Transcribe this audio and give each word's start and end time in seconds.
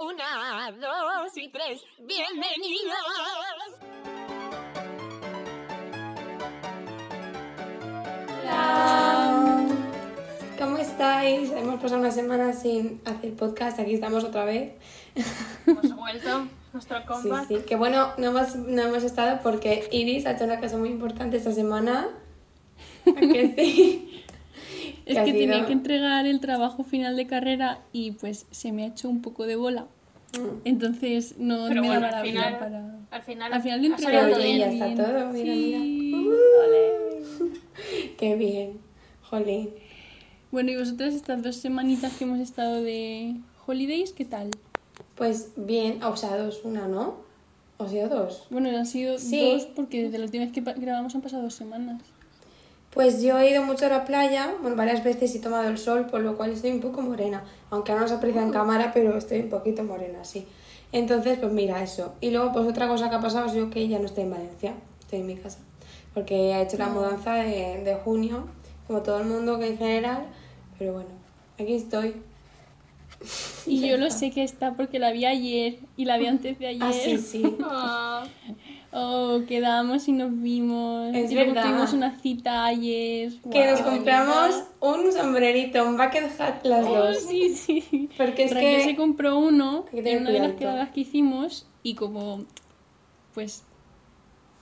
Una, 0.00 0.72
dos 0.72 1.36
y 1.36 1.48
tres. 1.48 1.82
Bienvenidos. 1.98 2.94
Hola. 8.42 9.66
¿Cómo 10.58 10.78
estáis? 10.78 11.50
Hemos 11.50 11.80
pasado 11.80 12.00
una 12.00 12.10
semana 12.10 12.52
sin 12.52 13.00
hacer 13.04 13.34
podcast, 13.36 13.78
aquí 13.78 13.94
estamos 13.94 14.24
otra 14.24 14.44
vez. 14.44 14.72
Hemos 15.66 15.94
vuelto 15.96 16.46
nuestro 16.72 16.98
Sí, 17.00 17.04
comeback. 17.06 17.48
sí. 17.48 17.56
Que 17.66 17.76
bueno, 17.76 18.12
no 18.18 18.28
hemos, 18.28 18.54
no 18.56 18.82
hemos 18.82 19.02
estado 19.02 19.40
porque 19.42 19.88
Iris 19.92 20.26
ha 20.26 20.32
hecho 20.32 20.44
una 20.44 20.60
cosa 20.60 20.76
muy 20.76 20.90
importante 20.90 21.36
esta 21.38 21.52
semana. 21.52 22.08
¿A 23.06 23.20
que 23.20 23.54
sí? 23.56 24.24
Es 25.06 25.18
que 25.20 25.32
tenía 25.32 25.64
que 25.66 25.72
entregar 25.72 26.26
el 26.26 26.40
trabajo 26.40 26.82
final 26.84 27.16
de 27.16 27.26
carrera 27.26 27.78
y 27.92 28.10
pues 28.12 28.46
se 28.50 28.72
me 28.72 28.82
ha 28.84 28.86
hecho 28.88 29.08
un 29.08 29.22
poco 29.22 29.46
de 29.46 29.56
bola. 29.56 29.86
Mm. 30.32 30.60
Entonces 30.64 31.36
no 31.38 31.66
Pero 31.68 31.82
me 31.82 31.86
bueno, 31.88 32.02
daba 32.02 32.10
la 32.12 32.18
al 32.18 32.24
vida 32.24 32.42
final, 32.42 32.58
para... 32.58 32.94
al 33.12 33.22
final, 33.22 33.52
Al 33.52 33.62
final 33.62 33.80
de 33.80 33.86
entregar 33.86 34.30
todo 34.30 34.36
Oye, 34.40 34.44
bien. 34.54 34.58
ya 34.58 34.72
está 34.72 34.86
bien. 34.86 34.96
todo, 34.98 35.32
mira, 35.32 35.54
Sí, 35.54 36.10
mira. 36.12 36.18
ole. 36.66 37.56
Qué 38.18 38.34
bien. 38.36 38.72
Jolín. 39.22 39.70
Bueno, 40.50 40.70
¿y 40.72 40.76
vosotras 40.76 41.14
estas 41.14 41.42
dos 41.42 41.56
semanitas 41.56 42.16
que 42.16 42.24
hemos 42.24 42.40
estado 42.40 42.82
de 42.82 43.34
holidays, 43.66 44.12
qué 44.12 44.24
tal? 44.24 44.50
Pues 45.14 45.52
bien, 45.56 46.02
o 46.02 46.16
sea, 46.16 46.36
dos, 46.36 46.60
una, 46.64 46.88
¿no? 46.88 47.16
¿O 47.78 47.88
sea, 47.88 48.08
dos? 48.08 48.46
Bueno, 48.50 48.70
han 48.70 48.86
sido 48.86 49.18
Sí. 49.18 49.52
dos 49.52 49.66
porque 49.66 50.04
desde 50.04 50.18
la 50.18 50.24
última 50.24 50.44
vez 50.44 50.52
que 50.52 50.60
grabamos 50.62 51.14
han 51.14 51.20
pasado 51.22 51.42
dos 51.42 51.54
semanas. 51.54 52.02
Pues 52.96 53.20
yo 53.20 53.38
he 53.38 53.50
ido 53.50 53.62
mucho 53.62 53.84
a 53.84 53.88
la 53.90 54.06
playa, 54.06 54.54
bueno, 54.62 54.74
varias 54.74 55.04
veces 55.04 55.34
he 55.34 55.38
tomado 55.38 55.68
el 55.68 55.76
sol, 55.76 56.06
por 56.06 56.22
lo 56.22 56.38
cual 56.38 56.52
estoy 56.52 56.70
un 56.70 56.80
poco 56.80 57.02
morena. 57.02 57.44
Aunque 57.68 57.92
ahora 57.92 58.04
no 58.04 58.08
se 58.08 58.14
aprecia 58.14 58.42
en 58.42 58.50
cámara, 58.50 58.90
pero 58.94 59.18
estoy 59.18 59.40
un 59.40 59.50
poquito 59.50 59.84
morena, 59.84 60.24
sí. 60.24 60.48
Entonces, 60.92 61.38
pues 61.38 61.52
mira, 61.52 61.82
eso. 61.82 62.14
Y 62.22 62.30
luego, 62.30 62.52
pues 62.54 62.66
otra 62.66 62.88
cosa 62.88 63.10
que 63.10 63.16
ha 63.16 63.20
pasado 63.20 63.48
es 63.48 63.52
yo 63.52 63.68
que 63.68 63.86
ya 63.86 63.98
no 63.98 64.06
estoy 64.06 64.24
en 64.24 64.30
Valencia, 64.30 64.72
estoy 64.98 65.20
en 65.20 65.26
mi 65.26 65.36
casa. 65.36 65.58
Porque 66.14 66.52
he 66.52 66.62
hecho 66.62 66.78
la 66.78 66.86
mudanza 66.86 67.34
de, 67.34 67.82
de 67.84 67.96
junio, 68.02 68.46
como 68.86 69.02
todo 69.02 69.20
el 69.20 69.26
mundo 69.26 69.58
que 69.58 69.66
en 69.66 69.76
general. 69.76 70.28
Pero 70.78 70.94
bueno, 70.94 71.10
aquí 71.60 71.74
estoy. 71.74 72.14
Y 73.66 73.86
yo 73.90 73.98
lo 73.98 74.10
sé 74.10 74.30
que 74.30 74.42
está 74.42 74.72
porque 74.72 74.98
la 74.98 75.12
vi 75.12 75.26
ayer 75.26 75.80
y 75.98 76.06
la 76.06 76.16
vi 76.16 76.28
antes 76.28 76.58
de 76.58 76.68
ayer. 76.68 76.82
Ah, 76.82 76.94
sí, 76.94 77.18
sí. 77.18 77.42
Oh, 78.98 79.42
quedamos 79.46 80.08
y 80.08 80.12
nos 80.12 80.30
vimos. 80.40 81.14
Es 81.14 81.30
y 81.30 81.34
verdad. 81.34 81.64
tuvimos 81.64 81.92
una 81.92 82.18
cita 82.18 82.64
ayer. 82.64 83.30
Que 83.52 83.70
nos 83.70 83.82
Guau. 83.82 83.94
compramos 83.96 84.62
un 84.80 85.12
sombrerito, 85.12 85.86
un 85.86 85.98
bucket 85.98 86.40
hat 86.40 86.64
las 86.64 86.86
Oh, 86.86 86.94
dos. 86.94 87.18
sí, 87.18 87.50
sí. 87.54 88.08
Porque 88.16 88.44
es 88.44 88.54
Raquel 88.54 88.78
que- 88.78 88.84
se 88.84 88.96
compró 88.96 89.38
uno 89.38 89.84
en 89.92 90.22
una 90.22 90.30
de 90.30 90.38
las 90.38 90.52
quedadas 90.52 90.90
que 90.92 91.00
hicimos 91.00 91.66
y 91.82 91.94
como 91.94 92.44
pues 93.34 93.64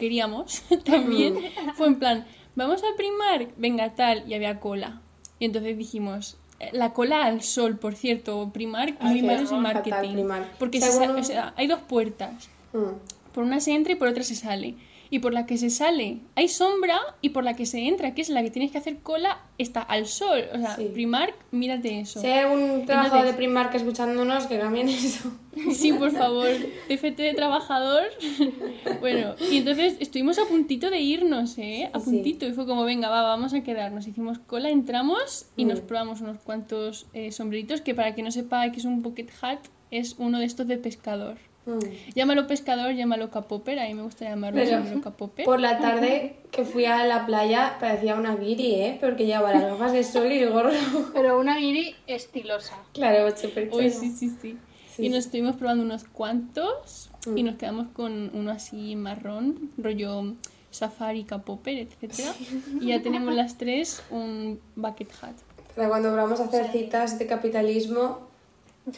queríamos 0.01 0.63
también 0.85 1.37
fue 1.77 1.87
en 1.87 1.99
plan 2.01 2.27
vamos 2.57 2.83
a 2.83 2.97
primar 2.97 3.49
venga 3.57 3.95
tal 3.95 4.29
y 4.29 4.35
había 4.35 4.59
cola 4.59 5.01
y 5.39 5.45
entonces 5.45 5.79
dijimos 5.79 6.37
eh, 6.59 6.71
la 6.73 6.93
cola 6.93 7.25
al 7.25 7.41
sol 7.43 7.79
por 7.79 7.95
cierto 7.95 8.51
primar 8.53 8.95
muy 9.01 9.23
malos 9.23 9.53
en 9.53 9.63
fatal, 9.63 9.63
marketing 9.63 10.13
Primark. 10.15 10.59
porque 10.59 10.81
se 10.81 11.09
o 11.09 11.23
sea, 11.23 11.55
hay 11.57 11.69
dos 11.69 11.81
puertas 11.83 12.49
Mm. 12.73 12.97
Por 13.35 13.45
una 13.45 13.61
se 13.61 13.73
entra 13.73 13.93
y 13.93 13.97
por 13.97 14.09
otra 14.09 14.23
se 14.23 14.35
sale. 14.37 14.75
Y 15.11 15.19
por 15.21 15.33
la 15.35 15.45
que 15.47 15.59
se 15.59 15.71
sale 15.71 16.19
hay 16.35 16.49
sombra 16.49 16.99
y 17.21 17.29
por 17.29 17.45
la 17.45 17.55
que 17.55 17.67
se 17.67 17.87
entra, 17.87 18.15
que 18.15 18.23
es 18.23 18.31
la 18.31 18.43
que 18.43 18.51
tienes 18.51 18.73
que 18.73 18.79
hacer 18.79 18.99
cola, 19.01 19.39
está 19.59 19.81
al 19.83 20.07
sol. 20.07 20.45
O 20.53 20.59
sea, 20.59 20.75
Sí. 20.77 20.87
Primark, 20.93 21.35
mírate 21.53 22.01
eso. 22.01 22.21
Si 22.21 22.27
hay 22.27 22.39
algún 22.41 22.85
trabajador 22.87 23.19
Entonces- 23.19 23.31
de 23.33 23.37
Primark 23.37 23.75
escuchándonos, 23.75 24.47
que 24.47 24.59
cambien 24.59 24.89
eso. 24.89 25.31
Sí, 25.73 25.93
por 25.93 26.11
favor, 26.11 26.49
TFT 26.89 27.23
de 27.23 27.35
trabajador. 27.35 28.05
Bueno, 29.01 29.35
y 29.51 29.59
entonces 29.59 29.97
estuvimos 30.01 30.39
a 30.39 30.47
puntito 30.47 30.91
de 30.91 31.01
irnos, 31.01 31.59
¿eh? 31.59 31.91
A 31.93 32.01
Sí. 32.01 32.07
puntito. 32.07 32.47
Y 32.47 32.53
fue 32.53 32.67
como, 32.67 32.85
venga, 32.85 33.09
va, 33.11 33.23
vamos 33.23 33.53
a 33.55 33.63
quedarnos. 33.63 34.07
Hicimos 34.09 34.39
cola, 34.39 34.71
entramos 34.71 35.47
y 35.57 35.65
Mm. 35.65 35.69
nos 35.69 35.81
probamos 35.81 36.23
unos 36.23 36.39
cuantos 36.39 37.07
eh, 37.13 37.31
sombreritos, 37.31 37.83
que 37.83 37.95
para 37.95 38.15
quien 38.15 38.25
no 38.25 38.31
sepa 38.33 38.69
que 38.73 38.79
es 38.79 38.85
un 38.85 39.03
bucket 39.03 39.31
hat, 39.43 39.61
es 39.91 40.17
uno 40.19 40.39
de 40.41 40.47
estos 40.47 40.67
de 40.67 40.79
pescador. 40.79 41.37
Mm. 41.67 41.79
Llámalo 42.15 42.47
pescador, 42.47 42.93
llámalo 42.95 43.31
capopper, 43.31 43.79
a 43.79 43.85
mí 43.87 43.95
me 43.95 44.03
gusta 44.03 44.27
llamarlo 44.29 44.61
Pero. 44.63 45.45
Por 45.45 45.61
la 45.61 45.79
tarde 45.79 46.37
que 46.51 46.65
fui 46.65 46.85
a 46.85 47.05
la 47.07 47.25
playa 47.27 47.77
parecía 47.81 48.15
una 48.17 48.37
guiri, 48.37 48.75
¿eh? 48.75 48.99
Porque 49.01 49.25
llevaba 49.27 49.53
las 49.53 49.63
gafas 49.65 49.93
de 49.93 50.05
sol 50.05 50.31
y 50.31 50.39
el 50.41 50.51
gorro. 50.51 50.71
pero 51.15 51.39
una 51.41 51.57
guiri 51.59 51.95
estilosa. 52.07 52.77
claro, 52.93 53.35
súper 53.37 53.71
Uy, 53.73 53.91
sí, 53.91 54.11
sí, 54.11 54.31
sí. 54.41 54.59
Sí, 54.95 55.07
y 55.07 55.09
nos 55.09 55.25
estuvimos 55.27 55.57
probando 55.57 55.83
unos 55.83 56.05
cuantos 56.05 57.11
y 57.35 57.43
Mm. 57.43 57.47
nos 57.47 57.55
quedamos 57.57 57.89
con 57.95 58.31
uno 58.35 58.51
así 58.53 58.95
marrón, 58.95 59.71
rollo 59.79 60.35
safari, 60.71 61.25
capopper, 61.25 61.79
etcétera. 61.79 62.33
Y 62.81 62.89
ya 62.89 63.03
tenemos 63.03 63.35
las 63.35 63.57
tres 63.57 64.03
un 64.11 64.61
bucket 64.77 65.11
hat. 65.23 65.35
Para 65.75 65.89
cuando 65.89 66.15
vamos 66.15 66.39
a 66.41 66.45
hacer 66.45 66.71
citas 66.71 67.19
de 67.19 67.27
capitalismo, 67.27 68.19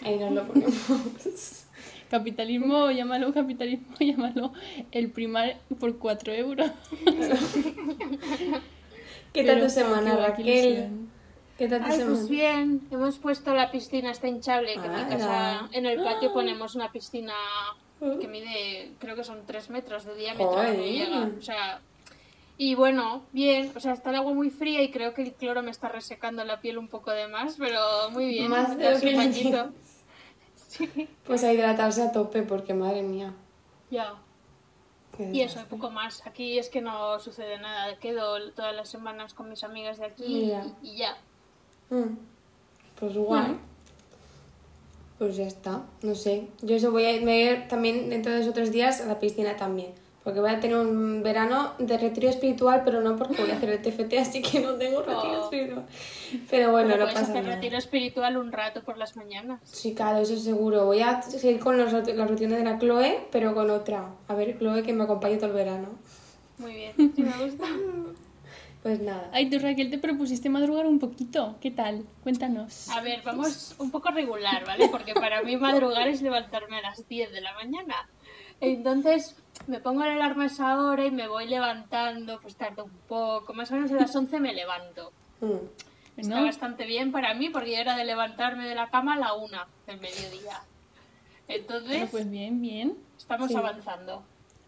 ahí 0.03 0.19
nos 0.19 0.33
lo 0.33 0.47
ponemos. 0.47 0.75
Capitalismo, 2.11 2.91
llámalo 2.91 3.33
capitalismo, 3.33 3.95
llámalo 4.01 4.53
el 4.93 5.11
primar 5.11 5.57
por 5.81 5.99
4 5.99 6.33
euros. 6.35 6.71
¿Qué 9.33 9.45
tal 9.45 9.61
tu 9.61 9.71
semana, 9.71 10.11
qué 10.11 10.17
guay, 10.17 10.27
qué 10.27 10.29
Raquel? 10.29 10.65
ilusión. 10.65 11.11
¿Qué 11.59 11.69
tal 11.69 11.81
tu 11.81 11.87
Ay, 11.87 11.93
semana? 11.93 12.17
pues 12.17 12.29
bien, 12.29 12.81
hemos 12.91 13.19
puesto 13.19 13.55
la 13.55 13.71
piscina 13.71 14.11
esta 14.11 14.29
hinchable, 14.29 14.75
que 14.75 14.87
en 14.87 14.95
mi 14.95 15.05
casa, 15.05 15.69
en 15.73 15.87
el 15.87 16.03
patio 16.03 16.33
ponemos 16.35 16.75
una 16.75 16.93
piscina 16.93 17.35
que 18.21 18.29
mide, 18.29 18.93
creo 18.99 19.17
que 19.17 19.25
son 19.25 19.41
3 19.47 19.71
metros 19.71 20.05
de 20.05 20.15
diámetro, 20.17 20.63
llega, 20.75 21.31
o 21.39 21.43
sea... 21.43 21.81
Y 22.59 22.75
bueno, 22.75 23.23
bien, 23.33 23.71
o 23.77 23.81
sea, 23.81 23.93
está 23.93 24.09
el 24.09 24.17
agua 24.17 24.33
muy 24.33 24.49
fría 24.49 24.81
y 24.83 24.91
creo 24.91 25.13
que 25.13 25.23
el 25.23 25.35
cloro 25.35 25.63
me 25.63 25.71
está 25.71 25.91
resecando 25.91 26.43
la 26.43 26.59
piel 26.63 26.79
un 26.79 26.89
poco 26.89 27.11
de 27.11 27.29
más, 27.29 27.57
pero 27.59 28.09
muy 28.13 28.25
bien. 28.29 28.49
Más 28.49 28.79
de 28.79 28.93
lo 28.93 28.99
que. 28.99 29.67
Sí, 30.57 31.09
Pues 31.25 31.45
a 31.45 31.53
hidratarse 31.53 32.03
a 32.03 32.13
tope, 32.13 32.43
porque 32.43 32.75
madre 32.75 33.03
mía. 33.03 33.33
ya. 33.91 34.15
Y 35.19 35.41
eso, 35.41 35.55
desastre. 35.55 35.65
poco 35.79 35.91
más. 35.91 36.27
Aquí 36.27 36.59
es 36.59 36.69
que 36.69 36.83
no 36.83 37.19
sucede 37.21 37.59
nada. 37.59 37.97
Quedo 37.99 38.53
todas 38.53 38.75
las 38.77 38.89
semanas 38.91 39.33
con 39.33 39.49
mis 39.49 39.65
amigas 39.65 39.99
de 39.99 40.05
aquí 40.07 40.25
y, 40.27 40.53
y 40.83 40.97
ya. 40.99 41.17
Mm. 41.89 42.19
Pues 43.01 43.17
guay. 43.17 43.53
Mm. 43.53 43.59
Pues 45.19 45.37
ya 45.37 45.45
está, 45.47 45.83
no 46.03 46.15
sé. 46.15 46.49
Yo 46.61 46.77
eso 46.77 46.91
voy 46.91 47.05
a 47.07 47.13
irme 47.13 47.65
también 47.71 48.11
dentro 48.11 48.31
de 48.33 48.43
esos 48.43 48.53
tres 48.53 48.73
días 48.73 49.01
a 49.01 49.07
la 49.07 49.19
piscina 49.19 49.57
también. 49.57 49.95
Porque 50.27 50.41
voy 50.41 50.51
a 50.51 50.59
tener 50.59 50.77
un 50.77 51.23
verano 51.23 51.75
de 51.79 51.97
retiro 51.99 52.29
espiritual, 52.29 52.83
pero 52.85 53.01
no 53.01 53.15
porque 53.15 53.41
voy 53.43 53.53
a 53.53 53.55
hacer 53.59 53.71
el 53.71 53.81
TFT, 53.81 54.15
así 54.19 54.43
que 54.43 54.59
no 54.59 54.73
tengo 54.75 54.99
retiro 55.03 55.41
Oh. 55.41 55.45
espiritual. 55.45 55.87
Pero 56.51 56.73
bueno, 56.73 56.89
Pero 56.91 57.07
no 57.07 57.13
pasa 57.13 57.21
hacer 57.31 57.45
nada. 57.45 57.55
retiro 57.55 57.79
espiritual 57.79 58.37
un 58.37 58.51
rato 58.51 58.83
por 58.83 58.99
las 58.99 59.15
mañanas. 59.17 59.61
Sí, 59.63 59.95
claro, 59.95 60.19
eso 60.19 60.37
seguro. 60.37 60.85
Voy 60.85 61.01
a 61.01 61.23
seguir 61.23 61.61
con 61.61 61.79
los, 61.79 61.93
las 61.93 62.29
rutinas 62.29 62.59
de 62.59 62.65
la 62.65 62.77
Chloe, 62.81 63.29
pero 63.31 63.55
con 63.55 63.71
otra. 63.71 64.09
A 64.27 64.35
ver, 64.35 64.59
Chloe 64.59 64.83
que 64.83 64.93
me 64.93 65.05
acompañe 65.05 65.37
todo 65.37 65.47
el 65.51 65.53
verano. 65.53 65.91
Muy 66.59 66.75
bien, 66.75 66.93
sí 67.15 67.23
me 67.23 67.45
gusta. 67.45 67.65
Pues 68.83 69.01
nada. 69.01 69.29
Ay, 69.33 69.51
tú 69.51 69.59
Raquel, 69.59 69.91
te 69.91 69.99
propusiste 69.99 70.49
madrugar 70.49 70.87
un 70.87 71.01
poquito. 71.01 71.57
¿Qué 71.61 71.73
tal? 71.73 72.05
Cuéntanos. 72.23 72.89
A 72.91 73.01
ver, 73.01 73.21
vamos 73.25 73.75
un 73.81 73.91
poco 73.91 74.11
regular, 74.13 74.65
¿vale? 74.65 74.89
Porque 74.89 75.13
para 75.13 75.43
mí 75.43 75.57
madrugar 75.57 76.07
es 76.07 76.23
levantarme 76.23 76.79
a 76.79 76.83
las 76.83 77.09
10 77.09 77.33
de 77.33 77.41
la 77.41 77.53
mañana. 77.55 77.95
Entonces 78.61 79.35
me 79.67 79.81
pongo 79.81 80.05
el 80.05 80.11
alarma 80.11 80.45
a 80.45 80.47
esa 80.47 80.79
hora 80.79 81.05
y 81.05 81.11
me 81.11 81.29
voy 81.29 81.47
levantando, 81.47 82.39
pues 82.41 82.57
tardo 82.57 82.85
un 82.85 82.99
poco. 83.09 83.53
Más 83.55 83.71
o 83.71 83.75
menos 83.75 83.91
a 83.93 83.97
las 83.97 84.15
11 84.15 84.41
me 84.41 84.55
levanto. 84.55 85.13
Mm. 85.41 86.21
Está 86.21 86.41
bastante 86.41 86.87
bien 86.87 87.13
para 87.13 87.35
mí 87.35 87.51
porque 87.51 87.73
ya 87.73 87.81
era 87.81 87.97
de 87.97 88.05
levantarme 88.05 88.67
de 88.67 88.75
la 88.75 88.89
cama 88.89 89.15
a 89.15 89.19
la 89.19 89.35
1 89.35 89.59
del 89.87 90.01
mediodía. 90.01 90.63
Entonces, 91.49 91.89
bueno, 91.89 92.09
pues 92.11 92.31
bien, 92.31 92.61
bien. 92.61 92.97
estamos 93.19 93.49
sí. 93.49 93.57
avanzando. 93.57 94.23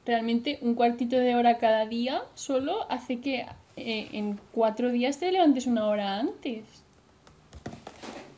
Realmente 0.04 0.58
un 0.62 0.74
cuartito 0.74 1.16
de 1.16 1.34
hora 1.34 1.58
cada 1.58 1.86
día 1.86 2.22
solo 2.34 2.90
hace 2.90 3.20
que 3.20 3.46
eh, 3.76 4.08
en 4.12 4.38
cuatro 4.52 4.90
días 4.90 5.18
te 5.18 5.32
levantes 5.32 5.66
una 5.66 5.86
hora 5.86 6.18
antes. 6.18 6.64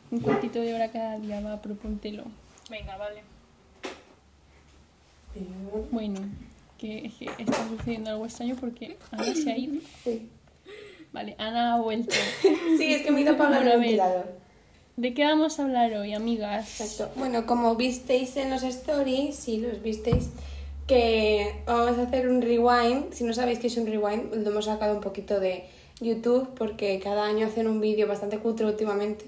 Un 0.09 0.19
cuartito 0.19 0.59
de 0.59 0.73
hora 0.73 0.91
cada 0.91 1.19
día, 1.19 1.39
va, 1.41 1.61
propóntelo. 1.61 2.23
Venga, 2.69 2.97
vale. 2.97 3.23
Bueno, 5.91 6.19
que, 6.81 7.11
que 7.19 7.43
está 7.43 7.67
sucediendo 7.69 8.09
algo 8.09 8.25
extraño 8.25 8.55
porque 8.59 8.97
Ana 9.11 9.35
se 9.35 9.51
ha 9.51 9.57
ido. 9.57 9.79
Sí. 10.03 10.29
Vale, 11.13 11.35
Ana 11.37 11.75
ha 11.75 11.81
vuelto. 11.81 12.15
Sí, 12.77 12.93
es 12.93 13.03
que 13.03 13.11
me 13.11 13.19
he 13.19 13.21
ido 13.23 13.33
a 13.33 13.35
apagar 13.35 13.67
el 13.67 13.79
ventilador. 13.79 14.25
¿De 14.97 15.13
qué 15.13 15.23
vamos 15.23 15.59
a 15.59 15.63
hablar 15.63 15.93
hoy, 15.93 16.13
amigas? 16.13 16.81
Exacto. 16.81 17.13
Bueno, 17.17 17.45
como 17.45 17.75
visteis 17.75 18.35
en 18.37 18.49
los 18.49 18.63
stories, 18.63 19.35
si 19.35 19.57
los 19.57 19.81
visteis, 19.81 20.29
que 20.87 21.61
vamos 21.65 21.97
a 21.97 22.03
hacer 22.03 22.27
un 22.27 22.41
rewind. 22.41 23.13
Si 23.13 23.23
no 23.23 23.33
sabéis 23.33 23.59
qué 23.59 23.67
es 23.67 23.77
un 23.77 23.85
rewind, 23.85 24.33
lo 24.33 24.49
hemos 24.49 24.65
sacado 24.65 24.95
un 24.95 25.01
poquito 25.01 25.39
de 25.39 25.65
YouTube 25.99 26.49
porque 26.55 26.99
cada 26.99 27.25
año 27.25 27.47
hacen 27.47 27.67
un 27.67 27.79
vídeo 27.79 28.07
bastante 28.07 28.39
cutre 28.39 28.65
últimamente 28.65 29.25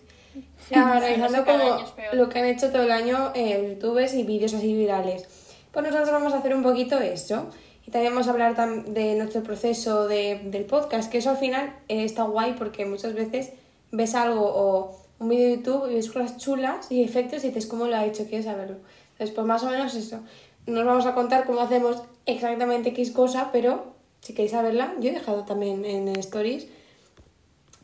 Sí, 0.68 0.76
analizando 0.76 1.46
como 1.46 1.86
lo 2.14 2.30
que 2.30 2.40
han 2.40 2.46
hecho 2.46 2.72
todo 2.72 2.84
el 2.84 2.92
año 2.92 3.32
eh, 3.36 3.76
youtubers 3.76 4.14
y 4.14 4.24
vídeos 4.24 4.54
así 4.54 4.74
virales. 4.74 5.28
Pues 5.74 5.86
nosotros 5.86 6.12
vamos 6.12 6.34
a 6.34 6.38
hacer 6.38 6.56
un 6.56 6.64
poquito 6.64 6.98
eso. 7.00 7.50
Y 7.86 7.92
también 7.92 8.14
vamos 8.14 8.28
a 8.28 8.32
hablar 8.32 8.56
de 8.86 9.16
nuestro 9.16 9.44
proceso 9.44 10.08
de- 10.08 10.40
del 10.46 10.64
podcast, 10.64 11.12
que 11.12 11.18
eso 11.18 11.32
al 11.32 11.38
final 11.38 11.76
eh, 11.90 12.06
está 12.06 12.24
guay 12.24 12.54
porque 12.58 12.86
muchas 12.86 13.14
veces 13.14 13.52
ves 13.92 14.16
algo 14.16 14.42
o 14.46 14.98
un 15.20 15.28
vídeo 15.30 15.50
de 15.50 15.56
YouTube 15.58 15.92
y 15.92 15.96
ves 15.96 16.10
cosas 16.10 16.38
chulas 16.38 16.90
y 16.92 17.04
efectos 17.04 17.44
y 17.44 17.48
dices 17.48 17.66
cómo 17.66 17.88
lo 17.88 17.98
ha 17.98 18.06
hecho, 18.06 18.24
quieres 18.26 18.46
saberlo. 18.46 18.78
Entonces, 19.14 19.36
pues 19.36 19.46
más 19.46 19.64
o 19.64 19.70
menos 19.70 19.94
eso. 19.96 20.20
No 20.66 20.80
os 20.80 20.86
vamos 20.86 21.06
a 21.06 21.14
contar 21.14 21.46
cómo 21.46 21.60
hacemos 21.60 22.02
exactamente 22.26 22.90
X 22.90 23.12
cosa, 23.12 23.50
pero 23.52 23.94
si 24.22 24.34
queréis 24.34 24.52
saberla, 24.52 24.94
yo 25.02 25.10
he 25.10 25.14
dejado 25.14 25.44
también 25.44 25.84
en 25.84 26.08
stories 26.20 26.68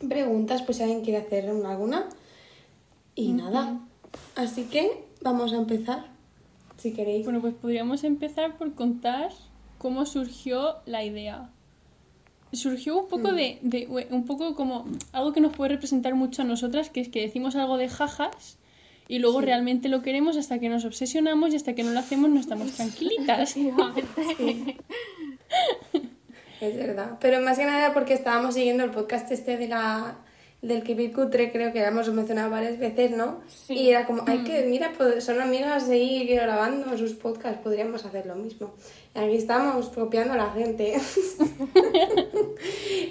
preguntas, 0.08 0.62
pues 0.62 0.78
si 0.78 0.84
alguien 0.84 1.02
quiere 1.02 1.20
hacer 1.26 1.52
una- 1.52 1.72
alguna. 1.72 2.08
Y 3.16 3.34
nada. 3.34 3.80
Así 4.36 4.64
que 4.66 5.04
vamos 5.22 5.52
a 5.52 5.58
empezar, 5.58 6.06
si 6.80 6.94
queréis. 6.94 7.26
Bueno, 7.26 7.42
pues 7.42 7.54
podríamos 7.54 8.04
empezar 8.04 8.58
por 8.58 8.74
contar 8.74 9.30
cómo 9.78 10.06
surgió 10.06 10.76
la 10.86 11.04
idea. 11.04 11.50
Surgió 12.52 12.98
un 13.00 13.08
poco 13.08 13.32
de, 13.32 13.60
de- 13.62 13.88
un 14.10 14.26
poco 14.26 14.56
como 14.56 14.86
algo 15.14 15.34
que 15.34 15.40
nos 15.42 15.56
puede 15.56 15.74
representar 15.74 16.16
mucho 16.16 16.42
a 16.42 16.46
nosotras, 16.46 16.90
que 16.90 17.00
es 17.02 17.10
que 17.10 17.22
decimos 17.22 17.56
algo 17.56 17.78
de 17.78 17.90
jajas 17.90 18.58
y 19.08 19.20
luego 19.20 19.42
realmente 19.42 19.88
lo 19.90 20.02
queremos 20.02 20.36
hasta 20.38 20.60
que 20.60 20.70
nos 20.70 20.84
obsesionamos 20.86 21.54
y 21.54 21.56
hasta 21.58 21.74
que 21.76 21.84
no 21.84 21.92
lo 21.92 22.00
hacemos 22.00 22.30
no 22.32 22.40
estamos 22.40 22.72
tranquilitas. 22.76 23.56
Efectivamente. 23.56 24.78
Es 26.62 26.76
verdad. 26.76 27.18
Pero 27.22 27.40
más 27.42 27.58
que 27.58 27.66
nada 27.66 27.94
porque 27.94 28.14
estábamos 28.14 28.56
siguiendo 28.56 28.84
el 28.84 28.92
podcast 28.92 29.32
este 29.32 29.58
de 29.58 29.68
la 29.68 30.18
del 30.62 30.84
que 30.84 30.94
Bit 30.94 31.14
Cutre, 31.16 31.52
creo 31.52 31.72
que 31.72 31.82
hemos 31.84 32.10
mencionado 32.12 32.50
varias 32.50 32.78
veces, 32.80 33.12
¿no? 33.12 33.40
Sí. 33.48 33.74
Y 33.76 33.90
era 33.92 34.06
como, 34.06 34.24
ay, 34.28 34.40
que 34.44 34.66
mira, 34.66 34.92
pues 34.98 35.24
son 35.24 35.40
amigas 35.40 35.88
ahí 35.90 36.28
grabando 36.28 36.98
sus 36.98 37.14
podcasts, 37.14 37.62
podríamos 37.64 38.04
hacer 38.06 38.26
lo 38.26 38.36
mismo. 38.36 38.72
Y 39.16 39.20
aquí 39.20 39.36
estamos 39.38 39.88
copiando 39.90 40.34
a 40.34 40.38
la 40.38 40.52
gente. 40.52 40.96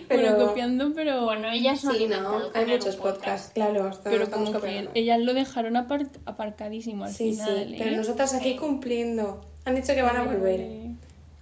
Bueno, 0.09 0.47
copiando, 0.47 0.93
pero, 0.95 1.25
Bueno, 1.25 1.51
ellas 1.51 1.85
no 1.85 1.91
han 1.91 1.97
Sí, 1.97 2.07
no, 2.07 2.41
hay 2.55 2.67
muchos 2.67 2.97
podcast. 2.97 3.17
podcasts, 3.19 3.51
claro. 3.55 3.89
estamos- 3.89 3.99
pero 4.05 4.25
estamos 4.25 4.51
como 4.51 4.61
que 4.63 4.89
ellas 4.95 5.21
lo 5.21 5.35
dejaron 5.35 5.75
apar- 5.77 6.09
aparcadísimo 6.25 7.05
al 7.05 7.13
Sí, 7.13 7.33
final. 7.33 7.67
sí, 7.69 7.75
¿eh? 7.75 7.77
pero 7.79 7.97
nosotras 7.97 8.35
aquí 8.35 8.57
cumpliendo. 8.57 9.41
Han 9.65 9.75
dicho 9.75 9.95
que 9.95 10.03
van 10.03 10.17
a 10.17 10.23
volver. 10.25 10.67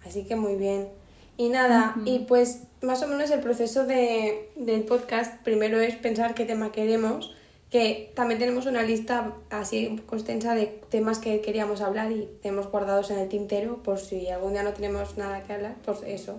Así 0.04 0.24
que 0.24 0.34
muy 0.36 0.56
bien. 0.56 0.88
Y 1.36 1.50
nada, 1.50 1.94
y 2.06 2.20
pues 2.20 2.62
más 2.80 3.02
o 3.02 3.08
menos 3.08 3.30
el 3.30 3.40
proceso 3.40 3.84
de, 3.84 4.50
del 4.56 4.84
podcast 4.84 5.42
primero 5.42 5.78
es 5.80 5.94
pensar 5.96 6.34
qué 6.34 6.46
tema 6.46 6.72
queremos, 6.72 7.34
que 7.70 8.12
también 8.14 8.38
tenemos 8.38 8.64
una 8.66 8.82
lista 8.82 9.34
así 9.50 9.86
un 9.86 9.98
poco 9.98 10.16
extensa 10.16 10.54
de 10.54 10.66
temas 10.88 11.18
que 11.18 11.40
queríamos 11.40 11.82
hablar 11.82 12.10
y 12.12 12.28
tenemos 12.40 12.70
guardados 12.70 13.10
en 13.10 13.18
el 13.18 13.28
tintero 13.28 13.82
por 13.82 13.98
si 13.98 14.28
algún 14.30 14.52
día 14.52 14.62
no 14.62 14.72
tenemos 14.72 15.18
nada 15.18 15.42
que 15.42 15.52
hablar, 15.52 15.74
pues 15.84 15.98
eso. 16.06 16.38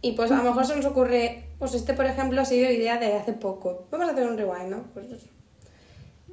Y 0.00 0.12
pues 0.12 0.30
a 0.30 0.36
lo 0.36 0.44
mejor 0.44 0.64
se 0.64 0.76
nos 0.76 0.86
ocurre, 0.86 1.44
pues 1.58 1.74
este 1.74 1.92
por 1.92 2.06
ejemplo 2.06 2.40
ha 2.40 2.46
sido 2.46 2.70
idea 2.70 2.98
de 2.98 3.14
hace 3.14 3.34
poco. 3.34 3.84
Vamos 3.90 4.08
a 4.08 4.12
hacer 4.12 4.26
un 4.26 4.38
rewind, 4.38 4.70
¿no? 4.70 4.84
Pues 4.94 5.10
eso. 5.10 5.26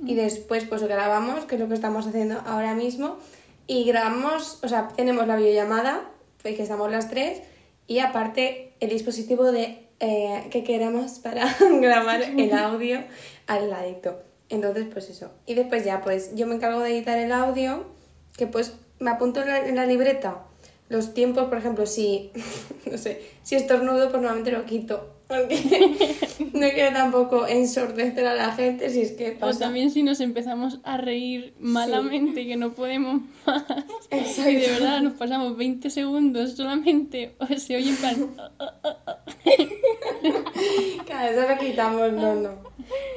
Y 0.06 0.16
después 0.16 0.64
pues 0.66 0.84
grabamos, 0.84 1.46
que 1.46 1.56
es 1.56 1.62
lo 1.62 1.68
que 1.68 1.74
estamos 1.74 2.08
haciendo 2.08 2.40
ahora 2.46 2.74
mismo. 2.76 3.18
Y 3.66 3.84
grabamos, 3.84 4.60
o 4.64 4.68
sea, 4.70 4.88
tenemos 4.96 5.28
la 5.28 5.36
videollamada, 5.36 6.10
pues, 6.42 6.56
que 6.56 6.64
estamos 6.64 6.90
las 6.90 7.10
tres, 7.10 7.42
y 7.88 8.00
aparte 8.00 8.74
el 8.80 8.90
dispositivo 8.90 9.52
de 9.52 9.88
eh, 10.00 10.48
que 10.52 10.64
queremos 10.64 11.20
para 11.20 11.56
grabar 11.82 12.22
el 12.22 12.54
audio 12.54 13.04
al 13.48 13.70
ladito. 13.70 14.22
Entonces, 14.50 14.86
pues 14.92 15.10
eso. 15.10 15.32
Y 15.46 15.56
después 15.56 15.84
ya, 15.84 16.02
pues 16.02 16.36
yo 16.36 16.48
me 16.48 16.56
encargo 16.56 16.82
de 16.82 16.92
editar 16.92 17.18
el 17.18 17.32
audio, 17.32 17.86
que 18.38 18.48
pues 18.48 18.74
me 19.00 19.12
apunto 19.12 19.42
en 19.42 19.48
la, 19.48 19.58
en 19.68 19.76
la 19.76 19.86
libreta 19.86 20.44
los 20.90 21.14
tiempos, 21.14 21.46
por 21.46 21.58
ejemplo, 21.58 21.86
si, 21.86 22.32
no 22.92 22.98
sé, 22.98 23.22
si 23.44 23.56
estornudo, 23.56 24.10
pues 24.10 24.22
normalmente 24.22 24.52
lo 24.52 24.66
quito. 24.66 25.14
Porque 25.28 26.16
no 26.54 26.70
quiero 26.70 26.94
tampoco 26.94 27.48
ensordecer 27.48 28.26
a 28.26 28.34
la 28.34 28.54
gente 28.54 28.90
si 28.90 29.02
es 29.02 29.12
que 29.12 29.32
O 29.36 29.40
pasa. 29.40 29.60
también 29.60 29.92
si 29.92 30.04
nos 30.04 30.22
empezamos 30.22 30.80
a 30.84 30.98
reír 30.98 31.54
malamente, 31.60 32.46
que 32.48 32.56
no 32.56 32.72
podemos 32.74 33.22
más. 33.46 33.64
Exacto. 34.10 34.52
Y 34.52 34.56
de 34.56 34.68
verdad 34.68 35.02
nos 35.02 35.14
pasamos 35.14 35.58
20 35.58 35.90
segundos 35.90 36.54
solamente, 36.54 37.36
o 37.40 37.46
se 37.58 37.76
oye 37.76 37.90
en 37.90 37.96
plan... 37.98 38.36
Claro, 41.06 41.32
eso 41.32 41.50
lo 41.54 41.58
quitamos, 41.60 42.12
no, 42.14 42.36
no. 42.36 42.50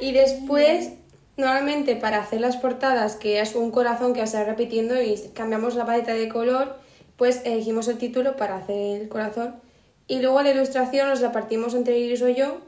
Y 0.00 0.12
después, 0.12 0.92
normalmente 1.36 1.96
para 1.96 2.18
hacer 2.20 2.40
las 2.40 2.56
portadas, 2.56 3.16
que 3.16 3.40
es 3.40 3.54
un 3.54 3.70
corazón 3.70 4.14
que 4.14 4.26
se 4.26 4.36
va 4.38 4.44
repitiendo 4.44 5.00
y 5.00 5.14
cambiamos 5.34 5.74
la 5.74 5.86
paleta 5.86 6.14
de 6.14 6.28
color, 6.28 6.76
pues 7.16 7.42
elegimos 7.44 7.88
el 7.88 7.98
título 7.98 8.36
para 8.36 8.56
hacer 8.56 9.02
el 9.02 9.08
corazón. 9.08 9.56
Y 10.10 10.18
luego 10.18 10.42
la 10.42 10.50
ilustración 10.50 11.08
nos 11.08 11.20
la 11.20 11.30
partimos 11.30 11.72
entre 11.72 11.96
Iris 12.00 12.20
o 12.22 12.28
yo, 12.28 12.58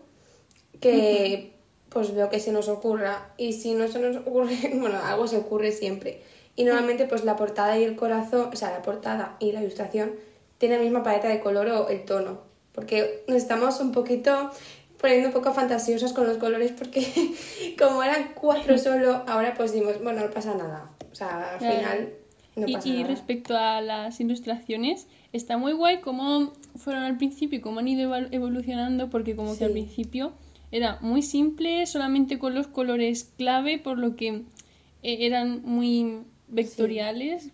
que 0.81 1.51
pues 1.89 2.11
lo 2.11 2.31
que 2.31 2.39
se 2.39 2.53
nos 2.53 2.69
ocurra. 2.69 3.33
Y 3.37 3.55
si 3.55 3.75
no 3.75 3.89
se 3.89 3.99
nos 3.99 4.17
ocurre, 4.19 4.57
bueno, 4.77 4.97
algo 5.05 5.27
se 5.27 5.39
ocurre 5.39 5.73
siempre. 5.73 6.23
Y 6.55 6.63
normalmente 6.63 7.05
pues 7.07 7.25
la 7.25 7.35
portada 7.35 7.77
y 7.77 7.83
el 7.83 7.97
corazón, 7.97 8.51
o 8.53 8.55
sea, 8.55 8.71
la 8.71 8.83
portada 8.83 9.35
y 9.41 9.51
la 9.51 9.61
ilustración 9.61 10.13
tienen 10.59 10.79
la 10.79 10.85
misma 10.85 11.03
paleta 11.03 11.27
de 11.27 11.41
color 11.41 11.67
o 11.67 11.89
el 11.89 12.05
tono. 12.05 12.43
Porque 12.71 13.25
nos 13.27 13.39
estamos 13.39 13.81
un 13.81 13.91
poquito 13.91 14.53
poniendo 14.99 15.27
un 15.27 15.35
poco 15.35 15.53
fantasiosas 15.53 16.13
con 16.13 16.29
los 16.29 16.37
colores 16.37 16.71
porque 16.71 17.05
como 17.77 18.05
eran 18.05 18.35
cuatro 18.35 18.79
solo, 18.79 19.25
ahora 19.27 19.53
pues 19.55 19.73
dimos, 19.73 20.01
bueno, 20.01 20.21
no 20.21 20.31
pasa 20.31 20.55
nada. 20.55 20.93
O 21.11 21.15
sea, 21.17 21.55
al 21.55 21.59
final 21.59 22.22
no 22.57 22.67
y, 22.67 23.05
respecto 23.05 23.57
a 23.57 23.81
las 23.81 24.21
ilustraciones, 24.21 25.09
está 25.33 25.57
muy 25.57 25.73
guay 25.73 26.01
cómo 26.01 26.53
fueron 26.77 27.03
al 27.05 27.17
principio 27.17 27.59
y 27.59 27.63
cómo 27.63 27.81
han 27.81 27.89
ido 27.89 28.11
evol- 28.11 28.29
evolucionando, 28.31 29.11
porque 29.11 29.35
como 29.37 29.57
que 29.57 29.65
al 29.65 29.73
principio 29.73 30.33
era 30.71 30.99
muy 31.01 31.23
simple, 31.23 31.87
solamente 31.87 32.39
con 32.39 32.55
los 32.55 32.67
colores 32.67 33.33
clave, 33.37 33.79
por 33.79 33.99
lo 33.99 34.17
que 34.17 34.29
eh, 34.29 34.43
eran 35.03 35.63
muy 35.65 36.19
vectoriales, 36.49 37.51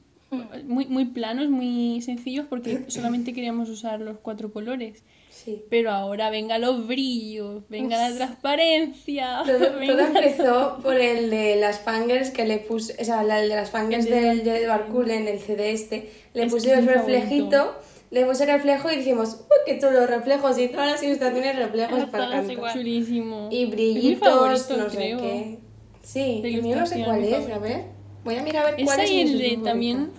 muy, 0.66 0.86
muy 0.86 1.06
planos, 1.06 1.48
muy 1.48 2.00
sencillos, 2.02 2.46
porque 2.48 2.84
solamente 2.88 3.32
queríamos 3.32 3.68
usar 3.70 4.00
los 4.00 4.18
cuatro 4.18 4.52
colores. 4.52 5.02
Sí. 5.48 5.64
Pero 5.70 5.90
ahora 5.92 6.28
venga 6.30 6.58
los 6.58 6.86
brillos, 6.86 7.62
venga 7.68 7.96
la 8.10 8.14
transparencia. 8.14 9.42
Todo, 9.46 9.58
todo 9.86 9.98
empezó 10.00 10.78
por 10.82 10.94
el 10.96 11.30
de 11.30 11.56
las 11.56 11.80
fangirls 11.80 12.30
que 12.30 12.44
le 12.46 12.58
puse, 12.58 12.94
o 13.00 13.04
sea, 13.04 13.22
el 13.22 13.48
de 13.48 13.56
las 13.56 13.70
fangirls 13.70 14.04
El 14.06 14.10
de 14.12 14.20
del 14.20 14.44
de 14.44 14.62
Edward 14.64 14.88
Cullen, 14.88 15.26
el 15.26 15.38
CD 15.38 15.72
este, 15.72 16.10
le 16.34 16.44
Es 16.44 16.52
puse 16.52 16.68
que 16.68 16.74
el 16.74 16.86
reflejito, 16.86 17.50
favorito. 17.56 17.80
le 18.10 18.26
puse 18.26 18.44
el 18.44 18.50
reflejo 18.50 18.90
y 18.92 18.96
dijimos, 18.96 19.36
uy, 19.40 19.56
qué 19.64 19.78
chulos 19.78 20.08
reflejos 20.08 20.58
y 20.58 20.68
todas 20.68 20.92
las 20.92 21.02
ilustraciones 21.02 21.56
reflejos 21.56 22.04
para 22.06 22.44
igual. 22.44 22.72
Chulísimo. 22.74 23.48
Y 23.50 23.66
brillitos, 23.66 24.28
favorito, 24.28 24.76
no 24.76 24.90
sé 24.90 24.96
creo. 24.96 25.18
qué. 25.18 25.58
Sí, 26.02 26.40
el 26.44 26.62
mío 26.62 26.76
no 26.76 26.86
sé 26.86 27.02
cuál 27.04 27.24
es, 27.24 27.48
a 27.50 27.58
ver. 27.58 27.84
Voy 28.24 28.36
a 28.36 28.42
mirar 28.42 28.66
a 28.66 28.70
ver 28.72 28.84
cuál 28.84 29.00
es 29.00 29.10
y 29.10 29.14
mi 29.14 29.20
el 29.22 29.38
de 29.38 29.56
también 29.64 30.10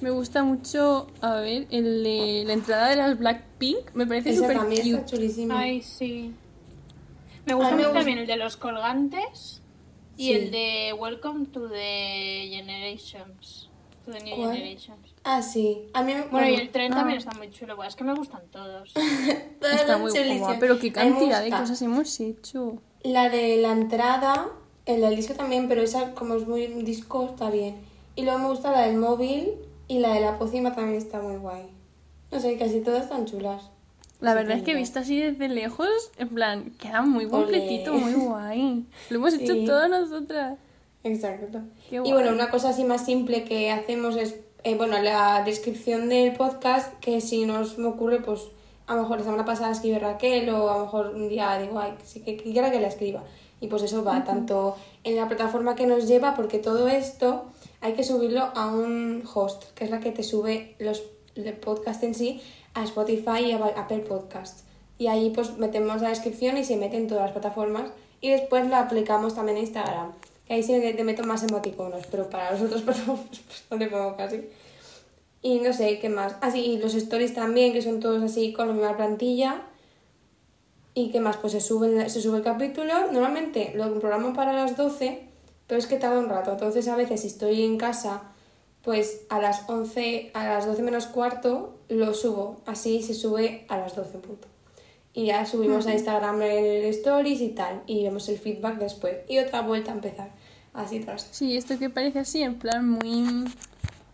me 0.00 0.10
gusta 0.10 0.42
mucho, 0.42 1.06
a 1.20 1.36
ver, 1.36 1.66
el 1.70 2.02
de 2.04 2.44
la 2.46 2.52
entrada 2.52 2.88
de 2.90 2.96
las 2.96 3.18
Blackpink, 3.18 3.94
me 3.94 4.06
parece 4.06 4.36
súper 4.36 4.56
también 4.58 4.82
está 4.86 4.98
cute. 5.02 5.16
chulísima. 5.16 5.58
Ay, 5.58 5.82
sí. 5.82 6.34
Me 7.46 7.54
gusta 7.54 7.70
mucho 7.72 7.84
gusta- 7.88 7.98
también 8.00 8.18
el 8.18 8.26
de 8.26 8.36
los 8.36 8.56
colgantes 8.56 9.62
y 10.16 10.24
Sí. 10.26 10.32
el 10.32 10.50
de 10.50 10.92
Welcome 10.98 11.46
to 11.46 11.68
the 11.68 12.48
Generations. 12.50 13.70
To 14.04 14.12
the 14.12 14.20
New 14.22 14.36
¿Cuál? 14.36 14.52
Generations. 14.56 14.98
Ah, 15.24 15.42
sí. 15.42 15.78
A 15.94 16.02
mí 16.02 16.14
me 16.14 16.22
Bueno, 16.28 16.48
y 16.48 16.54
el 16.54 16.70
tren 16.70 16.92
Ah. 16.92 16.96
también 16.96 17.18
está 17.18 17.32
muy 17.36 17.50
chulo. 17.50 17.82
Es 17.82 17.96
que 17.96 18.04
me 18.04 18.14
gustan 18.14 18.42
todos. 18.52 18.92
Está 19.60 19.98
muy 19.98 20.12
guapa, 20.38 20.56
pero 20.60 20.78
qué 20.78 20.92
cantidad 20.92 21.42
de 21.42 21.50
cosas 21.50 21.80
hemos 21.82 22.20
hecho. 22.20 22.80
La 23.02 23.28
de 23.28 23.56
la 23.56 23.72
entrada, 23.72 24.48
el 24.84 25.00
del 25.00 25.16
disco 25.16 25.34
también, 25.34 25.68
pero 25.68 25.82
esa 25.82 26.12
como 26.14 26.34
es 26.36 26.46
muy 26.46 26.66
disco 26.84 27.26
está 27.30 27.50
bien. 27.50 27.76
Y 28.14 28.22
luego 28.22 28.38
me 28.38 28.48
gusta 28.48 28.70
la 28.72 28.82
del 28.82 28.96
móvil 28.96 29.48
y 29.88 29.98
la 30.00 30.14
de 30.14 30.20
la 30.20 30.38
pócima 30.38 30.74
también 30.74 30.98
está 30.98 31.20
muy 31.20 31.36
guay. 31.36 31.64
No 32.30 32.40
sé, 32.40 32.56
casi 32.58 32.80
todas 32.80 33.04
están 33.04 33.24
chulas. 33.26 33.70
La 34.20 34.30
Sí, 34.32 34.36
verdad 34.36 34.56
es 34.56 34.62
que 34.62 34.74
visto 34.74 34.98
así 34.98 35.20
desde 35.20 35.48
lejos, 35.48 35.88
en 36.18 36.28
plan, 36.28 36.72
queda 36.78 37.02
muy 37.02 37.28
completito, 37.28 37.92
muy 37.94 38.12
guay. 38.26 38.86
Lo 39.10 39.16
hemos 39.16 39.34
hecho 39.34 39.52
Sí. 39.54 39.64
todas 39.66 39.88
nosotras. 39.90 40.58
Exacto. 41.04 41.60
Qué 41.88 41.96
y 41.96 41.98
guay. 41.98 42.12
bueno, 42.12 42.32
una 42.32 42.50
cosa 42.50 42.70
así 42.70 42.82
más 42.84 43.04
simple 43.04 43.44
que 43.44 43.70
hacemos 43.70 44.16
es, 44.16 44.36
eh, 44.64 44.74
bueno, 44.74 44.98
la 45.00 45.42
descripción 45.44 46.08
del 46.08 46.32
podcast, 46.32 46.92
que 47.00 47.20
si 47.20 47.44
nos 47.46 47.78
me 47.78 47.86
ocurre, 47.86 48.20
pues 48.20 48.40
a 48.86 48.94
lo 48.96 49.02
mejor 49.02 49.18
la 49.18 49.24
semana 49.24 49.44
pasada 49.44 49.70
escribe 49.72 49.98
Raquel 49.98 50.48
o 50.50 50.70
a 50.70 50.78
lo 50.78 50.84
mejor 50.84 51.12
un 51.14 51.28
día 51.28 51.58
digo, 51.58 51.78
ay, 51.78 51.92
sí, 52.04 52.20
que 52.20 52.36
que 52.36 52.50
quiera 52.52 52.70
que 52.70 52.80
la 52.80 52.88
escriba. 52.88 53.22
Y 53.60 53.68
pues 53.68 53.82
eso 53.82 54.02
va 54.04 54.24
tanto 54.24 54.76
en 55.04 55.16
la 55.16 55.28
plataforma 55.28 55.74
que 55.76 55.86
nos 55.86 56.06
lleva, 56.08 56.34
porque 56.34 56.58
todo 56.58 56.88
esto 56.88 57.44
hay 57.80 57.94
que 57.94 58.04
subirlo 58.04 58.50
a 58.54 58.66
un 58.66 59.22
host, 59.32 59.72
que 59.74 59.84
es 59.84 59.90
la 59.90 60.00
que 60.00 60.12
te 60.12 60.22
sube 60.22 60.74
los 60.78 61.02
el 61.36 61.52
podcast 61.54 62.02
en 62.02 62.14
sí 62.14 62.40
a 62.74 62.84
Spotify 62.84 63.44
y 63.44 63.52
a 63.52 63.56
Apple 63.56 64.00
Podcasts. 64.00 64.64
Y 64.98 65.08
ahí 65.08 65.30
pues 65.30 65.56
metemos 65.58 66.00
la 66.00 66.08
descripción 66.08 66.56
y 66.56 66.64
se 66.64 66.76
mete 66.76 66.96
en 66.96 67.06
todas 67.06 67.24
las 67.24 67.32
plataformas 67.32 67.90
y 68.20 68.30
después 68.30 68.66
la 68.68 68.80
aplicamos 68.80 69.34
también 69.34 69.58
a 69.58 69.60
Instagram. 69.60 70.12
que 70.46 70.54
ahí 70.54 70.62
sí 70.62 70.72
te 70.72 71.04
meto 71.04 71.24
más 71.24 71.42
emoticonos, 71.42 72.06
pero 72.10 72.30
para 72.30 72.52
los 72.52 72.62
otros 72.62 72.82
pues, 72.82 72.98
no 73.70 73.78
te 73.78 73.86
pongo 73.88 74.16
casi. 74.16 74.42
Y 75.42 75.60
no 75.60 75.72
sé, 75.72 75.98
¿qué 75.98 76.08
más? 76.08 76.36
Así, 76.40 76.60
y 76.60 76.78
los 76.78 76.94
stories 76.94 77.34
también, 77.34 77.72
que 77.72 77.82
son 77.82 78.00
todos 78.00 78.22
así 78.22 78.52
con 78.52 78.68
la 78.68 78.74
misma 78.74 78.96
plantilla. 78.96 79.62
¿Y 80.94 81.10
qué 81.10 81.20
más? 81.20 81.36
Pues 81.36 81.52
se 81.52 81.60
sube, 81.60 82.08
se 82.08 82.22
sube 82.22 82.38
el 82.38 82.42
capítulo. 82.42 83.12
Normalmente 83.12 83.72
lo 83.74 84.00
programo 84.00 84.32
para 84.32 84.52
las 84.54 84.76
12, 84.76 85.20
pero 85.66 85.78
es 85.78 85.86
que 85.86 85.96
tarda 85.96 86.18
un 86.18 86.28
rato. 86.28 86.52
Entonces 86.52 86.88
a 86.88 86.96
veces 86.96 87.22
si 87.22 87.28
estoy 87.28 87.62
en 87.62 87.78
casa, 87.78 88.22
pues 88.82 89.22
a 89.28 89.40
las 89.40 89.68
11, 89.68 90.30
a 90.34 90.46
las 90.46 90.66
12 90.66 90.82
menos 90.82 91.06
cuarto 91.06 91.78
lo 91.88 92.14
subo. 92.14 92.60
Así 92.66 93.02
se 93.02 93.14
sube 93.14 93.64
a 93.68 93.76
las 93.78 93.96
12 93.96 94.14
en 94.14 94.20
punto. 94.20 94.48
Y 95.12 95.26
ya 95.26 95.46
subimos 95.46 95.86
a 95.86 95.94
Instagram 95.94 96.42
el 96.42 96.84
stories 96.84 97.40
y 97.40 97.48
tal. 97.48 97.82
Y 97.86 98.04
vemos 98.04 98.28
el 98.28 98.38
feedback 98.38 98.78
después. 98.78 99.16
Y 99.28 99.38
otra 99.38 99.62
vuelta 99.62 99.90
a 99.90 99.94
empezar. 99.94 100.30
Así 100.74 101.00
tras. 101.00 101.26
Sí, 101.30 101.56
esto 101.56 101.78
que 101.78 101.88
parece 101.88 102.18
así, 102.18 102.42
en 102.42 102.58
plan 102.58 102.86
muy, 102.86 103.46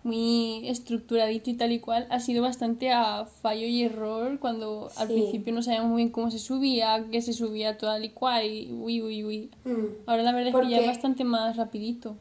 muy 0.05 0.69
estructuradito 0.69 1.51
y 1.51 1.55
tal 1.55 1.73
y 1.73 1.79
cual, 1.81 2.07
ha 2.11 2.21
sido 2.21 2.43
bastante 2.43 2.91
a 2.91 3.25
fallo 3.25 3.67
y 3.67 3.85
error 3.85 4.39
cuando 4.41 4.91
al 4.97 5.09
principio 5.09 5.53
no 5.53 5.63
sabíamos 5.63 5.91
muy 5.91 6.03
bien 6.03 6.11
cómo 6.11 6.31
se 6.31 6.39
subía, 6.39 7.05
qué 7.11 7.23
se 7.23 7.33
subía 7.33 7.79
tal 7.79 8.05
y 8.05 8.11
cual, 8.11 8.47
y 8.47 8.73
uy, 8.73 9.01
uy, 9.03 9.25
uy. 9.25 9.51
Mm. 9.65 9.87
Ahora 10.07 10.23
la 10.23 10.33
verdad 10.33 10.49
es 10.55 10.61
que 10.67 10.71
ya 10.71 10.79
es 10.81 10.87
bastante 10.87 11.25
más 11.25 11.57
rapidito. 11.57 12.17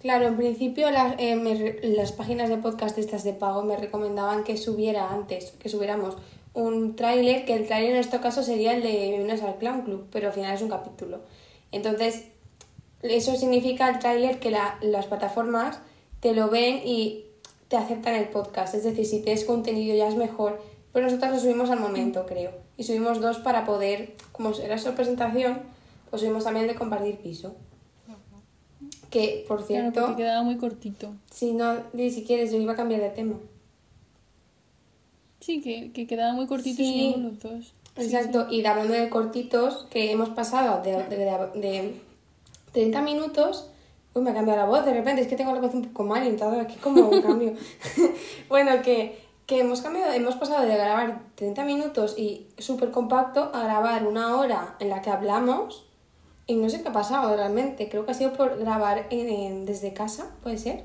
Claro, 0.00 0.26
en 0.28 0.36
principio 0.36 0.90
las, 0.90 1.14
eh, 1.18 1.36
me 1.36 1.80
las 1.96 2.12
páginas 2.12 2.48
de 2.48 2.58
podcast 2.58 2.96
estas 2.98 3.24
de 3.24 3.32
pago 3.32 3.62
me 3.64 3.76
recomendaban 3.76 4.44
que 4.44 4.56
subiera 4.56 5.10
antes, 5.12 5.50
que 5.58 5.68
subiéramos 5.68 6.16
un 6.54 6.96
tráiler, 6.96 7.44
que 7.44 7.54
el 7.54 7.66
tráiler 7.66 7.92
en 7.92 7.96
este 7.98 8.20
caso 8.20 8.42
sería 8.42 8.74
el 8.74 8.82
de 8.82 8.92
Bienvenidos 9.08 9.42
al 9.42 9.56
Clown 9.56 9.82
Club, 9.82 10.06
pero 10.10 10.28
al 10.28 10.32
final 10.32 10.54
es 10.54 10.62
un 10.62 10.68
capítulo. 10.70 11.20
Entonces, 11.72 12.24
eso 13.02 13.34
significa 13.36 13.88
el 13.90 13.98
tráiler 13.98 14.38
que 14.38 14.50
la- 14.50 14.78
las 14.80 15.06
plataformas 15.06 15.80
te 16.26 16.34
lo 16.34 16.48
ven 16.50 16.80
y 16.84 17.24
te 17.68 17.76
aceptan 17.76 18.16
el 18.16 18.26
podcast. 18.30 18.74
Es 18.74 18.82
decir, 18.82 19.06
si 19.06 19.20
tienes 19.22 19.44
contenido 19.44 19.94
ya 19.94 20.08
es 20.08 20.16
mejor. 20.16 20.60
Pero 20.92 21.06
nosotros 21.06 21.30
lo 21.30 21.38
subimos 21.38 21.70
al 21.70 21.78
momento, 21.78 22.26
creo. 22.26 22.50
Y 22.76 22.82
subimos 22.82 23.20
dos 23.20 23.38
para 23.38 23.64
poder, 23.64 24.14
como 24.32 24.50
era 24.54 24.76
su 24.76 24.92
presentación, 24.94 25.60
pues 26.10 26.22
subimos 26.22 26.42
también 26.42 26.66
de 26.66 26.74
compartir 26.74 27.16
piso. 27.18 27.54
Que, 29.08 29.44
por 29.46 29.58
Claro, 29.64 29.66
cierto, 29.68 30.00
porque 30.06 30.22
quedaba 30.22 30.42
muy 30.42 30.56
cortito. 30.56 31.12
si 31.30 31.52
no, 31.52 31.76
si 31.96 32.24
quieres, 32.26 32.50
yo 32.50 32.58
iba 32.58 32.72
a 32.72 32.76
cambiar 32.76 33.00
de 33.02 33.10
tema. 33.10 33.36
Sí, 35.38 35.60
que, 35.60 35.92
que 35.92 36.08
quedaba 36.08 36.32
muy 36.32 36.46
cortito 36.48 36.78
Sí. 36.78 37.14
y 37.16 37.20
los 37.20 37.38
dos. 37.40 37.72
Sí, 37.96 38.02
Exacto, 38.04 38.48
y 38.50 38.64
hablando 38.66 38.94
de 38.94 39.08
cortitos, 39.08 39.86
que 39.90 40.10
hemos 40.10 40.30
pasado 40.30 40.82
de, 40.82 40.92
de, 41.04 41.16
de- 41.16 41.60
de 41.60 42.00
30 42.72 43.00
minutos. 43.02 43.70
Uy, 44.16 44.22
me 44.22 44.30
ha 44.30 44.34
cambiado 44.34 44.58
la 44.60 44.66
voz 44.66 44.82
de 44.86 44.94
repente, 44.94 45.20
es 45.20 45.28
que 45.28 45.36
tengo 45.36 45.52
la 45.52 45.60
voz 45.60 45.74
un 45.74 45.82
poco 45.82 46.02
mal 46.02 46.24
y 46.24 46.28
entonces 46.28 46.58
aquí 46.64 46.76
como 46.76 47.06
un 47.10 47.20
cambio. 47.20 47.52
bueno, 48.48 48.80
que, 48.82 49.22
que 49.44 49.60
hemos 49.60 49.82
cambiado, 49.82 50.10
hemos 50.12 50.36
pasado 50.36 50.64
de 50.66 50.74
grabar 50.74 51.20
30 51.34 51.64
minutos 51.64 52.14
y 52.16 52.46
súper 52.56 52.90
compacto 52.92 53.50
a 53.52 53.62
grabar 53.64 54.06
una 54.06 54.36
hora 54.38 54.74
en 54.80 54.88
la 54.88 55.02
que 55.02 55.10
hablamos. 55.10 55.84
Y 56.46 56.54
no 56.54 56.70
sé 56.70 56.80
qué 56.82 56.88
ha 56.88 56.92
pasado 56.92 57.36
realmente, 57.36 57.90
creo 57.90 58.06
que 58.06 58.12
ha 58.12 58.14
sido 58.14 58.32
por 58.32 58.56
grabar 58.58 59.06
en- 59.10 59.28
en- 59.28 59.66
desde 59.66 59.92
casa, 59.92 60.30
¿puede 60.42 60.56
ser? 60.56 60.84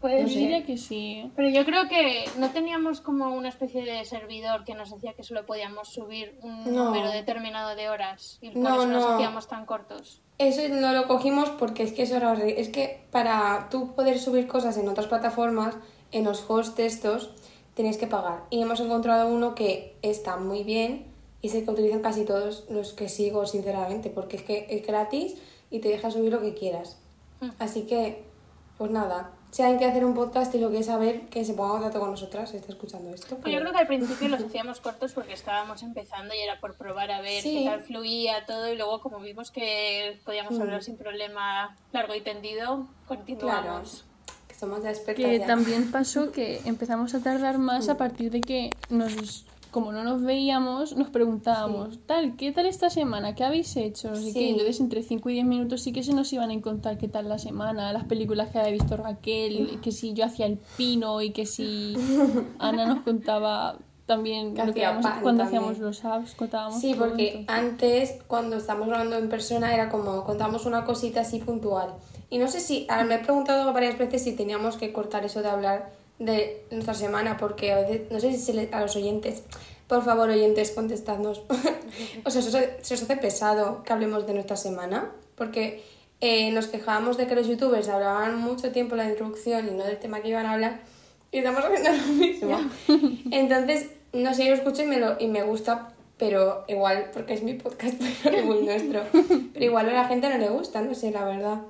Pues 0.00 0.32
sé. 0.32 0.38
diría 0.38 0.64
que 0.64 0.76
sí. 0.78 1.30
Pero 1.36 1.48
yo 1.50 1.64
creo 1.64 1.86
que 1.88 2.24
no 2.38 2.50
teníamos 2.50 3.00
como 3.00 3.34
una 3.34 3.48
especie 3.50 3.84
de 3.84 4.04
servidor 4.04 4.64
que 4.64 4.74
nos 4.74 4.90
decía 4.90 5.12
que 5.12 5.22
solo 5.22 5.44
podíamos 5.44 5.88
subir 5.92 6.38
un 6.42 6.72
No. 6.74 6.84
número 6.86 7.10
determinado 7.10 7.76
de 7.76 7.88
horas 7.90 8.38
y 8.40 8.50
por 8.50 8.62
No, 8.62 8.68
eso 8.76 8.86
nos 8.86 9.04
no. 9.04 9.12
hacíamos 9.14 9.46
tan 9.48 9.66
cortos. 9.66 10.22
Eso 10.38 10.62
no 10.70 10.92
lo 10.92 11.06
cogimos 11.06 11.50
porque 11.50 11.82
es 11.82 11.92
que 11.92 12.02
eso 12.04 12.16
era 12.16 12.30
horrible. 12.32 12.60
Es 12.60 12.70
que 12.70 13.04
para 13.10 13.68
tú 13.70 13.94
poder 13.94 14.18
subir 14.18 14.46
cosas 14.46 14.78
en 14.78 14.88
otras 14.88 15.06
plataformas, 15.06 15.76
en 16.12 16.24
los 16.24 16.48
hosts 16.48 16.78
estos, 16.78 17.34
tienes 17.74 17.98
que 17.98 18.06
pagar. 18.06 18.44
Y 18.48 18.62
hemos 18.62 18.80
encontrado 18.80 19.28
uno 19.28 19.54
que 19.54 19.96
está 20.02 20.36
muy 20.38 20.64
bien 20.64 21.06
y 21.42 21.48
es 21.48 21.54
el 21.54 21.64
que 21.64 21.70
utilizan 21.70 22.00
casi 22.00 22.24
todos 22.24 22.64
los 22.70 22.94
que 22.94 23.08
sigo, 23.10 23.46
sinceramente, 23.46 24.08
porque 24.10 24.36
es 24.38 24.42
que 24.42 24.66
es 24.70 24.86
gratis 24.86 25.36
y 25.70 25.80
te 25.80 25.88
deja 25.88 26.10
subir 26.10 26.32
lo 26.32 26.40
que 26.40 26.54
quieras. 26.54 26.98
Mm. 27.40 27.50
Así 27.58 27.82
que, 27.82 28.24
pues 28.78 28.90
nada, 28.90 29.32
si 29.50 29.62
alguien 29.62 29.78
quiere 29.78 29.90
hacer 29.92 30.04
un 30.04 30.14
podcast 30.14 30.54
y 30.54 30.58
lo 30.58 30.68
quiere 30.70 30.84
saber, 30.84 31.22
que 31.22 31.44
se 31.44 31.54
ponga 31.54 31.68
en 31.70 31.72
contacto 31.78 32.00
con 32.00 32.10
nosotras, 32.12 32.50
si 32.50 32.56
está 32.58 32.72
escuchando 32.72 33.10
esto. 33.14 33.36
Pues 33.38 33.52
yo 33.52 33.60
creo 33.60 33.72
que 33.72 33.78
al 33.78 33.86
principio 33.86 34.28
los 34.28 34.42
hacíamos 34.42 34.80
cortos 34.80 35.12
porque 35.12 35.32
estábamos 35.32 35.82
empezando 35.82 36.34
y 36.34 36.38
era 36.38 36.60
por 36.60 36.74
probar 36.76 37.10
a 37.10 37.20
ver 37.20 37.42
Sí. 37.42 37.58
qué 37.64 37.70
tal 37.70 37.82
fluía 37.82 38.44
todo 38.46 38.72
y 38.72 38.76
luego 38.76 39.00
como 39.00 39.18
vimos 39.20 39.50
que 39.50 40.18
podíamos 40.24 40.56
Mm. 40.58 40.62
hablar 40.62 40.82
sin 40.84 40.96
problema 40.96 41.76
largo 41.92 42.14
y 42.14 42.20
tendido, 42.20 42.86
continuamos. 43.08 44.04
que 44.48 44.54
somos 44.54 44.82
ya 44.82 44.90
expertas 44.90 45.24
Que 45.24 45.38
ya. 45.38 45.46
también 45.46 45.90
pasó 45.90 46.32
que 46.32 46.60
empezamos 46.64 47.14
a 47.14 47.20
tardar 47.20 47.58
más 47.58 47.88
a 47.88 47.96
partir 47.96 48.30
de 48.30 48.40
que 48.40 48.70
nos 48.88 49.46
como 49.70 49.92
no 49.92 50.04
nos 50.04 50.22
veíamos, 50.22 50.96
nos 50.96 51.08
preguntábamos, 51.10 51.98
tal, 52.06 52.36
¿qué 52.36 52.52
tal 52.52 52.66
esta 52.66 52.90
semana? 52.90 53.34
¿Qué 53.34 53.44
habéis 53.44 53.76
hecho? 53.76 54.10
No 54.10 54.16
sé 54.16 54.24
qué. 54.26 54.32
Sí. 54.32 54.48
Entonces, 54.50 54.80
entre 54.80 55.02
5 55.02 55.30
y 55.30 55.34
10 55.34 55.46
minutos 55.46 55.82
sí 55.82 55.92
que 55.92 56.02
se 56.02 56.12
nos 56.12 56.32
iban 56.32 56.50
a 56.50 56.60
contar 56.60 56.98
qué 56.98 57.08
tal 57.08 57.28
la 57.28 57.38
semana, 57.38 57.92
las 57.92 58.04
películas 58.04 58.50
que 58.50 58.58
había 58.58 58.72
visto 58.72 58.96
Raquel, 58.96 59.78
que 59.82 59.92
si 59.92 60.12
yo 60.12 60.24
hacía 60.24 60.46
el 60.46 60.58
pino 60.76 61.22
y 61.22 61.30
que 61.30 61.46
si 61.46 61.94
Ana 62.58 62.86
nos 62.86 63.00
contaba 63.02 63.76
también 64.06 64.54
Que 64.54 64.64
lo 64.66 64.74
que 64.74 64.80
cuando 64.82 65.22
también. 65.22 65.40
hacíamos 65.46 65.78
los 65.78 66.04
apps, 66.04 66.34
contábamos 66.34 66.80
Sí, 66.80 66.94
porque 66.98 67.28
entonces- 67.28 67.48
antes, 67.48 68.18
cuando 68.26 68.56
estábamos 68.56 68.88
grabando 68.88 69.16
en 69.16 69.28
persona, 69.28 69.72
era 69.72 69.88
como 69.88 70.24
contamos 70.24 70.66
una 70.66 70.84
cosita 70.84 71.20
así 71.20 71.38
puntual. 71.38 71.90
Y 72.28 72.38
no 72.38 72.48
sé 72.48 72.60
si, 72.60 72.86
ahora 72.88 73.04
me 73.04 73.14
he 73.16 73.18
preguntado 73.18 73.72
varias 73.72 73.98
veces 73.98 74.22
si 74.24 74.34
teníamos 74.34 74.76
que 74.76 74.92
cortar 74.92 75.24
eso 75.24 75.42
de 75.42 75.48
hablar 75.48 75.90
de 76.20 76.64
nuestra 76.70 76.94
semana, 76.94 77.36
porque 77.36 77.72
a 77.72 77.80
veces, 77.80 78.02
no 78.12 78.20
sé 78.20 78.30
si 78.32 78.38
se 78.38 78.54
le- 78.54 78.68
a 78.70 78.80
los 78.80 78.94
oyentes, 78.94 79.42
por 79.88 80.04
favor, 80.04 80.30
oyentes, 80.30 80.70
contestadnos. 80.70 81.42
o 82.24 82.30
sea, 82.30 82.40
¿se 82.42 82.50
se 82.82 82.94
os 82.94 83.02
hace 83.02 83.16
pesado 83.16 83.82
que 83.82 83.92
hablemos 83.92 84.24
de 84.28 84.34
nuestra 84.34 84.56
semana? 84.56 85.10
Porque 85.34 85.82
eh, 86.20 86.52
nos 86.52 86.68
quejábamos 86.68 87.16
de 87.16 87.26
que 87.26 87.34
los 87.34 87.48
youtubers 87.48 87.88
hablaban 87.88 88.38
mucho 88.38 88.70
tiempo 88.70 88.94
la 88.94 89.08
introducción 89.08 89.66
y 89.66 89.70
no 89.72 89.82
del 89.84 89.98
tema 89.98 90.20
que 90.20 90.28
iban 90.28 90.46
a 90.46 90.52
hablar, 90.52 90.80
y 91.32 91.38
estamos 91.38 91.64
haciendo 91.64 91.90
lo 91.90 92.12
mismo. 92.12 92.70
Entonces, 93.32 93.90
no 94.12 94.34
sé, 94.34 94.44
yo 94.44 94.50
lo 94.50 94.56
escucho 94.56 94.82
y 94.82 94.86
me, 94.86 94.98
lo, 94.98 95.16
y 95.18 95.26
me 95.28 95.42
gusta, 95.42 95.88
pero 96.18 96.64
igual, 96.68 97.10
porque 97.14 97.32
es 97.34 97.42
mi 97.42 97.54
podcast, 97.54 97.94
pero 98.22 98.36
es 98.36 98.44
muy 98.44 98.62
nuestro. 98.62 99.02
Pero 99.12 99.64
igual 99.64 99.88
a 99.88 99.92
la 99.94 100.04
gente 100.06 100.28
no 100.28 100.36
le 100.38 100.50
gusta, 100.50 100.82
no 100.82 100.94
sé, 100.94 101.10
la 101.10 101.24
verdad. 101.24 101.62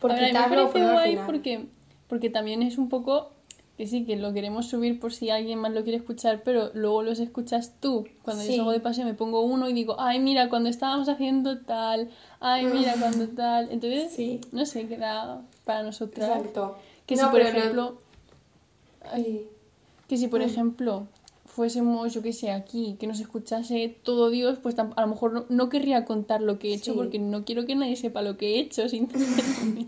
Por 0.00 0.10
A 0.12 0.14
ver, 0.16 0.24
a 0.24 0.26
mí 0.26 0.32
me 0.32 0.38
quitarlo 0.46 0.70
parece 0.70 0.92
guay 0.92 1.18
porque, 1.26 1.64
porque 2.12 2.28
también 2.28 2.62
es 2.62 2.76
un 2.76 2.90
poco 2.90 3.30
que 3.78 3.86
sí, 3.86 4.04
que 4.04 4.16
lo 4.16 4.34
queremos 4.34 4.66
subir 4.68 5.00
por 5.00 5.14
si 5.14 5.30
alguien 5.30 5.58
más 5.58 5.72
lo 5.72 5.82
quiere 5.82 5.96
escuchar, 5.96 6.42
pero 6.44 6.70
luego 6.74 7.02
los 7.02 7.18
escuchas 7.20 7.72
tú. 7.80 8.06
Cuando 8.22 8.42
Sí. 8.42 8.50
yo 8.50 8.56
salgo 8.56 8.70
de 8.72 8.80
paseo 8.80 9.06
me 9.06 9.14
pongo 9.14 9.40
uno 9.40 9.66
y 9.66 9.72
digo, 9.72 9.96
ay, 9.98 10.20
mira, 10.20 10.50
cuando 10.50 10.68
estábamos 10.68 11.08
haciendo 11.08 11.60
tal, 11.60 12.10
ay, 12.38 12.66
mira, 12.66 12.96
cuando 13.00 13.28
tal. 13.34 13.70
Entonces, 13.70 14.12
Sí. 14.12 14.42
no 14.52 14.66
sé, 14.66 14.86
queda 14.88 15.40
para 15.64 15.82
nosotras. 15.84 16.28
Exacto. 16.28 16.76
Que 17.06 17.16
No, 17.16 17.22
si, 17.24 17.30
por 17.30 17.40
ejemplo, 17.40 17.96
Ay, 19.10 19.46
que 20.06 20.18
si, 20.18 20.28
por 20.28 20.40
Mm. 20.40 20.44
ejemplo, 20.44 21.06
fuésemos, 21.46 22.12
yo 22.12 22.20
que 22.20 22.34
sé, 22.34 22.50
aquí, 22.50 22.96
que 23.00 23.06
nos 23.06 23.20
escuchase 23.20 23.96
todo 24.02 24.28
Dios, 24.28 24.58
pues 24.62 24.78
a 24.78 24.84
lo 25.00 25.06
mejor 25.06 25.32
no, 25.32 25.46
no 25.48 25.70
querría 25.70 26.04
contar 26.04 26.42
lo 26.42 26.58
que 26.58 26.72
he 26.72 26.74
hecho 26.74 26.92
Sí. 26.92 26.98
porque 26.98 27.18
no 27.18 27.46
quiero 27.46 27.64
que 27.64 27.74
nadie 27.74 27.96
sepa 27.96 28.20
lo 28.20 28.36
que 28.36 28.56
he 28.56 28.60
hecho, 28.60 28.86
sinceramente. 28.90 29.86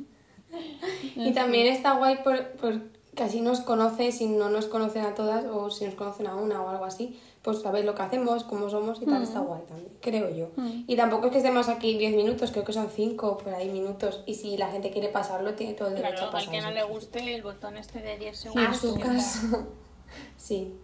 Y 1.16 1.32
también 1.32 1.66
está 1.66 1.92
guay 1.98 2.18
por, 2.24 2.50
por 2.52 2.80
que 3.14 3.22
así 3.22 3.40
nos 3.40 3.60
conoce, 3.60 4.10
si 4.12 4.26
no 4.26 4.50
nos 4.50 4.66
conocen 4.66 5.04
a 5.04 5.14
todas 5.14 5.44
o 5.46 5.70
si 5.70 5.84
nos 5.84 5.94
conocen 5.94 6.26
a 6.26 6.34
una 6.34 6.60
o 6.62 6.68
algo 6.68 6.84
así, 6.84 7.18
pues 7.42 7.60
sabéis 7.60 7.84
lo 7.84 7.94
que 7.94 8.02
hacemos, 8.02 8.42
cómo 8.42 8.68
somos 8.70 9.00
y 9.02 9.04
tal, 9.06 9.22
está 9.22 9.38
guay 9.40 9.60
también, 9.68 9.92
creo 10.00 10.34
yo. 10.34 10.50
Mm. 10.56 10.84
Y 10.88 10.96
tampoco 10.96 11.26
es 11.26 11.32
que 11.32 11.38
estemos 11.38 11.68
aquí 11.68 11.96
10 11.96 12.16
minutos, 12.16 12.50
creo 12.50 12.64
que 12.64 12.72
son 12.72 12.88
5 12.88 13.38
por 13.38 13.54
ahí 13.54 13.68
minutos. 13.68 14.22
Y 14.26 14.34
si 14.34 14.56
la 14.56 14.68
gente 14.70 14.90
quiere 14.90 15.08
pasarlo, 15.08 15.54
tiene 15.54 15.74
todo 15.74 15.88
el 15.88 15.94
derecho 15.94 16.28
Claro, 16.28 16.36
a 16.36 16.40
al 16.40 16.50
que 16.50 16.56
no 16.60 16.68
pasarlo. 16.68 16.88
le 16.88 16.92
guste 16.94 17.34
el 17.34 17.42
botón 17.42 17.76
este 17.76 18.00
de 18.00 18.18
10 18.18 18.34
a 18.34 18.40
segundos. 18.40 18.76
su 18.78 18.96
ya 18.98 19.04
está. 19.04 19.12
caso. 19.12 19.66
Sí. 20.36 20.74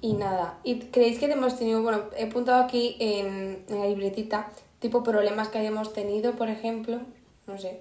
Y 0.00 0.12
nada. 0.12 0.58
¿Y 0.64 0.78
creéis 0.80 1.18
que 1.18 1.26
hemos 1.26 1.58
tenido, 1.58 1.82
bueno, 1.82 2.02
he 2.16 2.24
apuntado 2.24 2.62
aquí 2.62 2.96
en, 3.00 3.64
en 3.68 3.78
la 3.80 3.86
libretita, 3.86 4.50
tipo 4.78 5.02
problemas 5.02 5.48
que 5.48 5.58
hayamos 5.58 5.92
tenido, 5.94 6.32
por 6.32 6.48
ejemplo? 6.48 7.00
No 7.46 7.56
sé, 7.58 7.80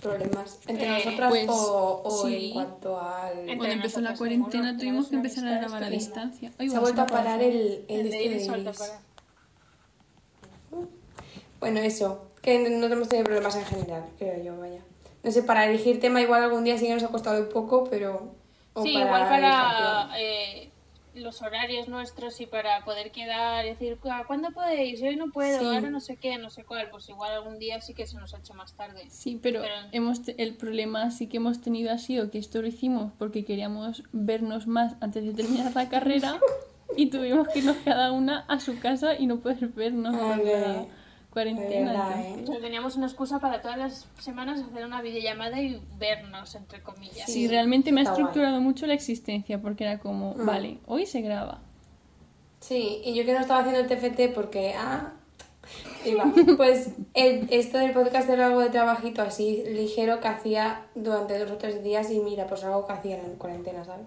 problemas 0.00 0.58
entre 0.66 0.86
Eh, 0.86 0.90
nosotras 1.04 1.30
pues, 1.30 1.48
o, 1.48 2.02
o 2.04 2.26
sí. 2.26 2.46
en 2.48 2.52
cuanto 2.52 3.00
al... 3.00 3.38
Entre 3.38 3.56
Cuando 3.56 3.74
empezó 3.74 4.00
la 4.00 4.14
cuarentena 4.14 4.76
tuvimos 4.76 5.08
que 5.08 5.16
empezar 5.16 5.46
a 5.48 5.58
grabar 5.58 5.84
a 5.84 5.90
distancia. 5.90 6.52
Ay, 6.58 6.68
Se 6.68 6.76
ha 6.76 6.80
vuelto 6.80 7.02
a 7.02 7.06
parar 7.06 7.42
el, 7.42 7.84
el, 7.88 8.00
El 8.00 8.10
de 8.10 8.16
este 8.24 8.38
de 8.38 8.44
para. 8.44 9.00
Bueno, 11.60 11.80
eso, 11.80 12.28
que 12.42 12.58
no 12.70 12.86
hemos 12.86 13.08
tenido 13.08 13.24
problemas 13.24 13.56
en 13.56 13.64
general, 13.64 14.04
creo 14.18 14.42
yo, 14.42 14.58
vaya. 14.58 14.80
No 15.22 15.30
sé, 15.32 15.42
para 15.42 15.66
elegir 15.66 16.00
tema 16.00 16.20
igual 16.20 16.42
algún 16.42 16.64
día 16.64 16.78
sí 16.78 16.86
que 16.86 16.94
nos 16.94 17.02
ha 17.02 17.08
costado 17.08 17.40
un 17.42 17.48
poco, 17.48 17.84
pero... 17.90 18.34
o 18.74 18.82
Sí, 18.82 18.90
igual 18.90 19.22
elegir 19.22 19.28
para 19.28 20.10
eh, 20.18 20.70
los 21.16 21.42
horarios 21.42 21.88
nuestros 21.88 22.40
y 22.40 22.46
para 22.46 22.84
poder 22.84 23.10
quedar 23.10 23.64
y 23.66 23.70
decir, 23.70 23.98
"Ah, 24.04 24.24
¿cuándo 24.26 24.50
podéis? 24.52 25.00
Yo 25.00 25.06
hoy 25.08 25.16
no 25.16 25.30
puedo, 25.32 25.58
Sí. 25.58 25.64
ahora 25.64 25.90
no 25.90 26.00
sé 26.00 26.16
qué, 26.16 26.38
no 26.38 26.50
sé 26.50 26.64
cuál. 26.64 26.88
Pues 26.90 27.08
igual 27.08 27.32
algún 27.32 27.58
día 27.58 27.80
sí 27.80 27.94
que 27.94 28.06
se 28.06 28.16
nos 28.16 28.34
ha 28.34 28.38
hecho 28.38 28.54
más 28.54 28.74
tarde. 28.76 29.04
Sí, 29.10 29.38
pero, 29.42 29.62
Pero- 29.62 29.74
hemos 29.92 30.22
te- 30.22 30.40
el 30.42 30.56
problema 30.56 31.10
sí 31.10 31.26
que 31.26 31.38
hemos 31.38 31.60
tenido 31.60 31.90
ha 31.92 31.98
sido 31.98 32.30
que 32.30 32.38
esto 32.38 32.60
lo 32.62 32.68
hicimos 32.68 33.12
porque 33.18 33.44
queríamos 33.44 34.02
vernos 34.12 34.66
más 34.66 34.94
antes 35.00 35.24
de 35.24 35.32
terminar 35.32 35.72
la 35.74 35.88
carrera 35.88 36.38
y 36.96 37.06
tuvimos 37.10 37.48
que 37.48 37.58
irnos 37.60 37.76
cada 37.84 38.12
una 38.12 38.40
a 38.48 38.60
su 38.60 38.78
casa 38.78 39.14
y 39.18 39.26
no 39.26 39.40
poder 39.40 39.68
vernos 39.68 40.14
Cuarentena. 41.36 42.14
O 42.42 42.46
sea, 42.46 42.60
teníamos 42.60 42.96
una 42.96 43.06
excusa 43.06 43.38
para 43.40 43.60
todas 43.60 43.76
las 43.76 44.06
semanas 44.18 44.62
hacer 44.62 44.86
una 44.86 45.02
videollamada 45.02 45.60
y 45.60 45.82
vernos, 45.98 46.54
entre 46.54 46.80
comillas. 46.82 47.30
Sí, 47.30 47.46
realmente 47.46 47.92
me 47.92 48.00
ha 48.00 48.04
guay. 48.04 48.14
estructurado 48.14 48.58
mucho 48.62 48.86
la 48.86 48.94
existencia 48.94 49.60
porque 49.60 49.84
era 49.84 49.98
como, 49.98 50.32
Mm. 50.34 50.46
vale, 50.46 50.78
hoy 50.86 51.04
se 51.04 51.20
graba. 51.20 51.60
Sí, 52.60 53.02
y 53.04 53.14
yo 53.14 53.26
que 53.26 53.34
no 53.34 53.40
estaba 53.40 53.60
haciendo 53.60 53.80
el 53.80 53.86
TFT 53.86 54.28
porque, 54.34 54.72
ah, 54.78 55.12
iba. 56.06 56.24
Pues 56.56 56.92
el- 57.12 57.46
esto 57.50 57.76
del 57.76 57.90
podcast 57.92 58.30
era 58.30 58.46
algo 58.46 58.60
de 58.60 58.70
trabajito 58.70 59.20
así 59.20 59.62
ligero 59.66 60.20
que 60.20 60.28
hacía 60.28 60.86
durante 60.94 61.38
dos 61.38 61.50
o 61.50 61.56
tres 61.58 61.84
días 61.84 62.10
y 62.10 62.18
mira, 62.20 62.46
pues 62.46 62.64
algo 62.64 62.86
que 62.86 62.94
hacía 62.94 63.18
en 63.18 63.36
cuarentena, 63.36 63.84
¿sabes? 63.84 64.06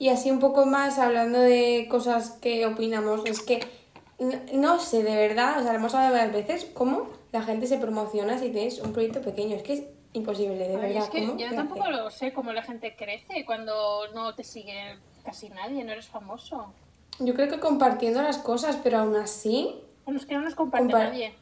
Y 0.00 0.08
así 0.08 0.32
un 0.32 0.40
poco 0.40 0.66
más 0.66 0.98
hablando 0.98 1.38
de 1.38 1.86
cosas 1.88 2.30
que 2.32 2.66
opinamos, 2.66 3.22
es 3.24 3.40
que 3.40 3.60
no 4.18 4.78
sé, 4.78 5.02
de 5.02 5.14
verdad, 5.16 5.58
o 5.58 5.62
sea, 5.62 5.72
lo 5.72 5.78
hemos 5.78 5.94
hablado 5.94 6.14
varias 6.14 6.32
veces, 6.32 6.70
cómo 6.72 7.08
la 7.32 7.42
gente 7.42 7.66
se 7.66 7.78
promociona 7.78 8.38
si 8.38 8.48
tienes 8.50 8.80
un 8.80 8.92
proyecto 8.92 9.20
pequeño, 9.20 9.56
es 9.56 9.62
que 9.62 9.72
es 9.74 9.82
imposible, 10.14 10.56
de 10.56 10.76
Ay, 10.76 10.80
verdad. 10.94 11.02
es 11.04 11.10
que 11.10 11.26
¿cómo 11.26 11.38
yo 11.38 11.54
tampoco 11.54 11.82
hace? 11.82 11.92
lo 11.92 12.10
sé 12.10 12.32
cómo 12.32 12.52
la 12.52 12.62
gente 12.62 12.94
crece 12.96 13.44
cuando 13.44 14.08
no 14.14 14.34
te 14.34 14.42
sigue 14.44 14.96
casi 15.24 15.50
nadie, 15.50 15.84
no 15.84 15.92
eres 15.92 16.06
famoso. 16.06 16.72
Yo 17.18 17.34
creo 17.34 17.48
que 17.48 17.58
compartiendo 17.60 18.22
las 18.22 18.38
cosas, 18.38 18.78
pero 18.82 18.98
aún 18.98 19.16
así... 19.16 19.74
Bueno, 20.04 20.18
es 20.20 20.26
que 20.26 20.34
no 20.34 20.42
nos 20.42 20.54
comparte 20.54 20.88
Compar- 20.92 21.08
nadie. 21.10 21.34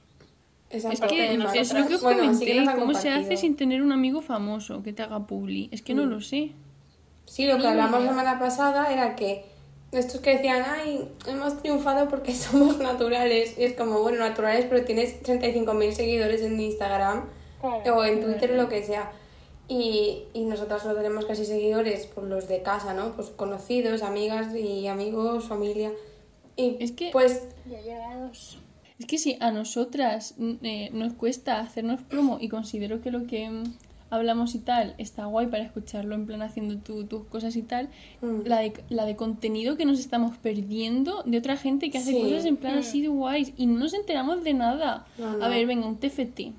esa 0.70 0.90
Es 0.92 1.00
que 1.00 1.36
no 1.36 1.50
sé, 1.50 1.78
lo 1.78 1.86
que 1.86 1.94
os 1.96 2.02
bueno, 2.02 2.34
sí 2.34 2.46
comenté, 2.46 2.80
cómo 2.80 2.94
se 2.94 3.10
hace 3.10 3.36
sin 3.36 3.56
tener 3.56 3.82
un 3.82 3.92
amigo 3.92 4.20
famoso 4.22 4.82
que 4.82 4.92
te 4.92 5.02
haga 5.02 5.26
publi. 5.26 5.68
Es 5.70 5.82
que 5.82 5.94
no 5.94 6.06
lo 6.06 6.20
sé. 6.20 6.52
Sí, 7.26 7.46
lo 7.46 7.54
que 7.56 7.62
Ni 7.62 7.66
hablamos 7.68 8.02
la 8.02 8.08
semana 8.10 8.38
pasada 8.38 8.92
era 8.92 9.14
que 9.16 9.44
estos 9.98 10.20
que 10.20 10.30
decían, 10.36 10.62
ay, 10.66 11.08
hemos 11.26 11.60
triunfado 11.62 12.08
porque 12.08 12.34
somos 12.34 12.78
naturales. 12.78 13.58
Y 13.58 13.64
es 13.64 13.74
como, 13.74 14.00
bueno, 14.00 14.18
naturales, 14.18 14.66
pero 14.68 14.84
tienes 14.84 15.22
35.000 15.22 15.92
seguidores 15.92 16.42
en 16.42 16.60
Instagram 16.60 17.24
Claro. 17.60 17.96
o 17.96 18.04
en 18.04 18.20
Twitter 18.20 18.52
o 18.52 18.56
lo 18.56 18.68
que 18.68 18.82
sea. 18.84 19.10
Y, 19.68 20.24
y 20.34 20.44
nosotras 20.44 20.84
no 20.84 20.94
tenemos 20.94 21.24
casi 21.24 21.46
seguidores, 21.46 22.06
por 22.06 22.24
los 22.24 22.48
de 22.48 22.60
casa, 22.62 22.92
¿no? 22.92 23.12
Pues 23.16 23.30
conocidos, 23.30 24.02
amigas 24.02 24.54
y 24.54 24.86
amigos, 24.88 25.44
familia. 25.44 25.90
Y 26.56 26.76
Es 26.80 26.92
que- 26.92 27.10
pues 27.12 27.48
Ya 27.70 27.80
llegados. 27.80 28.58
Es 28.98 29.06
que 29.06 29.18
si 29.18 29.36
a 29.40 29.50
nosotras 29.50 30.34
eh, 30.62 30.90
nos 30.92 31.14
cuesta 31.14 31.58
hacernos 31.60 32.02
promo 32.02 32.38
y 32.40 32.48
considero 32.48 33.00
que 33.00 33.10
lo 33.10 33.26
que 33.26 33.50
hablamos 34.14 34.54
y 34.54 34.58
tal 34.60 34.94
está 34.98 35.26
guay 35.26 35.46
para 35.48 35.64
escucharlo 35.64 36.14
en 36.14 36.26
plan 36.26 36.42
haciendo 36.42 36.78
tu- 36.78 37.04
tus 37.06 37.24
cosas 37.26 37.54
y 37.56 37.62
tal, 37.62 37.88
Mm. 38.20 38.40
la, 38.46 38.58
de, 38.60 38.72
la 38.88 39.04
de 39.04 39.16
contenido 39.16 39.76
que 39.76 39.84
nos 39.84 39.98
estamos 39.98 40.36
perdiendo 40.38 41.22
de 41.24 41.38
otra 41.38 41.56
gente 41.56 41.90
que 41.90 41.98
hace 41.98 42.12
Sí. 42.12 42.22
cosas 42.22 42.44
en 42.44 42.56
plan 42.56 42.78
así 42.78 43.02
de 43.02 43.08
guays 43.08 43.52
y 43.56 43.66
no 43.66 43.78
nos 43.80 43.94
enteramos 43.94 44.42
de 44.44 44.54
nada. 44.54 45.06
No, 45.18 45.36
no. 45.36 45.44
A 45.44 45.48
ver, 45.48 45.66
venga, 45.66 45.86
un 45.86 45.98
TFT 45.98 46.52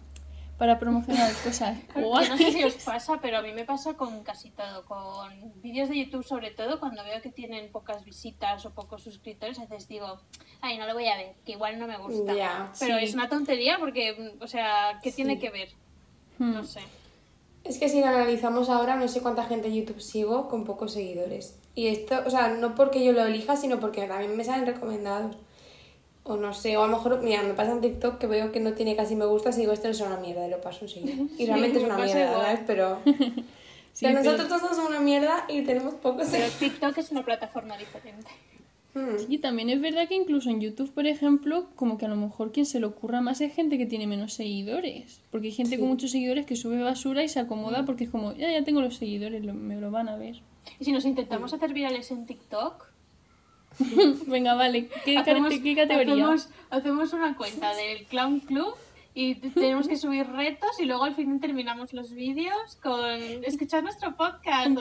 para 0.57 0.79
promocionar 0.79 1.29
cosas 1.43 1.77
Yo 1.93 2.01
no 2.29 2.37
sé 2.37 2.51
si 2.53 2.63
os 2.63 2.75
pasa, 2.75 3.19
pero 3.21 3.39
a 3.39 3.41
mí 3.41 3.51
me 3.51 3.65
pasa 3.65 3.95
con 3.95 4.23
casi 4.23 4.51
todo. 4.51 4.85
Con 4.85 5.33
vídeos 5.61 5.89
de 5.89 5.97
YouTube, 5.97 6.23
sobre 6.23 6.51
todo, 6.51 6.79
cuando 6.79 7.03
veo 7.03 7.21
que 7.21 7.29
tienen 7.29 7.69
pocas 7.73 8.05
visitas 8.05 8.65
o 8.65 8.71
pocos 8.73 9.03
suscriptores, 9.03 9.59
a 9.59 9.65
veces 9.65 9.89
digo, 9.89 10.17
ay, 10.61 10.77
no 10.77 10.85
lo 10.87 10.93
voy 10.93 11.07
a 11.07 11.17
ver, 11.17 11.33
que 11.45 11.51
igual 11.53 11.77
no 11.77 11.87
me 11.87 11.97
gusta. 11.97 12.33
Ya, 12.33 12.71
pero 12.79 12.97
sí. 12.99 13.03
es 13.03 13.13
una 13.13 13.27
tontería 13.27 13.77
porque, 13.79 14.13
mm, 14.39 14.41
o 14.43 14.47
sea, 14.47 14.97
¿qué 15.03 15.11
tiene 15.11 15.33
Sí. 15.33 15.39
que 15.41 15.49
ver? 15.49 15.69
Hmm. 16.39 16.53
No 16.53 16.63
sé. 16.63 16.79
Es 17.65 17.79
que 17.79 17.89
si 17.89 17.99
lo 17.99 18.05
analizamos 18.07 18.69
ahora, 18.69 18.95
no 18.95 19.07
sé 19.07 19.21
cuánta 19.21 19.43
gente 19.45 19.67
en 19.67 19.73
YouTube 19.75 19.99
sigo 19.99 20.47
con 20.49 20.63
pocos 20.65 20.93
seguidores. 20.93 21.57
Y 21.73 21.87
esto, 21.87 22.15
o 22.25 22.29
sea, 22.29 22.49
no 22.49 22.75
porque 22.75 23.03
yo 23.03 23.11
lo 23.11 23.25
elija, 23.25 23.55
sino 23.57 23.79
porque 23.79 24.05
también 24.07 24.37
me 24.37 24.43
salen 24.43 24.65
recomendados. 24.67 25.35
O 26.23 26.37
no 26.37 26.53
sé, 26.53 26.77
o 26.77 26.83
a 26.83 26.87
lo 26.87 26.95
mejor, 26.97 27.21
mira, 27.21 27.43
me 27.43 27.53
pasa 27.53 27.71
en 27.71 27.81
TikTok 27.81 28.17
que 28.17 28.27
veo 28.27 28.51
que 28.51 28.59
no 28.59 28.73
tiene 28.73 28.95
casi 28.95 29.15
me 29.15 29.25
gusta 29.25 29.49
y 29.51 29.55
digo, 29.57 29.73
esto 29.73 29.87
no 29.87 29.91
es 29.93 30.01
una 30.01 30.17
mierda, 30.17 30.47
y 30.47 30.49
lo 30.51 30.61
paso 30.61 30.85
enseguida. 30.85 31.23
Y 31.37 31.45
realmente 31.45 31.79
es 31.79 31.83
una 31.85 31.97
mierda. 31.97 32.33
¿sabes? 32.33 32.59
Pero, 32.65 32.99
Sí, 33.05 34.05
pero 34.07 34.19
pero- 34.19 34.31
nosotros 34.31 34.47
todos 34.61 34.75
somos 34.75 34.89
una 34.89 34.99
mierda 34.99 35.45
y 35.47 35.61
tenemos 35.63 35.93
pocos 35.95 36.27
Pero 36.29 36.45
seguidores. 36.47 36.57
TikTok 36.59 36.97
es 36.97 37.11
una 37.11 37.23
plataforma 37.23 37.77
diferente. 37.77 38.29
Hmm. 38.95 39.17
Sí, 39.27 39.37
también 39.37 39.69
es 39.69 39.81
verdad 39.81 40.07
que 40.07 40.15
incluso 40.15 40.49
en 40.49 40.61
YouTube, 40.61 40.89
por 40.91 41.05
ejemplo, 41.05 41.67
como 41.75 41.97
que 41.97 42.05
a 42.05 42.07
lo 42.07 42.15
mejor 42.15 42.51
quien 42.53 42.65
se 42.65 42.79
le 42.79 42.85
ocurra 42.85 43.19
más 43.21 43.41
es 43.41 43.53
gente 43.53 43.77
que 43.77 43.85
tiene 43.85 44.07
menos 44.07 44.33
seguidores. 44.33 45.21
Porque 45.31 45.47
hay 45.47 45.53
gente 45.53 45.75
Sí. 45.75 45.79
con 45.79 45.89
muchos 45.89 46.11
seguidores 46.11 46.45
que 46.45 46.55
sube 46.55 46.81
basura 46.81 47.21
y 47.23 47.27
se 47.29 47.39
acomoda 47.41 47.83
porque 47.85 48.05
es 48.05 48.09
como, 48.09 48.33
ya, 48.33 48.49
ya 48.51 48.63
tengo 48.63 48.81
los 48.81 48.95
seguidores, 48.95 49.43
lo- 49.45 49.53
me 49.53 49.75
lo 49.79 49.91
van 49.91 50.07
a 50.09 50.15
ver. 50.15 50.41
Y 50.79 50.85
si 50.85 50.91
nos 50.93 51.05
intentamos 51.05 51.53
hacer 51.53 51.73
virales 51.73 52.09
en 52.11 52.25
TikTok, 52.25 52.85
Venga, 54.27 54.53
vale, 54.55 54.87
¿qué, 55.03 55.17
hacemos, 55.17 55.53
qué 55.61 55.75
categoría? 55.75 56.13
hacemos, 56.13 56.49
hacemos 56.69 57.11
una 57.11 57.35
cuenta 57.35 57.75
del 57.75 58.05
Clown 58.05 58.39
Club 58.39 58.73
y 59.13 59.35
tenemos 59.35 59.89
que 59.89 59.97
subir 59.97 60.25
retos 60.27 60.69
y 60.79 60.85
luego 60.85 61.03
al 61.03 61.13
final 61.13 61.41
terminamos 61.41 61.91
los 61.91 62.13
vídeos 62.13 62.77
con 62.81 63.43
escuchar 63.43 63.83
nuestro 63.83 64.15
podcast. 64.15 64.69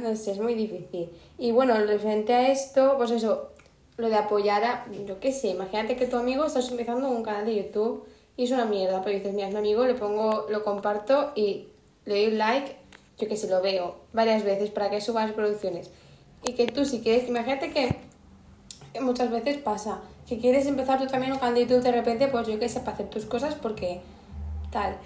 No 0.00 0.16
sé, 0.16 0.32
es 0.32 0.38
muy 0.40 0.54
difícil. 0.54 1.08
Y 1.38 1.52
bueno, 1.52 1.74
referente 1.74 2.32
a 2.32 2.50
esto, 2.50 2.94
pues 2.96 3.10
eso, 3.10 3.50
lo 3.96 4.08
de 4.08 4.16
apoyar 4.16 4.64
a, 4.64 4.86
yo 5.06 5.20
qué 5.20 5.32
sé, 5.32 5.48
imagínate 5.48 5.96
que 5.96 6.06
tu 6.06 6.16
amigo 6.16 6.44
está 6.44 6.60
empezando 6.60 7.08
un 7.10 7.22
canal 7.22 7.44
de 7.44 7.56
YouTube 7.56 8.06
y 8.36 8.44
es 8.44 8.50
una 8.50 8.64
mierda, 8.64 9.02
pero 9.02 9.16
dices, 9.16 9.34
mira, 9.34 9.48
es 9.48 9.52
mi 9.52 9.58
amigo, 9.58 9.84
le 9.84 9.94
pongo, 9.94 10.46
lo 10.48 10.64
comparto 10.64 11.32
y 11.34 11.68
le 12.04 12.14
doy 12.14 12.32
un 12.32 12.38
like, 12.38 12.76
yo 13.18 13.28
que 13.28 13.36
sé, 13.36 13.48
lo 13.48 13.60
veo 13.60 13.96
varias 14.12 14.44
veces 14.44 14.70
para 14.70 14.90
que 14.90 15.00
suba 15.00 15.24
las 15.24 15.34
producciones. 15.34 15.90
Y 16.46 16.52
que 16.52 16.66
tú 16.66 16.84
si 16.84 17.00
quieres, 17.00 17.28
imagínate 17.28 17.70
que, 17.70 17.96
que 18.92 19.00
muchas 19.00 19.30
veces 19.30 19.58
pasa, 19.58 20.00
que 20.26 20.38
quieres 20.38 20.66
empezar 20.66 20.98
tú 20.98 21.06
también 21.06 21.32
un 21.32 21.38
canal 21.38 21.54
de 21.54 21.62
YouTube 21.62 21.82
de 21.82 21.92
repente, 21.92 22.28
pues 22.28 22.46
yo 22.46 22.58
qué 22.58 22.68
sé, 22.68 22.80
para 22.80 22.92
hacer 22.92 23.10
tus 23.10 23.26
cosas 23.26 23.54
porque 23.54 24.00
tal. 24.70 24.96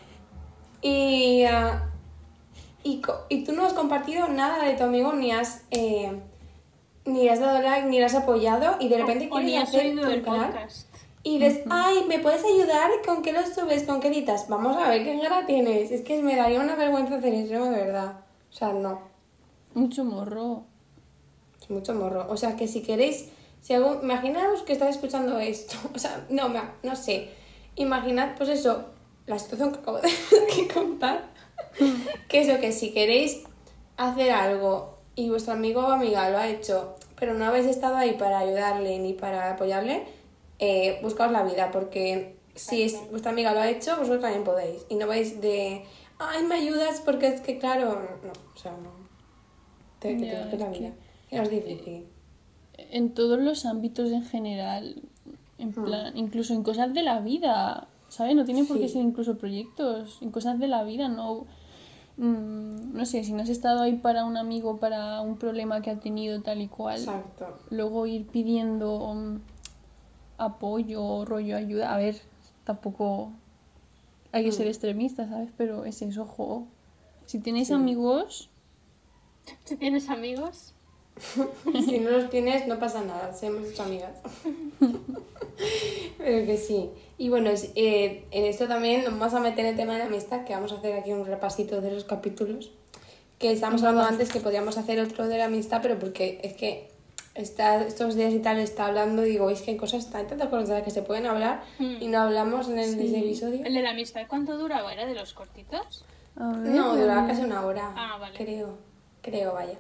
Y... 0.81 1.45
ah, 1.45 1.89
y, 2.83 3.01
co- 3.01 3.21
y 3.29 3.45
tú 3.45 3.53
no 3.53 3.64
has 3.66 3.73
compartido 3.75 4.29
nada 4.29 4.64
de 4.64 4.75
tu 4.75 4.85
amigo, 4.85 5.12
ni 5.12 5.31
has, 5.33 5.62
eh, 5.71 6.12
ni 7.05 7.29
has 7.29 7.40
dado 7.40 7.61
like, 7.62 7.87
ni 7.88 8.01
has 8.03 8.14
apoyado, 8.14 8.77
y 8.81 8.88
de 8.88 8.99
repente 8.99 9.29
O 9.31 9.37
quieres 9.37 9.69
hacer 9.69 9.95
tu 9.99 10.07
el 10.07 10.23
canal. 10.23 10.47
podcast. 10.53 10.88
Y 11.23 11.38
dices, 11.38 11.64
ay, 11.69 12.05
¿me 12.09 12.19
puedes 12.19 12.43
ayudar? 12.45 12.90
¿Con 13.05 13.21
qué 13.23 13.33
lo 13.33 13.45
subes? 13.47 13.83
¿Con 13.85 14.01
qué 14.01 14.09
editas? 14.09 14.49
Vamos 14.49 14.77
a 14.79 14.88
ver 14.88 15.05
qué 15.05 15.19
gana 15.19 15.45
tienes. 15.45 15.90
Es 15.90 16.01
que 16.01 16.23
me 16.23 16.35
daría 16.35 16.61
una 16.61 16.77
vergüenza 16.77 17.16
hacer 17.16 17.35
eso, 17.35 17.62
de 17.64 17.71
verdad. 17.71 18.21
O 18.51 18.53
sea, 18.55 18.73
no. 18.73 19.01
Mucho 19.75 20.03
morro. 20.05 20.64
Mucho 21.69 21.95
morro. 21.95 22.27
O 22.31 22.37
sea, 22.38 22.57
que 22.57 22.66
si 22.66 22.81
queréis, 22.83 23.29
si 23.61 23.75
algo, 23.75 24.01
imaginaos 24.03 24.62
que 24.62 24.73
estáis 24.73 24.97
escuchando 24.97 25.38
esto. 25.38 25.77
O 25.95 25.99
sea, 25.99 26.25
no, 26.31 26.49
me- 26.49 26.62
no 26.83 26.97
sé. 26.97 27.29
Imaginad, 27.77 28.35
pues 28.37 28.49
eso, 28.49 28.87
la 29.27 29.38
situación 29.38 29.73
que 29.73 29.79
acabo 29.79 29.99
de 30.01 30.11
que 30.53 30.69
contar. 30.75 31.29
que 32.29 32.40
eso, 32.40 32.61
que 32.61 32.73
si 32.73 32.92
queréis 32.92 33.42
hacer 33.96 34.31
algo 34.31 34.99
y 35.14 35.29
vuestro 35.29 35.53
amigo 35.53 35.81
o 35.81 35.90
amiga 35.90 36.31
lo 36.31 36.38
ha 36.38 36.49
hecho, 36.49 36.96
pero 37.18 37.35
no 37.35 37.44
habéis 37.44 37.66
estado 37.66 37.96
ahí 37.96 38.14
para 38.14 38.38
ayudarle 38.38 38.99
ni 38.99 39.12
para 39.12 39.53
apoyarle, 39.53 40.05
eh, 40.59 40.99
buscaos 41.03 41.33
la 41.33 41.42
vida, 41.42 41.70
porque 41.70 42.37
si 42.55 42.83
es, 42.83 42.99
vuestra 43.11 43.33
amiga 43.33 43.53
lo 43.53 43.61
ha 43.61 43.68
hecho, 43.68 43.96
vosotros 43.96 44.20
también 44.20 44.44
podéis. 44.44 44.85
Y 44.88 44.94
no 44.94 45.07
vais 45.07 45.40
de, 45.40 45.85
ay, 46.18 46.44
me 46.44 46.57
ayudas 46.57 47.01
porque 47.05 47.29
es 47.29 47.40
que, 47.40 47.59
claro, 47.59 48.01
no, 48.25 48.33
o 48.33 48.59
sea, 48.59 48.73
no. 48.73 48.90
Te, 49.99 50.16
que 50.16 50.25
te 50.25 50.57
la 50.57 50.70
es 50.70 50.79
vida. 50.79 50.92
No 51.31 51.42
es 51.42 51.51
difícil. 51.51 52.07
En 52.79 53.12
todos 53.12 53.38
los 53.38 53.66
ámbitos 53.66 54.11
en 54.11 54.25
general, 54.25 55.03
en 55.59 55.73
plan, 55.73 56.16
incluso 56.16 56.55
en 56.55 56.62
cosas 56.62 56.94
de 56.94 57.03
la 57.03 57.20
vida, 57.20 57.88
¿sabes? 58.11 58.37
No 58.37 58.44
tienen 58.44 58.66
por 58.66 58.79
qué 58.79 58.87
Sí. 58.88 58.94
ser 58.94 59.03
incluso 59.03 59.38
proyectos, 59.38 60.18
en 60.20 60.31
cosas 60.31 60.59
de 60.59 60.68
la 60.68 60.85
vida, 60.85 61.09
no... 61.09 61.46
mm, 62.18 62.92
no 62.92 63.07
sé, 63.07 63.25
si 63.25 63.33
no 63.33 63.42
has 63.42 63.49
estado 63.49 63.81
ahí 63.81 63.96
para 63.96 64.25
un 64.27 64.37
amigo, 64.37 64.77
para 64.79 65.23
un 65.23 65.38
problema 65.38 65.81
que 65.81 65.90
ha 65.90 65.99
tenido 65.99 66.42
tal 66.42 66.61
y 66.61 66.68
cual, 66.68 66.99
Exacto. 66.99 67.57
luego 67.70 68.05
ir 68.07 68.27
pidiendo 68.27 69.14
mm, 69.14 69.40
apoyo, 70.38 71.25
rollo, 71.25 71.57
ayuda. 71.57 71.94
A 71.94 71.96
ver, 71.96 72.16
tampoco 72.64 73.33
hay 74.33 74.44
que 74.44 74.53
ser 74.53 74.66
extremista, 74.66 75.29
¿sabes? 75.29 75.51
Pero 75.57 75.85
es 75.87 76.03
eso, 76.03 76.23
ojo. 76.23 76.66
Si 77.27 77.38
tenéis 77.40 77.70
amigos, 77.70 78.51
Si 79.64 79.77
tienes 79.77 80.09
amigos, 80.11 80.75
si 81.85 81.98
no 81.98 82.11
los 82.11 82.30
tienes, 82.30 82.66
no 82.66 82.78
pasa 82.78 83.02
nada, 83.02 83.33
seamos 83.33 83.68
tus 83.68 83.80
amigas. 83.80 84.12
Pero 86.18 86.46
que 86.46 86.56
sí. 86.56 86.90
Y 87.18 87.28
bueno, 87.28 87.50
eh, 87.74 88.24
en 88.30 88.44
esto 88.44 88.66
también 88.66 89.04
nos 89.04 89.18
vamos 89.18 89.35
a 89.35 89.40
meter 89.40 89.66
el 89.66 89.76
tema 89.76 89.92
de 89.94 90.00
la 90.00 90.06
amistad, 90.06 90.44
que 90.44 90.54
vamos 90.54 90.72
a 90.72 90.76
hacer 90.76 90.94
aquí 90.98 91.12
un 91.12 91.26
repasito 91.26 91.80
de 91.80 91.90
los 91.90 92.04
capítulos. 92.04 92.70
que 93.38 93.52
estábamos 93.52 93.83
hablando 93.83 94.09
antes 94.09 94.30
que 94.30 94.40
podíamos 94.40 94.78
hacer 94.78 95.00
otro 95.00 95.26
de 95.28 95.38
la 95.38 95.46
amistad, 95.46 95.80
pero 95.83 95.98
porque 95.98 96.40
es 96.42 96.54
que 96.54 96.90
está, 97.35 97.85
estos 97.87 98.14
días 98.14 98.33
y 98.33 98.38
tal 98.40 98.59
está 98.59 98.87
hablando, 98.87 99.22
digo, 99.22 99.50
es 99.50 99.62
que 99.62 99.72
hay 99.72 99.76
cosas, 99.76 100.14
hay 100.14 100.24
tantas 100.26 100.48
cosas 100.48 100.68
de 100.68 100.74
las 100.74 100.83
que 100.83 100.90
se 100.90 101.02
pueden 101.02 101.26
hablar 101.26 101.62
y 101.78 102.06
no 102.09 102.20
hablamos 102.20 102.68
en 102.68 102.78
el 102.78 102.98
ese 102.98 103.18
episodio. 103.18 103.64
El 103.64 103.74
de 103.74 103.83
la 103.83 103.90
amistad, 103.90 104.22
¿cuánto 104.28 104.56
duraba? 104.59 104.92
¿Era 104.92 105.06
de 105.06 105.14
los 105.14 105.33
cortitos? 105.33 106.04
A 106.37 106.52
ver, 106.52 106.70
No, 106.72 106.96
duraba 106.96 107.26
casi 107.26 107.42
una 107.42 107.64
hora. 107.64 107.92
Ah, 107.96 108.16
vale. 108.18 108.37
Creo, 108.37 108.78
creo, 109.22 109.54
vaya. 109.54 109.78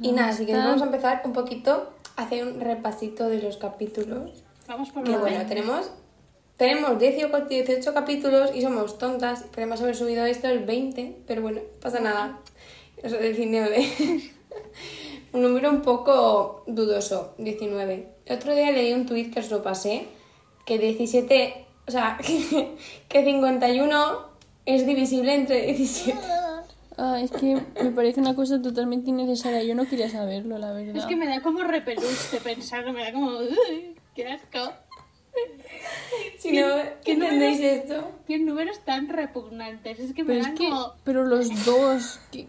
Y 0.00 0.12
nada, 0.12 0.28
así 0.28 0.46
que 0.46 0.54
vamos 0.54 0.80
a 0.82 0.86
empezar 0.86 1.22
un 1.24 1.32
poquito 1.32 1.90
a 2.16 2.22
hacer 2.22 2.46
un 2.46 2.60
repasito 2.60 3.28
de 3.28 3.42
los 3.42 3.56
capítulos. 3.56 4.42
Vamos 4.68 4.90
por 4.90 5.04
Que 5.04 5.16
bueno, 5.16 5.44
tenemos, 5.46 5.90
tenemos 6.56 6.98
18, 6.98 7.46
18 7.48 7.94
capítulos 7.94 8.50
y 8.54 8.62
somos 8.62 8.98
tontas. 8.98 9.44
Podemos 9.54 9.80
haber 9.82 9.96
subido 9.96 10.24
esto 10.24 10.48
el 10.48 10.64
20, 10.64 11.22
pero 11.26 11.42
bueno, 11.42 11.60
no 11.60 11.80
pasa 11.80 12.00
nada. 12.00 12.38
Eso 13.02 13.16
es 13.16 13.22
definible. 13.22 13.86
un 15.32 15.42
número 15.42 15.70
un 15.70 15.82
poco 15.82 16.62
dudoso, 16.66 17.34
19. 17.38 18.08
El 18.26 18.36
otro 18.36 18.54
día 18.54 18.70
leí 18.70 18.92
un 18.92 19.06
tuit 19.06 19.32
que 19.32 19.40
os 19.40 19.50
lo 19.50 19.62
pasé, 19.62 20.06
que 20.64 20.78
17, 20.78 21.64
o 21.88 21.90
sea, 21.90 22.18
que, 22.24 22.76
que 23.08 23.24
51 23.24 24.32
es 24.66 24.86
divisible 24.86 25.34
entre 25.34 25.66
17. 25.66 26.18
Ah, 26.98 27.20
es 27.20 27.30
que 27.30 27.58
me 27.82 27.90
parece 27.90 28.20
una 28.20 28.34
cosa 28.34 28.60
totalmente 28.60 29.10
innecesaria. 29.10 29.62
Yo 29.64 29.74
no 29.74 29.86
quería 29.86 30.08
saberlo, 30.10 30.58
la 30.58 30.72
verdad. 30.72 30.96
Es 30.96 31.06
que 31.06 31.16
me 31.16 31.26
da 31.26 31.40
como 31.40 31.62
repelús 31.62 32.30
de 32.32 32.40
pensarlo, 32.40 32.92
me 32.92 33.02
da 33.04 33.12
como... 33.12 33.38
"Uy, 33.38 33.96
¡Qué 34.14 34.26
asco! 34.28 34.72
Si 36.38 36.52
no, 36.52 36.66
¿qué 37.04 37.12
entendéis 37.12 37.60
esto? 37.60 38.10
Qué 38.26 38.38
números 38.38 38.80
tan 38.84 39.08
repugnantes. 39.08 39.98
Es 39.98 40.12
que 40.12 40.22
me 40.24 40.28
Pero 40.34 40.40
es 40.40 40.46
dan 40.48 40.54
que, 40.56 40.68
como... 40.68 40.92
pero 41.04 41.24
los 41.24 41.64
dos, 41.64 42.20
¿qué- 42.30 42.46
qué 42.46 42.48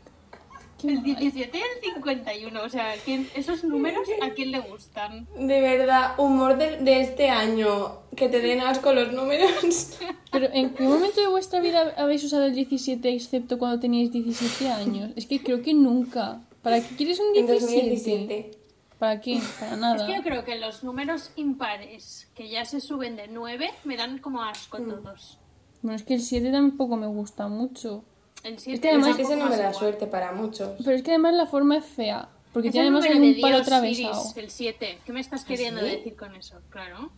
El 0.83 0.95
mal. 0.95 1.03
17 1.03 1.57
y 1.57 1.61
el 1.61 1.93
51, 1.93 2.61
o 2.63 2.69
sea, 2.69 2.93
¿quién- 3.05 3.29
esos 3.35 3.63
números 3.63 4.07
a 4.21 4.29
quién 4.31 4.51
le 4.51 4.59
gustan? 4.59 5.27
De 5.37 5.61
verdad, 5.61 6.19
humor 6.19 6.57
de, 6.57 6.77
de 6.77 7.01
este 7.01 7.29
año, 7.29 7.99
que 8.15 8.29
te 8.29 8.39
den 8.39 8.61
asco 8.61 8.93
los 8.93 9.11
números. 9.13 9.97
Pero 10.31 10.47
¿en 10.53 10.73
qué 10.73 10.83
momento 10.83 11.21
de 11.21 11.27
vuestra 11.27 11.59
vida 11.61 11.93
habéis 11.97 12.23
usado 12.23 12.45
el 12.45 12.55
17 12.55 13.09
excepto 13.13 13.57
cuando 13.57 13.79
teníais 13.79 14.11
17 14.11 14.69
años? 14.69 15.11
Es 15.15 15.25
que 15.25 15.41
creo 15.41 15.61
que 15.61 15.73
nunca. 15.73 16.41
¿Para 16.61 16.79
qué 16.81 16.95
quieres 16.95 17.19
un 17.19 17.35
En 17.37 17.45
17? 17.45 17.61
2017. 17.61 18.51
¿Para 18.99 19.19
qué? 19.19 19.41
Para 19.59 19.73
Es 19.73 19.77
nada. 19.79 20.07
que 20.07 20.15
yo 20.15 20.21
creo 20.23 20.45
que 20.45 20.55
los 20.59 20.83
números 20.83 21.31
impares 21.35 22.29
que 22.35 22.49
ya 22.49 22.63
se 22.63 22.79
suben 22.79 23.15
de 23.17 23.27
9 23.27 23.69
me 23.83 23.97
dan 23.97 24.17
como 24.19 24.41
asco 24.43 24.77
todos. 24.79 25.39
Bueno, 25.81 25.97
es 25.97 26.03
que 26.03 26.13
el 26.13 26.21
7 26.21 26.51
tampoco 26.51 26.95
me 26.95 27.07
gusta 27.07 27.49
mucho. 27.49 28.05
El 28.43 28.59
7 28.59 28.79
que 28.81 28.89
además 28.89 29.09
Es 29.11 29.15
que 29.15 29.21
ese 29.23 29.35
no 29.37 29.49
me 29.49 29.57
da 29.57 29.73
suerte 29.73 30.05
para 30.07 30.31
muchos. 30.33 30.71
Pero 30.83 30.91
es 30.91 31.01
que 31.03 31.11
además 31.11 31.33
la 31.33 31.45
forma 31.45 31.77
es 31.77 31.85
fea. 31.85 32.29
Porque 32.51 32.67
Es 32.67 32.73
tiene 32.73 32.87
el 32.89 32.93
además 32.95 33.09
número 33.09 33.25
un 33.29 33.35
de 33.35 33.41
palo 33.41 33.55
Dios, 33.55 33.67
atravesado. 33.67 34.21
Iris, 34.21 34.37
el 34.37 34.49
7. 34.49 34.99
¿Qué 35.05 35.13
me 35.13 35.19
estás 35.21 35.43
queriendo 35.45 35.81
sí? 35.81 35.87
decir 35.87 36.15
con 36.15 36.35
eso? 36.35 36.59
Claro. 36.69 37.11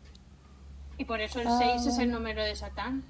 Y 0.97 1.05
por 1.05 1.19
eso 1.21 1.41
el 1.41 1.47
Ah. 1.47 1.57
6 1.77 1.87
es 1.87 1.99
el 1.99 2.11
número 2.11 2.43
de 2.43 2.55
Satán. 2.55 3.03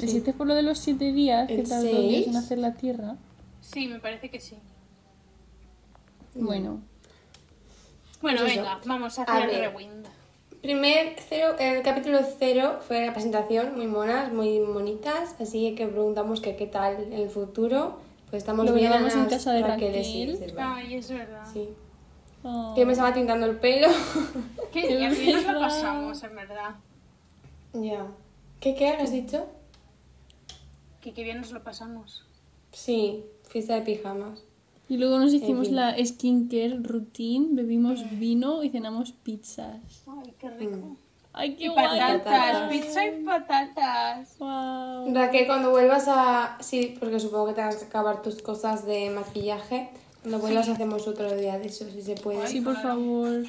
El 0.00 0.08
7 0.08 0.30
es 0.30 0.36
por 0.36 0.46
lo 0.46 0.54
de 0.54 0.62
los 0.62 0.78
7 0.78 1.12
días 1.12 1.46
que 1.46 1.60
¿El 1.60 1.68
tardó 1.68 1.84
Dios 1.88 2.26
en 2.26 2.36
hacer 2.36 2.58
la 2.58 2.74
tierra. 2.74 3.16
Sí, 3.60 3.86
me 3.86 4.00
parece 4.00 4.30
que 4.30 4.40
sí. 4.40 4.56
Bueno. 6.34 6.80
Bueno, 8.22 8.40
Pues 8.40 8.56
venga, 8.56 8.80
vamos 8.86 9.18
a 9.18 9.22
A 9.22 9.24
hacer 9.24 9.50
el 9.50 9.60
rewind. 9.70 10.06
Primer 10.62 11.16
cero, 11.28 11.56
el 11.58 11.82
capítulo 11.82 12.20
cero 12.38 12.78
fue 12.86 13.04
la 13.04 13.12
presentación, 13.12 13.74
muy 13.74 13.88
monas, 13.88 14.32
muy 14.32 14.60
bonitas, 14.60 15.34
así 15.40 15.74
que 15.74 15.88
preguntamos 15.88 16.40
que 16.40 16.54
qué 16.54 16.68
tal 16.68 17.02
en 17.02 17.12
el 17.14 17.28
futuro. 17.30 17.98
Pues 18.30 18.44
estamos 18.44 18.64
Lo 18.64 18.72
bien 18.72 18.92
en 18.92 19.26
casa 19.26 19.52
de 19.52 19.62
Raquel, 19.62 19.92
Raquel. 19.92 20.54
Ay, 20.56 20.94
es 20.94 21.10
verdad. 21.10 21.44
Sí. 21.52 21.68
Oh. 22.44 22.74
Yo 22.76 22.86
me 22.86 22.92
estaba 22.92 23.12
tintando 23.12 23.46
el 23.46 23.56
pelo. 23.56 23.88
Qué 24.72 24.96
bien, 24.96 25.12
bien 25.12 25.36
nos 25.36 25.52
lo 25.52 25.60
pasamos, 25.60 26.22
en 26.22 26.36
verdad. 26.36 26.76
ya. 27.72 28.06
¿Qué, 28.60 28.76
qué 28.76 28.88
has 28.88 29.10
dicho? 29.10 29.46
Que 31.00 31.12
qué 31.12 31.24
bien 31.24 31.38
nos 31.38 31.50
lo 31.50 31.64
pasamos. 31.64 32.24
Sí, 32.70 33.24
fiesta 33.48 33.74
de 33.74 33.82
pijamas. 33.82 34.44
Y 34.88 34.96
luego 34.98 35.18
nos 35.18 35.32
hicimos 35.32 35.68
fin. 35.68 35.76
la 35.76 35.96
skincare 36.04 36.78
routine, 36.82 37.48
bebimos 37.52 38.00
vino 38.18 38.62
y 38.62 38.70
cenamos 38.70 39.12
pizzas. 39.12 39.80
Ay, 40.06 40.34
qué 40.38 40.50
rico. 40.50 40.96
¡Ay, 41.32 41.54
qué 41.56 41.64
Y 41.64 41.68
guay! 41.68 41.98
patatas, 41.98 42.70
pizza 42.70 43.06
y 43.06 43.24
patatas. 43.24 44.36
Guau. 44.38 45.14
Raquel, 45.14 45.46
cuando 45.46 45.70
vuelvas 45.70 46.04
a... 46.08 46.58
Sí, 46.60 46.94
porque 47.00 47.18
supongo 47.20 47.46
que 47.46 47.54
tengas 47.54 47.76
que 47.76 47.86
acabar 47.86 48.20
tus 48.20 48.42
cosas 48.42 48.84
de 48.84 49.08
maquillaje. 49.10 49.88
Cuando 50.20 50.40
vuelvas 50.40 50.68
hacemos 50.68 51.08
otro 51.08 51.34
día 51.34 51.58
de 51.58 51.66
eso, 51.68 51.88
si 51.90 52.02
se 52.02 52.14
puede. 52.16 52.46
Sí, 52.48 52.60
por 52.60 52.76
favor. 52.76 53.44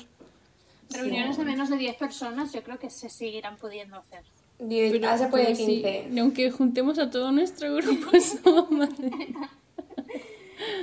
Reuniones 0.91 1.37
de 1.37 1.43
menos 1.43 1.69
de 1.69 1.77
10 1.77 1.95
personas 1.97 2.53
yo 2.53 2.63
creo 2.63 2.79
que 2.79 2.89
se 2.89 3.09
seguirán 3.09 3.57
pudiendo 3.57 3.97
hacer. 3.97 4.23
Diez- 4.59 5.03
ah, 5.05 5.17
se 5.17 5.27
puede 5.27 5.45
pero 5.45 5.55
sí, 5.57 5.65
15. 5.81 6.09
y 6.13 6.19
aunque 6.19 6.51
juntemos 6.51 6.99
a 6.99 7.09
todo 7.09 7.31
nuestro 7.31 7.73
grupo, 7.75 8.11
somos 8.43 8.71
más 8.71 8.89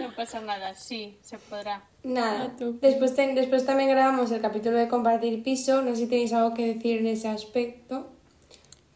No 0.00 0.12
pasa 0.14 0.40
nada, 0.40 0.74
sí, 0.74 1.16
se 1.22 1.38
podrá. 1.38 1.84
Nada. 2.02 2.42
A 2.44 2.56
tope. 2.56 2.86
Después, 2.88 3.14
ten- 3.14 3.34
después 3.34 3.64
también 3.66 3.90
grabamos 3.90 4.30
el 4.32 4.40
capítulo 4.40 4.76
de 4.78 4.88
compartir 4.88 5.42
piso. 5.42 5.82
No 5.82 5.90
sé 5.90 6.02
si 6.02 6.06
tenéis 6.06 6.32
algo 6.32 6.54
que 6.54 6.74
decir 6.74 6.98
en 6.98 7.06
ese 7.06 7.28
aspecto. 7.28 8.10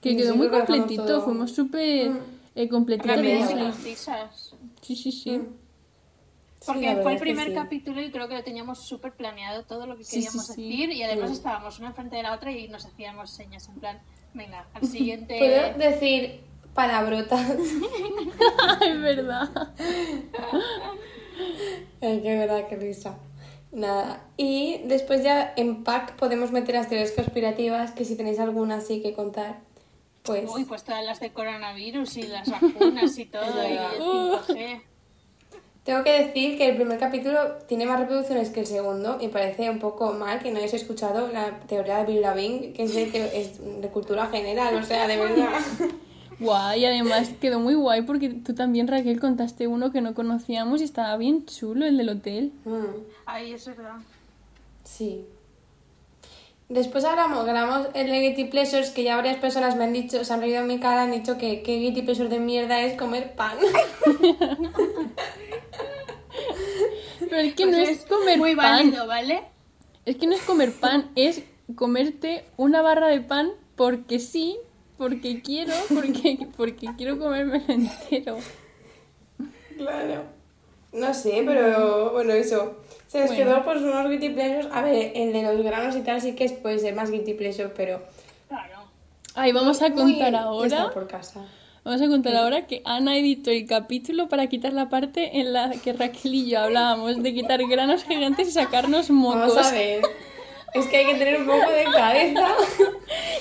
Que 0.01 0.16
quedó 0.16 0.37
muy 0.37 0.49
completito, 0.49 1.07
todo. 1.07 1.23
fuimos 1.23 1.53
súper 1.53 2.12
eh, 2.55 2.68
completitos. 2.68 3.16
Sí, 4.83 4.97
sí, 4.97 5.12
sí. 5.12 5.38
Mm. 5.38 5.47
Porque 6.66 6.94
Sí, 6.94 7.03
fue 7.03 7.12
el 7.14 7.18
primer 7.18 7.49
sí. 7.49 7.55
capítulo 7.55 8.01
y 8.03 8.11
creo 8.11 8.27
que 8.29 8.35
lo 8.35 8.42
teníamos 8.44 8.87
súper 8.87 9.12
planeado 9.12 9.64
todo 9.64 9.87
lo 9.87 9.97
que 9.97 10.05
Sí, 10.05 10.16
queríamos 10.16 10.47
sí, 10.47 10.53
sí. 10.55 10.62
decir 10.68 10.90
y 10.92 11.03
además 11.03 11.31
Mm. 11.31 11.35
estábamos 11.35 11.79
una 11.79 11.88
enfrente 11.88 12.16
de 12.16 12.23
la 12.23 12.35
otra 12.35 12.53
y 12.53 12.68
nos 12.68 12.85
hacíamos 12.87 13.31
señas 13.35 13.68
en 13.68 13.75
plan, 13.81 13.99
venga, 14.35 14.66
al 14.73 14.87
siguiente... 14.87 15.38
¿Puedo 15.77 15.90
decir 15.90 16.40
palabrotas? 16.75 17.49
es 18.81 19.01
verdad. 19.01 19.49
Ay, 22.01 22.21
qué 22.23 22.37
verdad, 22.37 22.67
qué 22.69 22.77
risa. 22.77 23.17
Nada. 23.73 24.23
Y 24.37 24.83
después 24.85 25.23
ya 25.25 25.53
en 25.57 25.83
pack 25.83 26.17
podemos 26.17 26.53
meter 26.53 26.75
las 26.75 26.89
teorías 26.89 27.13
conspirativas, 27.13 27.93
que 27.93 28.05
si 28.05 28.17
tenéis 28.17 28.39
alguna 28.39 28.77
así 28.77 29.03
que 29.03 29.15
contar, 29.15 29.59
pues... 30.23 30.49
Uy, 30.51 30.65
pues 30.65 30.85
todas 30.85 31.05
las 31.05 31.21
de 31.21 31.33
coronavirus 31.33 32.17
y 32.19 32.23
las 32.25 32.49
vacunas 32.49 33.19
y 33.19 33.25
todo, 33.27 33.69
y 33.69 33.73
el 33.73 34.01
5G. 34.01 34.83
Tengo 35.85 36.03
que 36.03 36.25
decir 36.25 36.57
que 36.57 36.71
el 36.71 36.77
primer 36.77 36.99
capítulo 36.99 37.57
tiene 37.67 37.85
más 37.85 38.01
reproducciones 38.01 38.49
que 38.49 38.61
el 38.61 38.67
segundo 38.67 39.19
y 39.21 39.29
parece 39.29 39.69
un 39.69 39.81
poco 39.81 40.15
mal 40.15 40.39
que 40.41 40.51
no 40.51 40.57
hayáis 40.57 40.73
escuchado 40.75 41.29
la 41.29 41.61
teoría 41.67 41.99
de 41.99 42.13
Bill 42.13 42.23
Lavigne, 42.23 42.73
que 42.73 42.85
es 42.85 42.95
de, 42.95 43.03
es 43.39 43.83
de 43.83 43.89
cultura 43.89 44.29
general, 44.29 44.77
o 44.77 44.83
sea, 44.83 45.07
de 45.07 45.17
verdad. 45.19 45.61
Guay, 46.40 46.81
y 46.83 46.85
además 46.87 47.31
quedó 47.40 47.61
muy 47.61 47.75
guay 47.75 48.03
porque 48.03 48.29
tú 48.31 48.55
también, 48.55 48.88
Raquel, 48.88 49.20
contaste 49.20 49.66
uno 49.66 49.92
que 49.92 50.01
no 50.01 50.14
conocíamos 50.14 50.81
y 50.81 50.85
estaba 50.85 51.16
bien 51.16 51.47
chulo, 51.47 51.87
el 51.87 51.97
del 51.97 52.09
hotel. 52.09 52.53
Mm, 52.64 52.85
Ay, 53.27 53.53
es 53.53 53.66
verdad. 53.66 53.94
sí. 54.85 55.25
Después 56.66 57.05
grabamos, 57.05 57.44
grabamos 57.44 57.88
el 57.92 58.07
de 58.11 58.20
Guilty 58.20 58.44
Pleasures, 58.47 58.88
que 58.90 59.03
ya 59.05 59.16
varias 59.16 59.37
personas 59.37 59.77
me 59.77 59.85
han 59.85 59.92
dicho, 59.92 60.25
se 60.25 60.33
han 60.33 60.40
reído 60.40 60.62
en 60.62 60.66
mi 60.66 60.81
cara, 60.81 61.03
han 61.03 61.12
dicho 61.12 61.37
que 61.37 61.62
qué 61.62 61.77
Guilty 61.77 62.01
Pleasure 62.03 62.31
de 62.31 62.40
mierda 62.40 62.81
es 62.81 62.97
comer 62.99 63.35
pan. 63.37 63.59
Pero 67.20 67.37
es 67.37 67.55
que 67.55 67.64
Pues 67.66 67.77
no 67.77 67.83
es, 67.83 68.05
comer 68.07 68.38
muy 68.38 68.57
pan. 68.57 68.79
válido, 68.90 69.07
¿vale? 69.07 69.42
Es 70.05 70.16
que 70.16 70.27
no 70.27 70.35
es 70.35 70.42
comer 70.42 70.73
pan, 70.73 71.11
es 71.16 71.42
comerte 71.77 72.44
una 72.57 72.83
barra 72.83 73.09
de 73.09 73.20
pan 73.20 73.51
porque 73.77 74.18
sí, 74.18 74.57
porque 75.09 75.43
quiero, 75.43 75.75
porque, 75.93 76.49
porque 76.57 76.88
quiero 76.97 77.19
comérmelo 77.19 77.64
entero. 77.69 78.38
Claro. 79.77 80.25
No 80.93 81.12
sé, 81.12 81.43
pero 81.45 82.12
bueno, 82.12 82.33
eso. 82.33 82.77
Se 83.09 83.21
nos 83.21 83.29
Bueno. 83.29 83.45
quedó 83.45 83.64
pues 83.64 83.83
unos 83.83 84.09
guilty 84.09 84.31
pleasures. 84.31 84.69
A 84.73 84.83
ver, 84.83 85.12
el 85.14 85.33
de 85.33 85.43
los 85.43 85.62
granos 85.62 85.97
y 85.97 86.01
tal 86.01 86.21
sí 86.21 86.35
que 86.35 86.45
es, 86.45 86.53
puede 86.53 86.79
ser 86.79 86.95
más 86.95 87.11
guilty 87.11 87.35
pleasure, 87.35 87.69
pero... 87.77 88.01
Claro. 88.49 88.79
Ay, 89.35 89.53
vamos 89.53 89.83
a 89.83 89.93
contar 89.93 90.35
ahora. 90.37 90.67
estar 90.67 90.93
por 90.95 91.07
casa. 91.09 91.45
Vamos 91.85 92.01
a 92.01 92.09
contar 92.09 92.35
ahora 92.37 92.67
que 92.67 92.81
Ana 92.85 93.19
editó 93.19 93.51
el 93.51 93.67
capítulo 93.67 94.29
para 94.29 94.47
quitar 94.47 94.73
la 94.73 94.88
parte 94.88 95.38
en 95.40 95.53
la 95.53 95.71
que 95.71 95.93
Raquel 95.93 96.35
y 96.35 96.49
yo 96.51 96.61
hablábamos 96.61 97.23
de 97.23 97.35
quitar 97.35 97.61
granos 97.69 98.05
gigantes 98.05 98.49
y 98.49 98.53
sacarnos 98.53 99.11
mocos. 99.11 99.55
Vamos 99.55 99.67
a 99.67 99.73
ver. 99.73 100.03
Es 100.75 100.87
que 100.89 100.97
hay 100.99 101.07
que 101.07 101.15
tener 101.15 101.41
un 101.41 101.47
poco 101.47 101.71
de 101.71 101.85
cabeza. 101.85 102.49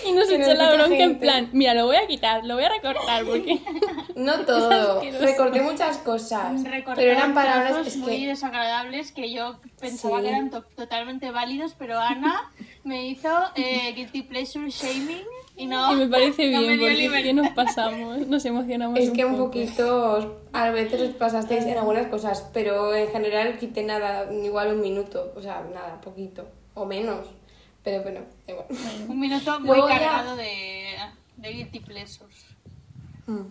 Y 0.05 0.11
nos 0.11 0.29
echó 0.29 0.53
la 0.53 0.73
bronca 0.75 0.97
en 1.01 1.17
plan, 1.17 1.49
mira, 1.53 1.73
lo 1.73 1.85
voy 1.85 1.95
a 1.95 2.05
quitar, 2.05 2.43
lo 2.45 2.55
voy 2.55 2.65
a 2.65 2.69
recortar 2.69 3.23
porque... 3.25 3.59
No 4.15 4.39
todo. 4.45 5.01
Recorté 5.19 5.61
muchas 5.61 5.97
cosas. 5.99 6.61
Recortar 6.63 6.95
Pero 6.97 7.11
eran 7.13 7.33
palabras 7.33 7.87
es 7.87 7.97
muy 7.97 8.19
que... 8.21 8.27
desagradables 8.27 9.11
que 9.13 9.31
yo 9.31 9.59
pensaba 9.79 10.17
Sí. 10.17 10.23
que 10.23 10.29
eran 10.29 10.49
to- 10.51 10.63
totalmente 10.75 11.31
válidos, 11.31 11.73
pero 11.79 11.97
Ana 11.97 12.51
me 12.83 13.07
hizo 13.07 13.29
eh, 13.55 13.93
guilty 13.95 14.23
pleasure 14.23 14.69
shaming 14.69 15.23
Y 15.55 15.65
no. 15.65 15.93
Y 15.93 15.95
me 15.95 16.07
parece 16.07 16.51
no 16.51 16.59
bien, 16.59 16.71
me 16.73 16.77
porque 16.77 17.05
es 17.17 17.23
que 17.23 17.33
nos 17.33 17.49
pasamos, 17.51 18.27
nos 18.27 18.45
emocionamos 18.45 18.99
Es 18.99 19.09
que 19.11 19.23
un 19.25 19.31
poco. 19.37 19.45
poquito, 19.45 20.41
a 20.51 20.69
veces 20.69 21.01
os 21.01 21.15
pasasteis 21.15 21.63
en 21.65 21.77
algunas 21.77 22.07
cosas, 22.07 22.49
pero 22.53 22.93
en 22.93 23.07
general 23.09 23.57
quité 23.57 23.83
nada, 23.83 24.31
igual 24.33 24.73
un 24.75 24.81
minuto, 24.81 25.33
o 25.35 25.41
sea, 25.41 25.63
nada, 25.73 25.99
poquito, 26.01 26.45
o 26.73 26.85
menos, 26.85 27.27
pero 27.83 28.01
bueno, 28.03 28.21
igual. 28.47 28.65
Un 29.07 29.19
minuto 29.19 29.59
muy 29.61 29.67
Luego 29.77 29.89
ya- 29.89 29.99
cargado 29.99 30.35
de, 30.35 30.95
de 31.37 31.49
guilty 31.53 31.79
pleasures. 31.79 32.45
Mm. 33.27 33.41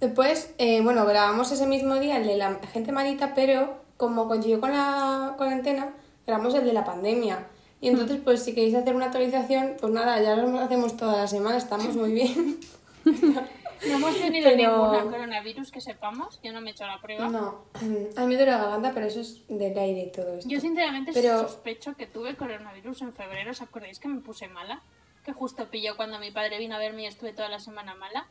Después, 0.00 0.54
eh, 0.58 0.80
bueno, 0.80 1.04
grabamos 1.06 1.50
ese 1.50 1.66
mismo 1.66 1.96
día 1.96 2.18
el 2.18 2.26
de 2.26 2.36
la 2.36 2.54
gente 2.72 2.92
malita, 2.92 3.34
pero 3.34 3.82
como 3.96 4.28
coincidió 4.28 4.60
con 4.60 4.72
la 4.72 5.34
cuarentena, 5.36 5.92
grabamos 6.26 6.54
el 6.54 6.64
de 6.64 6.72
la 6.72 6.84
pandemia. 6.84 7.46
Y 7.80 7.88
entonces, 7.88 8.20
pues 8.22 8.44
si 8.44 8.54
queréis 8.54 8.74
hacer 8.74 8.94
una 8.94 9.06
actualización, 9.06 9.74
pues 9.80 9.92
nada, 9.92 10.20
ya 10.22 10.36
lo 10.36 10.58
hacemos 10.60 10.96
toda 10.96 11.16
la 11.16 11.26
semana, 11.26 11.56
estamos 11.56 11.94
muy 11.96 12.12
bien. 12.12 12.58
No 13.86 13.94
hemos 13.96 14.16
tenido 14.20 14.50
Pero- 14.50 14.72
ninguna 14.72 15.02
coronavirus 15.10 15.70
que 15.70 15.80
sepamos. 15.80 16.40
Yo 16.42 16.52
no 16.52 16.60
me 16.60 16.70
he 16.70 16.72
hecho 16.72 16.86
la 16.86 17.00
prueba. 17.00 17.28
No, 17.28 17.64
a 17.74 17.80
mí 17.84 18.26
me 18.26 18.34
duele 18.36 18.46
la 18.46 18.58
garganta, 18.58 18.92
pero 18.94 19.06
eso 19.06 19.20
es 19.20 19.42
del 19.48 19.78
aire 19.78 20.04
y 20.04 20.12
todo 20.12 20.36
esto. 20.38 20.48
Yo 20.48 20.60
sinceramente 20.60 21.12
Pero- 21.14 21.40
sospecho 21.40 21.94
que 21.94 22.06
tuve 22.06 22.36
coronavirus 22.36 23.02
en 23.02 23.12
febrero. 23.12 23.50
¿Os 23.52 23.62
acordáis 23.62 23.98
que 23.98 24.08
me 24.08 24.20
puse 24.20 24.48
mala? 24.48 24.82
Que 25.24 25.32
justo 25.32 25.66
pilló 25.70 25.96
cuando 25.96 26.18
mi 26.18 26.30
padre 26.30 26.58
vino 26.58 26.74
a 26.74 26.78
verme 26.78 27.02
y 27.02 27.06
estuve 27.06 27.32
toda 27.32 27.48
la 27.48 27.60
semana 27.60 27.94
mala. 27.94 28.26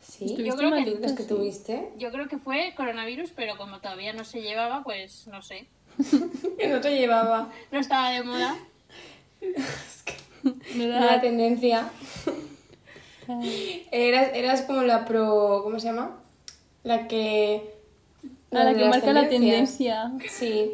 Sí, 0.00 0.36
yo 0.42 0.54
creo 0.56 0.72
que- 0.72 0.84
¿Tú 0.84 0.96
crees 0.98 1.12
que 1.12 1.22
sí. 1.24 1.28
tuviste? 1.28 1.90
Yo 1.96 2.10
creo 2.12 2.28
que 2.28 2.38
fue 2.38 2.74
coronavirus, 2.76 3.30
pero 3.34 3.56
como 3.56 3.80
todavía 3.80 4.12
no 4.12 4.24
se 4.24 4.40
llevaba, 4.40 4.82
pues 4.84 5.26
no 5.26 5.42
sé. 5.42 5.66
Que 6.58 6.68
no 6.68 6.80
te 6.80 6.96
llevaba 6.96 7.50
No 7.72 7.78
estaba 7.80 8.10
de 8.10 8.22
moda. 8.22 8.56
Me 10.74 10.86
la 10.86 11.00
da- 11.04 11.20
tendencia. 11.20 11.90
Eras, 13.90 14.30
eras 14.34 14.62
como 14.62 14.82
la 14.82 15.04
pro. 15.04 15.60
¿Cómo 15.62 15.78
se 15.80 15.86
llama? 15.86 16.18
La 16.82 17.08
que. 17.08 17.74
la 18.50 18.74
que 18.74 18.84
marca 18.84 19.12
la 19.12 19.28
tendencia. 19.28 20.12
Sí. 20.28 20.72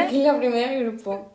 Aquí 0.00 0.22
la 0.22 0.38
primera 0.38 0.70
del 0.70 0.84
grupo. 0.84 1.32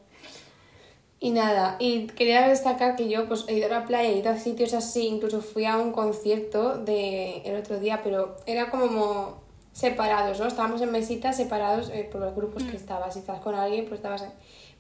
Y 1.20 1.32
nada, 1.32 1.78
y 1.80 2.08
quería 2.08 2.46
destacar 2.50 2.98
que 2.98 3.08
yo 3.08 3.30
pues 3.30 3.46
he 3.48 3.54
ido 3.54 3.68
a 3.68 3.70
la 3.70 3.86
playa, 3.86 4.10
he 4.10 4.18
ido 4.18 4.30
a 4.30 4.38
sitios 4.38 4.74
así, 4.74 5.08
incluso 5.08 5.42
fui 5.42 5.64
a 5.64 5.78
un 5.78 5.94
concierto 5.94 6.78
de 6.78 7.38
el 7.46 7.56
otro 7.56 7.80
día, 7.80 8.02
pero 8.04 8.36
era 8.46 8.70
como 8.70 9.42
separados, 9.72 10.42
¿no? 10.42 10.48
Estábamos 10.48 10.82
en 10.82 10.92
mesitas 10.92 11.38
separados 11.38 11.90
eh, 11.92 12.10
por 12.12 12.20
los 12.20 12.36
grupos 12.36 12.64
que 12.64 12.76
estabas. 12.76 13.14
Si 13.14 13.20
estás 13.20 13.40
con 13.40 13.56
alguien, 13.56 13.86
pues 13.86 14.00
estabas 14.00 14.22
ahí. 14.22 14.32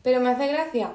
Pero 0.01 0.19
me 0.19 0.31
hace 0.31 0.47
gracia 0.47 0.91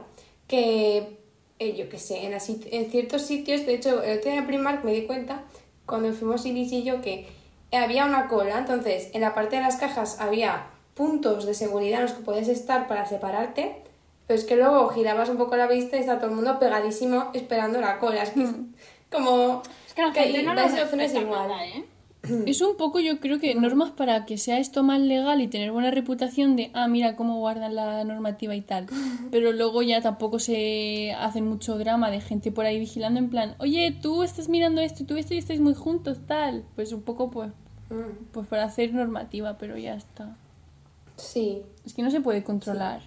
que, 0.46 1.18
eh, 1.58 1.74
yo 1.76 1.88
qué 1.88 1.98
sé, 1.98 2.24
en, 2.24 2.32
las 2.32 2.48
en 2.48 2.90
ciertos 2.90 3.22
sitios, 3.22 3.66
de 3.66 3.74
hecho, 3.74 4.02
el 4.02 4.18
otro 4.18 4.30
día 4.30 4.40
en 4.40 4.46
Primark 4.46 4.84
me 4.84 4.92
di 4.92 5.06
cuenta, 5.06 5.42
cuando 5.86 6.12
fuimos 6.12 6.46
Iris 6.46 6.72
y 6.72 6.84
yo, 6.84 7.00
que 7.00 7.26
había 7.72 8.06
una 8.06 8.28
cola, 8.28 8.58
entonces 8.58 9.10
en 9.12 9.20
la 9.22 9.34
parte 9.34 9.56
de 9.56 9.62
las 9.62 9.76
cajas 9.76 10.20
había 10.20 10.66
puntos 10.94 11.46
de 11.46 11.54
seguridad 11.54 12.00
en 12.00 12.06
los 12.06 12.14
que 12.14 12.22
puedes 12.22 12.48
estar 12.48 12.88
para 12.88 13.06
separarte, 13.06 13.82
pero 14.26 14.38
es 14.38 14.44
que 14.44 14.56
luego 14.56 14.88
girabas 14.88 15.28
un 15.28 15.38
poco 15.38 15.56
la 15.56 15.66
vista 15.66 15.96
y 15.96 16.00
está 16.00 16.18
todo 16.18 16.30
el 16.30 16.36
mundo 16.36 16.58
pegadísimo 16.58 17.30
esperando 17.34 17.80
la 17.80 17.98
cola. 17.98 18.22
Es 18.22 18.30
que 18.30 18.42
es 18.42 18.50
como... 19.10 19.62
Es 19.86 19.94
que 19.94 20.02
la 20.02 20.12
gente 20.12 20.42
no 20.42 20.54
lo 20.54 20.62
respeta 20.62 21.04
igual. 21.04 21.48
nada, 21.48 21.66
¿eh? 21.66 21.84
Es 22.46 22.60
un 22.60 22.76
poco, 22.76 23.00
yo 23.00 23.20
creo 23.20 23.38
que 23.38 23.54
normas 23.54 23.92
para 23.92 24.24
que 24.26 24.38
sea 24.38 24.58
esto 24.58 24.82
más 24.82 25.00
legal 25.00 25.40
y 25.40 25.48
tener 25.48 25.72
buena 25.72 25.90
reputación 25.90 26.56
de, 26.56 26.70
ah, 26.74 26.88
mira 26.88 27.16
cómo 27.16 27.38
guardan 27.38 27.74
la 27.74 28.02
normativa 28.04 28.54
y 28.54 28.60
tal. 28.60 28.86
Pero 29.30 29.52
luego 29.52 29.82
ya 29.82 30.00
tampoco 30.00 30.38
se 30.38 31.12
hace 31.12 31.42
mucho 31.42 31.78
drama 31.78 32.10
de 32.10 32.20
gente 32.20 32.50
por 32.50 32.66
ahí 32.66 32.78
vigilando 32.78 33.18
en 33.20 33.30
plan, 33.30 33.54
oye, 33.58 33.96
tú 34.02 34.22
estás 34.22 34.48
mirando 34.48 34.80
esto 34.80 35.02
y 35.02 35.06
tú 35.06 35.16
esto 35.16 35.34
y 35.34 35.38
estáis 35.38 35.60
muy 35.60 35.74
juntos, 35.74 36.18
tal. 36.26 36.64
Pues 36.74 36.92
un 36.92 37.02
poco, 37.02 37.30
pues, 37.30 37.52
Mm, 37.90 38.26
pues 38.32 38.46
para 38.46 38.64
hacer 38.64 38.92
normativa, 38.92 39.56
pero 39.58 39.78
ya 39.78 39.94
está. 39.94 40.36
Sí. 41.16 41.62
Es 41.84 41.94
que 41.94 42.02
no 42.02 42.10
se 42.10 42.20
puede 42.20 42.44
controlar. 42.44 43.00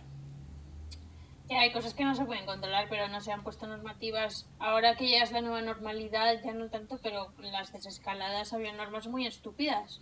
Que 1.51 1.57
hay 1.57 1.73
cosas 1.73 1.93
que 1.93 2.05
no 2.05 2.15
se 2.15 2.23
pueden 2.23 2.45
controlar, 2.45 2.87
pero 2.89 3.09
no 3.09 3.19
se 3.19 3.33
han 3.33 3.43
puesto 3.43 3.67
normativas. 3.67 4.47
Ahora 4.57 4.95
que 4.95 5.09
ya 5.09 5.21
es 5.21 5.33
la 5.33 5.41
nueva 5.41 5.61
normalidad, 5.61 6.41
ya 6.41 6.53
no 6.53 6.69
tanto, 6.69 6.97
pero 7.03 7.33
en 7.43 7.51
las 7.51 7.73
desescaladas 7.73 8.53
había 8.53 8.71
normas 8.71 9.07
muy 9.07 9.27
estúpidas. 9.27 9.99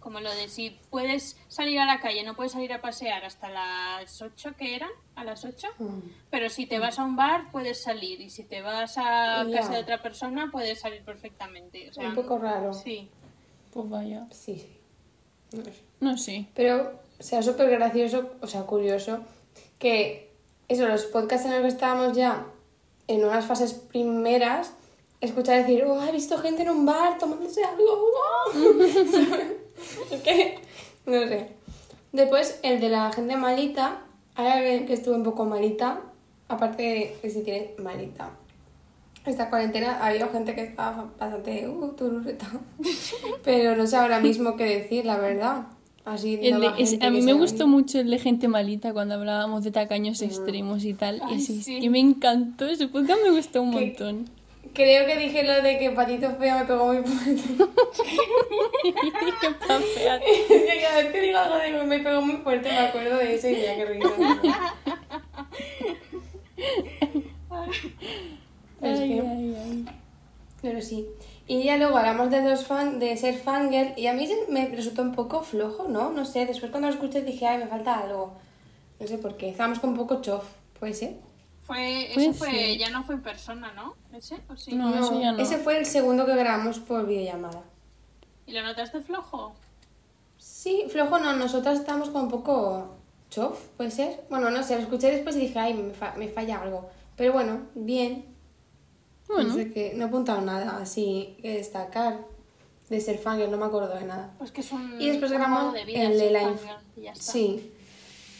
Como 0.00 0.20
lo 0.20 0.30
de 0.34 0.48
si 0.48 0.70
puedes 0.88 1.36
salir 1.48 1.80
a 1.80 1.84
la 1.84 2.00
calle, 2.00 2.24
no 2.24 2.34
puedes 2.34 2.52
salir 2.52 2.72
a 2.72 2.80
pasear 2.80 3.26
hasta 3.26 3.50
las 3.50 4.22
8 4.22 4.54
que 4.56 4.74
eran, 4.74 4.88
a 5.16 5.24
las 5.24 5.44
8. 5.44 5.68
Mm. 5.78 5.98
Pero 6.30 6.48
si 6.48 6.64
te 6.64 6.78
vas 6.78 6.98
a 6.98 7.04
un 7.04 7.14
bar, 7.14 7.50
puedes 7.52 7.82
salir. 7.82 8.18
Y 8.22 8.30
si 8.30 8.44
te 8.44 8.62
vas 8.62 8.96
a 8.96 9.44
Ya. 9.44 9.58
casa 9.58 9.74
de 9.74 9.80
otra 9.80 10.00
persona, 10.00 10.48
puedes 10.50 10.80
salir 10.80 11.02
perfectamente. 11.04 11.90
O 11.90 11.92
sea, 11.92 12.08
Un 12.08 12.14
poco 12.14 12.38
raro. 12.38 12.72
Sí. 12.72 13.10
Pues 13.70 13.86
vaya. 13.90 14.26
Sí, 14.30 14.56
sí. 14.58 14.80
No 15.52 15.62
sé. 15.62 15.82
No 16.00 16.16
sé. 16.16 16.46
Pero, 16.54 16.98
o 17.20 17.22
sea, 17.22 17.42
súper 17.42 17.68
gracioso, 17.68 18.32
o 18.40 18.46
sea, 18.46 18.62
curioso, 18.62 19.22
que 19.78 20.25
eso, 20.68 20.86
los 20.86 21.04
podcasts 21.04 21.46
en 21.46 21.52
los 21.52 21.62
que 21.62 21.68
estábamos 21.68 22.16
ya 22.16 22.46
en 23.08 23.24
unas 23.24 23.44
fases 23.46 23.72
primeras, 23.72 24.72
escuchar 25.20 25.58
decir, 25.58 25.84
oh, 25.84 26.02
he 26.02 26.12
visto 26.12 26.38
gente 26.38 26.62
en 26.62 26.70
un 26.70 26.86
bar 26.86 27.18
tomándose 27.18 27.62
algo. 27.64 28.10
que, 30.24 30.58
no 31.06 31.20
sé. 31.28 31.48
Después, 32.12 32.58
el 32.62 32.80
de 32.80 32.88
la 32.88 33.12
gente 33.12 33.36
malita, 33.36 34.02
hay 34.34 34.46
alguien 34.48 34.86
que 34.86 34.94
estuvo 34.94 35.14
un 35.14 35.22
poco 35.22 35.44
malita, 35.44 36.00
aparte 36.48 37.18
de 37.22 37.30
si 37.30 37.42
tienes 37.42 37.78
malita. 37.78 38.30
Esta 39.24 39.50
cuarentena 39.50 39.98
ha 40.00 40.06
habido 40.06 40.28
gente 40.30 40.54
que 40.54 40.62
estaba 40.62 41.02
bastante 41.02 41.68
uh, 41.68 41.88
turureta. 41.92 42.46
Pero 43.44 43.74
no 43.74 43.86
sé 43.86 43.96
ahora 43.96 44.20
mismo 44.20 44.56
qué 44.56 44.64
decir, 44.64 45.04
la 45.04 45.18
verdad. 45.18 45.66
Así 46.06 46.34
El 46.34 46.40
de- 46.40 46.50
nueva 46.52 46.76
es- 46.78 46.90
gente 46.90 47.06
a 47.06 47.10
mí 47.10 47.20
me 47.20 47.32
gustó 47.34 47.64
ahí. 47.64 47.68
mucho 47.70 47.98
el 47.98 48.10
de 48.10 48.18
gente 48.18 48.48
malita 48.48 48.92
cuando 48.94 49.14
hablábamos 49.16 49.64
de 49.64 49.72
tacaños 49.72 50.22
extremos 50.22 50.84
y 50.84 50.94
tal. 50.94 51.20
Ay, 51.24 51.34
y 51.34 51.36
así, 51.42 51.62
sí. 51.62 51.80
que 51.80 51.90
me 51.90 51.98
encantó. 51.98 52.66
Ese 52.66 52.86
podcast 52.88 53.20
me 53.24 53.30
gustó 53.32 53.60
un 53.62 53.70
montón. 53.72 54.30
Creo 54.72 55.04
que 55.06 55.16
dije 55.16 55.42
lo 55.42 55.62
de 55.62 55.78
que 55.78 55.90
Patito 55.90 56.30
Feo 56.36 56.58
me 56.58 56.64
pegó 56.64 56.86
muy 56.92 57.02
fuerte. 57.02 57.42
Qué 59.40 59.48
tan 59.66 59.82
fea. 59.82 60.16
Es 60.26 60.46
que 60.48 60.80
cada 60.82 61.02
vez 61.02 61.12
que 61.12 61.20
digo 61.22 61.38
algo 61.38 61.56
de 61.56 61.72
que 61.72 61.84
me 61.84 61.98
pegó 62.00 62.20
muy 62.22 62.36
fuerte 62.36 62.68
me 62.70 62.78
acuerdo 62.78 63.16
de 63.16 63.34
eso 63.34 63.48
y 63.48 63.62
ya 63.62 63.74
que 63.74 63.84
risa. 63.86 64.08
Es 68.82 69.00
que- 69.00 69.20
ay, 69.20 69.56
ay. 69.58 69.84
Pero 70.62 70.80
sí. 70.82 71.06
Y 71.48 71.62
ya 71.64 71.76
luego 71.76 71.96
hablamos 71.96 72.30
de 72.30 72.42
los 72.42 72.66
fan, 72.66 72.98
de 72.98 73.16
ser 73.16 73.36
fangirl 73.38 73.92
y 73.96 74.08
a 74.08 74.14
mí 74.14 74.28
me 74.48 74.68
resultó 74.68 75.02
un 75.02 75.12
poco 75.14 75.42
flojo, 75.42 75.86
¿no? 75.88 76.10
No 76.10 76.24
sé, 76.24 76.44
después 76.44 76.70
cuando 76.72 76.88
lo 76.88 76.94
escuché 76.94 77.22
dije, 77.22 77.46
ay, 77.46 77.58
me 77.58 77.68
falta 77.68 78.00
algo. 78.00 78.32
No 78.98 79.06
sé 79.06 79.18
por 79.18 79.36
qué. 79.36 79.50
Estábamos 79.50 79.78
con 79.78 79.90
un 79.90 79.96
poco 79.96 80.20
chof, 80.22 80.44
¿puede 80.80 80.94
ser? 80.94 81.14
Fue, 81.66 82.12
ese 82.12 82.32
fue, 82.32 82.50
ser. 82.50 82.78
ya 82.78 82.90
no 82.90 83.02
fue 83.04 83.16
en 83.16 83.22
persona, 83.22 83.72
¿no? 83.74 83.94
¿Ese? 84.16 84.36
¿O 84.48 84.56
sí? 84.56 84.74
No, 84.74 84.94
eso 84.94 85.20
ya 85.20 85.32
no. 85.32 85.42
Ese 85.42 85.58
fue 85.58 85.78
el 85.78 85.86
segundo 85.86 86.26
que 86.26 86.34
grabamos 86.36 86.78
por 86.80 87.06
videollamada. 87.06 87.62
¿Y 88.46 88.52
lo 88.52 88.62
notaste 88.62 89.00
flojo? 89.00 89.52
Sí, 90.38 90.84
flojo 90.88 91.18
no, 91.18 91.32
nosotras 91.34 91.78
estábamos 91.80 92.10
con 92.10 92.22
un 92.24 92.28
poco 92.30 92.94
chof, 93.30 93.58
¿puede 93.76 93.90
ser? 93.90 94.24
Bueno, 94.30 94.50
no 94.50 94.62
sé, 94.62 94.76
lo 94.76 94.82
escuché 94.82 95.10
después 95.10 95.36
y 95.36 95.40
dije, 95.40 95.58
ay, 95.58 95.74
me, 95.74 95.92
fa- 95.92 96.14
me 96.16 96.28
falla 96.28 96.62
algo. 96.62 96.88
Pero 97.16 97.32
bueno, 97.32 97.62
bien. 97.74 98.35
Bueno. 99.28 99.48
No 99.50 99.54
sé 99.54 99.72
qué, 99.72 99.92
no 99.96 100.04
he 100.04 100.08
apuntado 100.08 100.40
nada 100.40 100.78
así 100.78 101.36
que 101.42 101.54
destacar 101.56 102.20
de 102.88 103.00
ser 103.00 103.18
fangirl, 103.18 103.50
no 103.50 103.56
me 103.56 103.66
acuerdo 103.66 103.94
de 103.96 104.04
nada. 104.04 104.32
Pues 104.38 104.52
que 104.52 104.60
es 104.60 104.70
un, 104.72 105.00
Y 105.00 105.08
después 105.08 105.30
un 105.32 105.38
grabamos 105.38 105.62
modo 105.64 105.72
de 105.72 105.84
vida 105.84 106.02
el 106.02 106.18
de 106.18 106.30
la 106.30 106.40
fangirl, 106.40 106.68
inf- 106.68 106.78
y 106.96 107.00
ya 107.02 107.12
está. 107.12 107.24
Sí. 107.32 107.72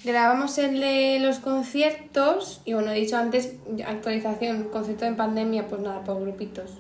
Grabamos 0.05 0.57
el 0.59 0.79
de 0.81 1.19
los 1.21 1.41
conciertos 1.41 2.61
y 2.65 2.75
bueno, 2.75 2.93
he 2.93 3.01
dicho 3.01 3.17
antes, 3.17 3.55
actualización, 3.85 4.65
concepto 4.71 5.05
en 5.05 5.17
pandemia, 5.17 5.67
pues 5.67 5.81
nada, 5.83 6.05
por 6.05 6.21
grupitos. 6.21 6.79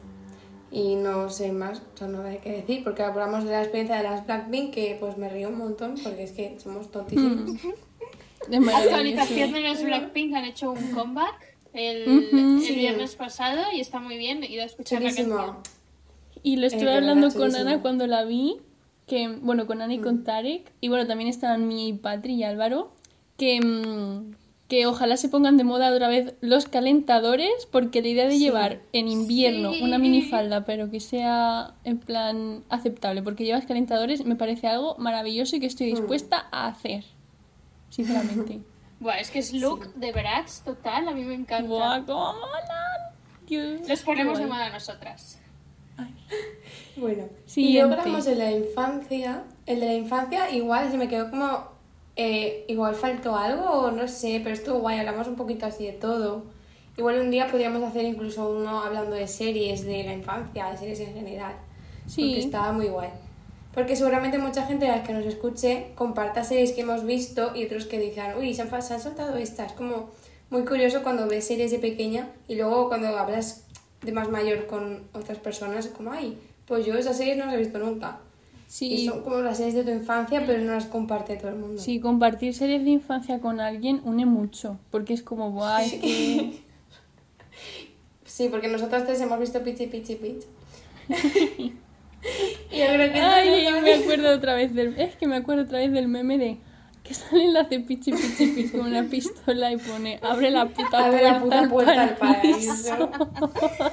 Y 0.71 0.95
no 0.95 1.29
sé 1.31 1.51
más, 1.51 1.83
o 1.95 1.97
sea, 1.97 2.07
no 2.07 2.23
hay 2.23 2.39
que 2.39 2.53
decir, 2.53 2.85
porque 2.85 3.03
hablamos 3.03 3.45
de 3.45 3.51
la 3.51 3.61
experiencia 3.63 3.97
de 3.97 4.03
las 4.05 4.25
Blackpink, 4.27 4.73
que 4.75 4.97
pues 5.01 5.17
me 5.17 5.29
río 5.29 5.49
un 5.49 5.59
montón, 5.59 5.95
porque 6.03 6.23
es 6.23 6.33
que 6.33 6.57
somos 6.61 6.91
tontísimos. 6.93 7.61
Maravilloso. 8.49 8.77
Actualización 8.77 9.53
de 9.53 9.61
los 9.61 9.83
Blackpink 9.83 10.35
han 10.35 10.45
hecho 10.45 10.71
un 10.71 10.91
comeback 10.93 11.56
el, 11.77 12.09
Ujú. 12.09 12.37
el 12.59 12.61
Sí. 12.63 12.75
viernes 12.75 13.15
pasado 13.17 13.63
y 13.75 13.81
está 13.81 14.01
muy 14.01 14.17
bien. 14.19 14.43
He 14.43 14.51
ido 14.53 14.63
a 14.63 14.67
escuchar 14.67 15.03
la 15.03 15.15
canción. 15.15 15.57
Y 16.43 16.57
lo 16.57 16.67
estuve 16.67 16.91
Eh, 16.93 16.97
hablando 16.97 17.29
con 17.29 17.51
chulísimo. 17.51 17.69
Ana 17.69 17.81
cuando 17.83 18.07
la 18.07 18.25
vi, 18.25 18.57
que 19.07 19.29
bueno, 19.29 19.67
con 19.67 19.83
Ana 19.83 19.95
y 19.95 19.99
con 19.99 20.25
Tarek, 20.25 20.71
y 20.81 20.89
bueno, 20.89 21.07
también 21.07 21.29
estaban 21.31 21.67
Mía 21.69 21.89
y 21.89 21.93
Patri 21.95 22.35
y 22.35 22.43
Álvaro, 22.45 22.93
que, 23.37 23.61
mm, 23.61 24.35
que 24.69 24.87
ojalá 24.87 25.17
se 25.17 25.29
pongan 25.29 25.57
de 25.57 25.63
moda 25.65 25.93
otra 25.93 26.09
vez 26.09 26.35
los 26.41 26.67
calentadores, 26.67 27.69
porque 27.71 28.03
la 28.03 28.09
idea 28.09 28.27
de 28.27 28.39
llevar 28.39 28.81
en 28.93 29.07
invierno 29.09 29.73
Sí. 29.73 29.83
una 29.83 29.99
minifalda, 29.99 30.65
pero 30.65 30.91
que 30.91 30.99
sea 30.99 31.75
en 31.85 31.99
plan 31.99 32.65
aceptable, 32.69 33.23
porque 33.23 33.45
llevas 33.45 33.65
calentadores, 33.67 34.25
me 34.25 34.35
parece 34.35 34.67
algo 34.67 34.97
maravilloso 34.99 35.55
y 35.57 35.61
que 35.61 35.67
estoy 35.67 35.87
dispuesta 35.89 36.47
a 36.51 36.67
hacer, 36.67 37.05
sinceramente. 37.91 38.61
Buah, 39.01 39.19
es 39.19 39.31
que 39.31 39.39
es 39.41 39.53
look 39.53 39.93
de 39.95 40.13
Bratz 40.13 40.63
total, 40.63 41.09
a 41.09 41.13
mí 41.13 41.23
me 41.25 41.35
encanta. 41.35 41.69
¡Buah, 41.69 42.05
cómo! 42.05 42.35
Dios. 43.47 43.89
Los 43.89 44.03
ponemos 44.03 44.39
de 44.39 44.47
moda 44.47 44.71
nosotras. 44.71 45.41
Bueno, 46.97 47.25
y 47.47 47.51
Siguiente. 47.51 47.87
luego 47.89 48.01
hablamos 48.03 48.25
de 48.25 48.35
la 48.35 48.51
infancia. 48.51 49.45
El 49.67 49.81
de 49.81 49.87
la 49.87 49.95
infancia 49.95 50.51
igual 50.51 50.91
se 50.91 50.97
me 50.97 51.09
quedó 51.09 51.31
como... 51.31 51.69
eh, 52.17 52.65
igual 52.69 52.95
faltó 52.95 53.37
algo 53.37 53.65
o 53.71 53.91
no 53.91 54.09
sé, 54.09 54.41
pero 54.43 54.55
estuvo 54.55 54.79
guay, 54.81 54.99
hablamos 54.99 55.29
un 55.29 55.37
poquito 55.37 55.67
así 55.67 55.87
de 55.87 55.93
todo. 55.93 56.45
Igual 56.97 57.21
un 57.21 57.31
día 57.31 57.47
podríamos 57.51 57.83
hacer 57.83 58.05
incluso 58.05 58.49
uno 58.49 58.81
hablando 58.81 59.15
de 59.15 59.29
series 59.29 59.85
de 59.85 60.05
la 60.05 60.15
infancia, 60.15 60.71
de 60.71 60.79
series 60.79 61.01
en 61.01 61.15
general. 61.15 61.55
Sí. 62.07 62.23
Porque 62.23 62.39
estaba 62.41 62.73
muy 62.73 62.89
guay. 62.89 63.11
Porque 63.77 63.95
seguramente 63.95 64.39
mucha 64.39 64.65
gente 64.65 64.89
a 64.89 64.97
la 64.97 65.03
que 65.03 65.13
nos 65.13 65.27
escuche 65.27 65.89
comparta 65.97 66.43
series 66.43 66.73
que 66.73 66.81
hemos 66.81 67.05
visto 67.05 67.55
y 67.55 67.67
otros 67.67 67.85
que 67.85 67.99
digan, 67.99 68.39
uy, 68.39 68.55
se 68.55 68.63
han, 68.63 68.83
se 68.83 68.95
han 68.95 69.01
saltado 69.01 69.37
estas. 69.37 69.73
Es 69.73 69.73
como 69.77 70.09
muy 70.49 70.65
curioso 70.65 71.03
cuando 71.03 71.29
ves 71.29 71.47
series 71.47 71.73
de 71.73 71.79
pequeña 71.79 72.31
y 72.49 72.55
luego 72.55 72.89
cuando 72.89 73.09
hablas 73.09 73.67
de 74.01 74.13
más 74.13 74.31
mayor 74.31 74.67
con 74.67 75.03
otras 75.13 75.37
personas, 75.37 75.89
como, 75.89 76.11
ay, 76.11 76.39
pues 76.65 76.87
yo 76.87 76.95
esas 76.95 77.19
series 77.19 77.37
no 77.37 77.45
las 77.45 77.55
he 77.55 77.59
visto 77.59 77.79
nunca. 77.79 78.21
Y 78.67 78.71
Sí, 78.73 79.07
son 79.07 79.21
como 79.21 79.41
las 79.41 79.59
series 79.59 79.75
de 79.75 79.85
tu 79.85 79.91
infancia, 79.91 80.43
pero 80.47 80.59
no 80.63 80.73
las 80.73 80.87
comparte 80.87 81.37
todo 81.37 81.51
el 81.51 81.57
mundo. 81.57 81.83
sí, 81.83 82.01
compartir 82.01 82.55
series 82.55 82.83
de 82.83 82.89
infancia 82.91 83.41
con 83.41 83.61
alguien 83.61 84.01
une 84.05 84.25
mucho. 84.25 84.79
Porque 84.91 85.13
es 85.13 85.23
como, 85.23 85.51
guay, 85.51 85.91
que... 86.01 86.63
Sí, 88.25 88.49
porque 88.51 88.69
nosotros 88.69 89.05
tres 89.05 89.21
hemos 89.21 89.39
visto 89.39 89.63
Pichi 89.63 89.87
Pichi 89.87 90.15
Pitch. 90.15 90.47
y 92.71 92.79
yo 92.79 92.87
creo 92.87 93.13
que 93.13 93.21
Ay, 93.21 93.67
me 93.83 93.95
acuerdo 93.95 94.35
otra 94.35 94.55
vez 94.55 94.75
del... 94.75 94.99
Es 94.99 95.17
que 95.17 95.27
me 95.27 95.37
acuerdo 95.37 95.63
otra 95.65 95.79
vez 95.79 95.93
del 95.93 96.09
meme 96.09 96.39
de... 96.39 96.57
Que 97.03 97.15
sale 97.15 97.45
el 97.45 97.57
hace 97.57 97.79
pichi 97.81 98.11
pichi 98.13 98.47
pichi 98.49 98.69
con 98.71 98.87
una 98.87 99.05
pistola 99.05 99.71
y 99.71 99.77
pone 99.77 100.19
abre 100.23 100.51
la 100.51 100.67
puta 100.67 101.07
Abre 101.07 101.19
puerta, 101.21 101.33
la 101.33 101.41
puta 101.41 101.59
al 101.61 101.69
puerta 101.69 102.03
al 102.03 102.17
paraíso". 102.17 103.11
paraíso. 103.11 103.93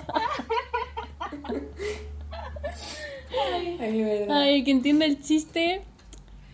Ay, 3.79 4.03
verdad. 4.03 4.37
Ay, 4.41 4.55
el 4.59 4.63
que 4.65 4.71
entiende 4.71 5.05
el 5.05 5.21
chiste, 5.21 5.81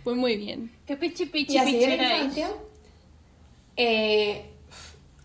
pues 0.03 0.15
muy 0.17 0.35
bien. 0.37 0.71
¿Qué 0.85 0.97
pichi 0.97 1.25
pichi 1.27 1.53
Y 1.53 1.57
así 1.57 1.71
pichi 1.73 1.85
de 1.85 1.97
la 1.97 2.03
erais? 2.03 2.21
infancia. 2.23 2.49
Eh, 3.77 4.48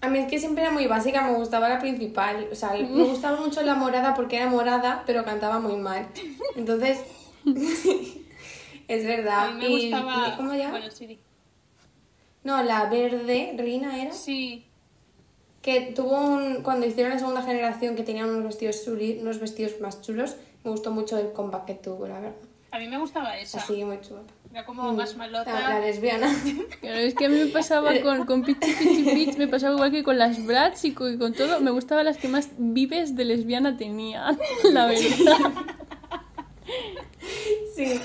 a 0.05 0.09
mí 0.09 0.19
es 0.19 0.29
que 0.29 0.39
siempre 0.39 0.63
era 0.65 0.73
muy 0.73 0.87
básica, 0.87 1.23
me 1.23 1.35
gustaba 1.35 1.69
la 1.69 1.79
principal. 1.79 2.49
O 2.53 2.55
sea, 2.55 2.73
me 2.73 3.03
gustaba 3.05 3.41
mucho 3.41 3.63
la 3.63 3.75
morada 3.75 4.15
porque 4.15 4.37
era 4.37 4.49
morada, 4.49 5.03
pero 5.07 5.25
cantaba 5.25 5.59
muy 5.59 5.77
mal. 5.77 6.07
Entonces, 6.57 7.01
es 8.89 9.05
verdad. 9.07 9.49
A 9.49 9.51
mí 9.53 9.59
me 9.63 9.69
Y- 9.69 9.91
gustaba... 9.91 10.37
¿Cómo 10.37 10.55
ya? 10.55 10.71
Bueno, 10.71 10.91
sí. 10.91 11.19
No, 12.43 12.63
la 12.63 12.87
verde, 12.91 13.55
Rina 13.57 14.01
era. 14.01 14.13
Sí. 14.13 14.67
Que 15.63 15.93
tuvo 15.97 16.21
un. 16.21 16.63
Cuando 16.63 16.87
hicieron 16.87 17.13
la 17.13 17.19
segunda 17.19 17.43
generación, 17.43 17.97
que 17.97 18.03
tenían 18.03 18.29
unos 18.29 18.45
vestidos, 18.45 18.87
unos 18.87 19.41
vestidos 19.41 19.81
más 19.81 20.03
chulos, 20.03 20.37
me 20.63 20.71
gustó 20.71 20.91
mucho 20.91 21.17
el 21.19 21.33
comeback 21.33 21.65
que 21.65 21.75
tuvo, 21.75 22.07
la 22.07 22.21
verdad. 22.21 22.37
A 22.75 22.79
mí 22.81 22.89
me 22.89 22.99
gustaba 22.99 23.39
esa. 23.39 23.59
Así, 23.59 23.85
muy 23.85 24.01
chulo. 24.01 24.25
Era 24.51 24.65
como 24.67 24.93
más 24.93 25.17
La, 25.17 25.27
la 25.29 25.43
malota. 25.45 25.79
lesbiana. 25.79 26.27
Pero 26.81 26.95
es 26.95 27.15
que 27.15 27.27
a 27.27 27.29
mí 27.29 27.39
me 27.39 27.47
pasaba 27.47 27.93
con, 28.01 28.27
con 28.27 28.43
Pichi 28.43 28.59
Pichi 28.73 29.05
Pitch, 29.05 29.37
me 29.37 29.47
pasaba 29.47 29.75
igual 29.75 29.93
que 29.93 30.03
con 30.03 30.19
las 30.19 30.45
Bratz 30.45 30.85
y 30.85 30.91
con, 30.93 31.15
y 31.15 31.17
con 31.17 31.35
todo. 31.35 31.61
Me 31.61 31.71
gustaban 31.71 32.05
las 32.05 32.17
que 32.19 32.27
más 32.27 32.49
vives 32.59 33.15
de 33.15 33.27
lesbiana 33.27 33.77
tenían, 33.77 34.37
la 34.73 34.87
verdad. 34.87 35.53
Sí. 37.77 38.01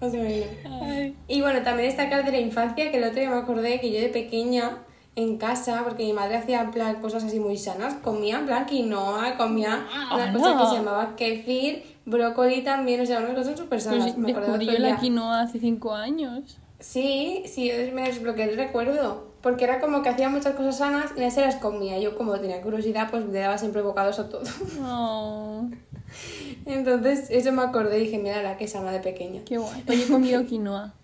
Más 0.00 0.12
o 0.14 0.16
menos. 0.18 1.14
Y 1.26 1.40
bueno, 1.40 1.62
también 1.62 1.88
destacar 1.88 2.24
de 2.24 2.30
la 2.30 2.38
infancia, 2.38 2.92
que 2.92 2.98
el 2.98 3.04
otro 3.04 3.18
día 3.18 3.30
me 3.30 3.38
acordé 3.38 3.80
que 3.80 3.90
yo 3.92 4.00
de 4.00 4.08
pequeña, 4.08 4.78
en 5.16 5.36
casa, 5.38 5.82
porque 5.84 6.04
mi 6.04 6.12
madre 6.12 6.36
hacía 6.36 6.62
en 6.62 6.70
plan 6.72 7.00
cosas 7.00 7.22
así 7.24 7.38
muy 7.38 7.56
sanas, 7.56 7.94
comía 8.02 8.38
en 8.40 8.46
plan 8.46 8.66
quinoa, 8.66 9.36
comía 9.36 9.86
una 10.12 10.24
Ah, 10.24 10.32
cosa 10.32 10.54
no. 10.54 10.60
que 10.60 10.66
se 10.66 10.74
llamaba 10.76 11.14
kefir, 11.16 11.84
brócoli 12.04 12.62
también, 12.62 13.00
o 13.00 13.06
sea, 13.06 13.20
unas 13.20 13.34
cosas 13.34 13.58
súper 13.58 13.80
sanas. 13.80 14.12
Pues 14.12 14.16
me 14.18 14.32
descubrí 14.32 14.66
yo 14.66 14.78
la 14.78 14.96
quinoa 14.96 15.42
hace 15.42 15.60
cinco 15.60 15.94
años. 15.94 16.58
Sí, 16.80 17.44
sí, 17.46 17.70
me 17.94 18.02
desbloqueé 18.08 18.50
el 18.50 18.56
recuerdo. 18.56 19.32
Porque 19.40 19.64
era 19.64 19.78
como 19.78 20.02
que 20.02 20.08
hacía 20.08 20.30
muchas 20.30 20.54
cosas 20.54 20.78
sanas 20.78 21.12
y 21.16 21.30
se 21.30 21.42
las 21.42 21.56
comía. 21.56 21.98
Yo, 22.00 22.16
como 22.16 22.32
tenía 22.40 22.62
curiosidad, 22.62 23.08
pues 23.10 23.26
le 23.26 23.38
daba 23.40 23.58
siempre 23.58 23.82
bocados 23.82 24.18
a 24.18 24.28
todo. 24.30 24.42
Oh, 24.82 25.68
Entonces, 26.66 27.26
eso 27.30 27.52
me 27.52 27.62
acordé 27.62 27.98
y 27.98 28.04
dije, 28.04 28.18
mira 28.18 28.42
la 28.42 28.56
que 28.56 28.66
sana 28.68 28.90
de 28.90 29.00
pequeña. 29.00 29.42
qué 29.44 29.58
guay. 29.58 29.84
Oye, 29.88 30.04
he 30.04 30.08
comido 30.08 30.44
quinoa, 30.46 30.94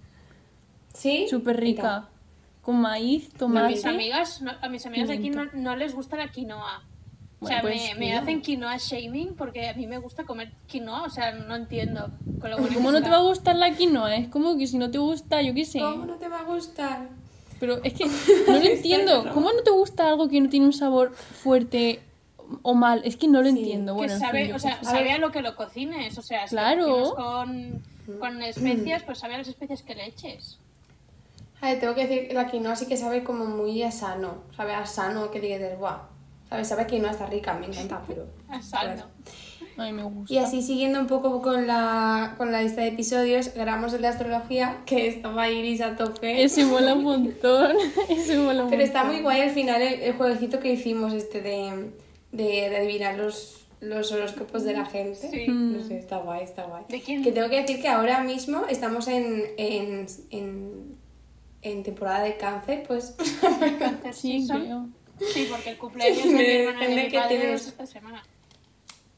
¿Sí? 0.94 1.26
súper 1.28 1.56
¿Qué 1.56 1.62
rica. 1.62 2.08
Con 2.70 2.80
maíz, 2.80 3.30
A 3.34 3.38
tomate. 3.38 3.68
mis 3.74 3.84
amigas, 3.84 4.42
no- 4.42 4.52
a 4.60 4.68
mis 4.68 4.86
amigas 4.86 5.08
de 5.08 5.14
aquí 5.14 5.30
no, 5.30 5.46
no 5.52 5.74
les 5.76 5.94
gusta 5.94 6.16
la 6.16 6.28
quinoa. 6.28 6.84
O 7.42 7.46
sea, 7.46 7.62
pues, 7.62 7.96
me, 7.98 8.14
hacen 8.14 8.42
quinoa 8.42 8.76
shaming 8.76 9.34
porque 9.34 9.68
a 9.68 9.74
mí 9.74 9.86
me 9.86 9.96
gusta 9.98 10.24
comer 10.24 10.52
quinoa, 10.66 11.04
o 11.04 11.10
sea, 11.10 11.32
no 11.32 11.56
entiendo. 11.56 12.10
Con 12.40 12.50
lo 12.50 12.58
bueno 12.58 12.74
¿Cómo 12.74 12.88
que 12.88 12.92
no 12.92 12.98
está. 12.98 13.02
te 13.04 13.10
va 13.10 13.16
a 13.16 13.22
gustar 13.26 13.56
la 13.56 13.70
quinoa? 13.72 14.14
Es 14.14 14.28
como 14.28 14.56
que 14.58 14.66
si 14.66 14.76
no 14.78 14.90
te 14.90 14.98
gusta, 14.98 15.40
yo 15.42 15.54
qué 15.54 15.64
sé. 15.64 15.80
¿Cómo 15.80 16.04
no 16.04 16.14
te 16.16 16.28
va 16.28 16.40
a 16.40 16.42
gustar? 16.44 17.08
Pero 17.58 17.82
es 17.82 17.94
que 17.94 18.04
no 18.46 18.52
lo 18.58 18.64
entiendo. 18.64 19.24
¿Cómo 19.34 19.52
no 19.52 19.62
te 19.62 19.70
gusta 19.70 20.08
algo 20.08 20.28
que 20.28 20.40
no 20.40 20.48
tiene 20.48 20.66
un 20.66 20.72
sabor 20.72 21.12
fuerte 21.14 22.00
o 22.62 22.74
mal? 22.74 23.00
Es 23.04 23.16
que 23.16 23.26
no 23.26 23.40
lo 23.42 23.48
entiendo. 23.48 23.94
Que 23.94 23.98
Bueno, 23.98 24.12
en 24.14 24.20
sabe, 24.20 24.44
fin, 24.46 24.54
o 24.54 24.58
sea, 24.58 24.82
sabe 24.84 25.10
a 25.12 25.18
lo 25.18 25.30
que 25.32 25.40
lo 25.42 25.56
cocines, 25.56 26.18
o 26.18 26.22
sea, 26.22 26.46
si 26.46 26.50
Claro. 26.54 26.86
lo 26.86 27.14
con, 27.14 27.82
con 28.20 28.42
especias, 28.42 29.02
pues 29.02 29.18
sabe 29.18 29.34
a 29.34 29.38
las 29.38 29.48
especias 29.48 29.82
que 29.82 29.94
le 29.94 30.06
eches. 30.06 30.58
A 31.60 31.68
ver, 31.68 31.80
tengo 31.80 31.94
que 31.94 32.06
decir 32.06 32.28
que 32.28 32.34
la 32.34 32.46
quinoa 32.46 32.76
sí 32.76 32.86
que 32.86 32.96
sabe 32.96 33.22
como 33.22 33.44
muy 33.44 33.82
a 33.82 33.90
sano. 33.90 34.44
Sabe 34.56 34.74
a 34.74 34.86
sano 34.86 35.30
que 35.30 35.40
digas, 35.40 35.78
guau. 35.78 35.98
¿Sabes? 36.48 36.68
Sabe 36.68 36.86
que 36.86 36.96
quinoa 36.96 37.10
está 37.10 37.26
rica, 37.26 37.54
me 37.54 37.66
encanta, 37.66 38.02
pero... 38.06 38.26
A 38.48 38.60
sano. 38.60 39.04
Ay, 39.76 39.92
me 39.92 40.02
gusta. 40.02 40.32
Y 40.32 40.38
así 40.38 40.62
siguiendo 40.62 41.00
un 41.00 41.06
poco 41.06 41.40
con 41.40 41.66
la, 41.66 42.34
con 42.36 42.52
la 42.52 42.62
lista 42.62 42.82
de 42.82 42.88
episodios, 42.88 43.54
grabamos 43.54 43.94
el 43.94 44.02
de 44.02 44.08
astrología, 44.08 44.82
que 44.84 45.06
estaba 45.06 45.48
Iris 45.48 45.80
a 45.80 45.96
tope. 45.96 46.42
Ese 46.42 46.66
mola 46.66 46.94
un 46.94 47.04
montón. 47.04 47.76
Ese 48.08 48.36
mola 48.36 48.64
un 48.64 48.70
Pero 48.70 48.82
está 48.82 49.04
muy 49.04 49.20
guay 49.20 49.42
al 49.42 49.50
final 49.50 49.80
el, 49.80 50.00
el 50.00 50.14
jueguecito 50.14 50.60
que 50.60 50.72
hicimos 50.72 51.14
este 51.14 51.40
de, 51.40 51.92
de, 52.32 52.68
de 52.68 52.76
adivinar 52.76 53.16
los, 53.16 53.66
los 53.80 54.12
horóscopos 54.12 54.64
de 54.64 54.74
la 54.74 54.84
gente. 54.84 55.30
Sí. 55.30 55.46
No 55.48 55.82
sé, 55.82 55.98
está 55.98 56.18
guay, 56.18 56.42
está 56.44 56.64
guay. 56.64 56.84
¿De 56.88 57.00
quién? 57.00 57.22
Que 57.22 57.32
tengo 57.32 57.48
que 57.48 57.62
decir 57.62 57.80
que 57.80 57.88
ahora 57.88 58.22
mismo 58.22 58.64
estamos 58.68 59.08
en, 59.08 59.44
en, 59.56 60.06
en, 60.30 60.89
en 61.62 61.82
temporada 61.82 62.22
de 62.24 62.36
cáncer, 62.36 62.84
pues... 62.86 63.14
Cáncer 63.78 64.14
Sí. 64.14 64.46
Sí, 65.34 65.48
porque 65.50 65.70
el 65.70 65.78
cumpleaños 65.78 66.24
de 66.24 66.30
mi 66.30 66.42
hermana 66.46 66.78
y 66.84 66.88
de 66.88 66.94
depende 66.96 67.02
mi 67.04 67.08
que 67.10 67.18
padre 67.18 67.38
tienes. 67.38 67.60
es 67.62 67.66
esta 67.68 67.86
semana. 67.86 68.22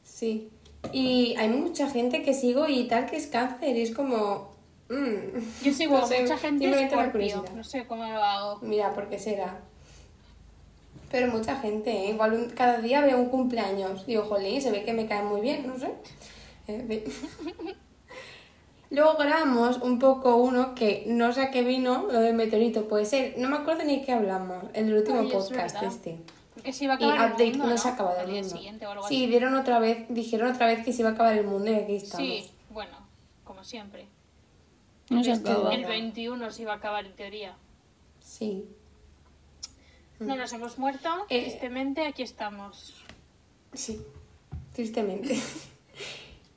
Sí. 0.03 0.49
Y 0.91 1.33
hay 1.37 1.47
mucha 1.47 1.89
gente 1.89 2.23
que 2.23 2.33
sigo 2.33 2.67
y 2.67 2.87
tal 2.89 3.05
que 3.05 3.15
es 3.15 3.27
cáncer, 3.27 3.77
y 3.77 3.81
es 3.83 3.91
como... 3.95 4.51
mm, 4.89 5.63
Yo 5.63 5.71
sigo 5.73 5.97
no 5.99 6.05
sé, 6.05 6.21
mucha 6.21 6.37
gente 6.37 6.65
curiosidad. 7.11 7.53
no 7.55 7.63
sé 7.63 7.85
cómo 7.87 8.03
lo 8.05 8.21
hago. 8.21 8.59
Mira, 8.61 8.93
¿por 8.93 9.07
qué 9.07 9.17
será? 9.17 9.61
Pero 11.09 11.27
mucha 11.31 11.55
gente, 11.57 11.91
¿eh? 11.91 12.09
Igual 12.09 12.33
un- 12.33 12.49
cada 12.49 12.79
día 12.79 12.99
veo 13.01 13.17
un 13.19 13.29
cumpleaños. 13.29 14.05
Digo, 14.05 14.23
jolín, 14.23 14.61
se 14.61 14.71
ve 14.71 14.83
que 14.83 14.91
me 14.93 15.05
cae 15.07 15.23
muy 15.23 15.39
bien, 15.39 15.65
no 15.67 15.77
sé. 15.79 15.89
Fin. 16.65 17.03
Luego 18.93 19.17
grabamos 19.17 19.77
un 19.81 19.97
poco 19.97 20.35
uno 20.37 20.75
que 20.75 21.03
no 21.07 21.33
sé 21.33 21.41
a 21.41 21.51
qué 21.51 21.63
vino, 21.63 22.05
lo 22.11 22.19
del 22.19 22.35
meteorito, 22.35 22.87
puede 22.87 23.05
ser. 23.05 23.33
No 23.39 23.49
me 23.49 23.57
acuerdo 23.57 23.83
ni 23.83 24.03
qué 24.03 24.11
hablamos, 24.11 24.63
el 24.73 24.85
del 24.85 24.97
último 24.99 25.19
Ay, 25.21 25.31
podcast 25.31 25.81
este. 25.81 26.19
Se 26.71 26.83
iba 26.85 26.93
a 26.93 27.01
Y 27.01 27.03
acabar 27.03 27.29
update, 27.31 27.43
el 27.47 27.57
mundo, 27.57 27.69
no, 27.73 27.77
se 27.79 27.87
ha 27.89 27.93
acabado 27.93 28.21
el 28.21 28.31
mundo. 28.31 28.47
siguiente 28.49 28.85
o 28.85 28.91
algo 28.91 29.07
Sí, 29.07 29.15
así. 29.23 29.27
dieron 29.27 29.55
otra 29.55 29.79
vez, 29.79 30.05
dijeron 30.09 30.51
otra 30.53 30.67
vez 30.67 30.85
que 30.85 30.93
se 30.93 31.01
iba 31.01 31.09
a 31.09 31.13
acabar 31.13 31.35
el 31.35 31.45
mundo 31.47 31.71
y 31.71 31.73
aquí 31.75 31.95
estamos. 31.95 32.27
Sí, 32.27 32.51
bueno, 32.69 32.95
como 33.43 33.63
siempre. 33.63 34.05
No 35.09 35.23
se 35.23 35.31
El- 35.31 35.39
acaba. 35.39 35.73
El 35.73 35.85
21 35.85 36.51
se 36.51 36.61
iba 36.61 36.73
a 36.73 36.75
acabar 36.75 37.03
en 37.05 37.15
teoría. 37.15 37.55
Sí. 38.19 38.65
No 40.19 40.35
nos 40.35 40.53
hemos 40.53 40.77
muerto, 40.77 41.09
Eh. 41.29 41.41
tristemente 41.41 42.05
aquí 42.05 42.21
estamos. 42.21 42.93
Sí, 43.73 43.99
tristemente. 44.73 45.35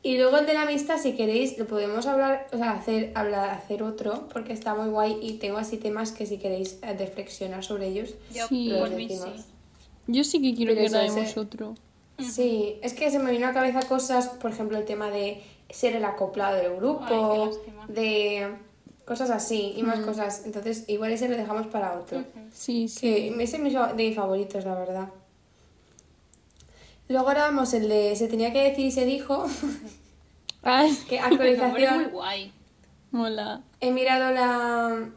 y 0.02 0.18
luego 0.18 0.36
el 0.38 0.46
de 0.46 0.54
la 0.54 0.62
amistad, 0.62 0.98
si 0.98 1.12
queréis, 1.14 1.58
lo 1.58 1.66
podemos 1.66 2.06
hablar, 2.06 2.46
o 2.52 2.56
sea, 2.58 2.72
hacer, 2.72 3.10
hablar, 3.14 3.50
hacer 3.50 3.82
otro, 3.82 4.28
porque 4.32 4.52
está 4.52 4.74
muy 4.74 4.88
guay 4.90 5.18
y 5.20 5.34
tengo 5.34 5.58
así 5.58 5.78
temas 5.78 6.12
que 6.12 6.26
si 6.26 6.38
queréis 6.38 6.78
eh, 6.82 6.94
reflexionar 6.96 7.64
sobre 7.64 7.88
ellos. 7.88 8.14
Yo 8.32 8.46
Sí. 8.46 8.70
por 8.70 8.88
los 8.88 8.90
mí 8.96 9.08
sí. 9.08 9.14
decimos. 9.14 9.44
Yo 10.06 10.22
sí 10.24 10.40
que 10.40 10.54
quiero 10.54 10.72
Pero 10.74 10.84
que 10.84 10.90
grabemos 10.90 11.28
ese- 11.30 11.40
otro. 11.40 11.74
Sí, 12.20 12.76
es 12.82 12.94
que 12.94 13.10
se 13.10 13.18
me 13.18 13.30
vino 13.32 13.46
a 13.46 13.48
la 13.48 13.54
cabeza 13.54 13.80
cosas, 13.82 14.28
por 14.28 14.50
ejemplo, 14.50 14.78
el 14.78 14.84
tema 14.84 15.10
de 15.10 15.42
ser 15.68 15.96
el 15.96 16.04
acoplado 16.04 16.56
del 16.56 16.76
grupo, 16.76 17.04
Ay, 17.04 17.10
qué 17.32 17.38
lástima. 17.46 17.86
de 17.88 18.48
cosas 19.04 19.30
así 19.30 19.74
y 19.76 19.82
más 19.82 19.98
cosas. 20.00 20.42
Entonces, 20.46 20.84
igual 20.88 21.12
ese 21.12 21.28
lo 21.28 21.36
dejamos 21.36 21.66
para 21.66 21.98
otro. 21.98 22.24
Sí, 22.52 22.88
sí. 22.88 23.00
Que 23.00 23.28
ese 23.42 23.56
es 23.56 23.74
de 23.96 24.04
mis 24.06 24.14
favoritos, 24.16 24.64
la 24.64 24.74
verdad. 24.76 25.08
Luego 27.08 27.26
grabamos 27.28 27.72
el 27.74 27.88
de 27.88 28.16
se 28.16 28.28
tenía 28.28 28.52
que 28.52 28.62
decir 28.62 28.86
y 28.86 28.90
se 28.90 29.04
dijo. 29.04 29.46
Ay, 30.62 30.96
que 31.08 31.20
nombre 31.20 31.52
es 31.52 31.58
muy 31.58 31.66
actualización. 31.68 32.10
guay. 32.12 32.52
mola. 33.12 33.62
He 33.80 33.90
mirado 33.92 34.32
la, 34.32 35.08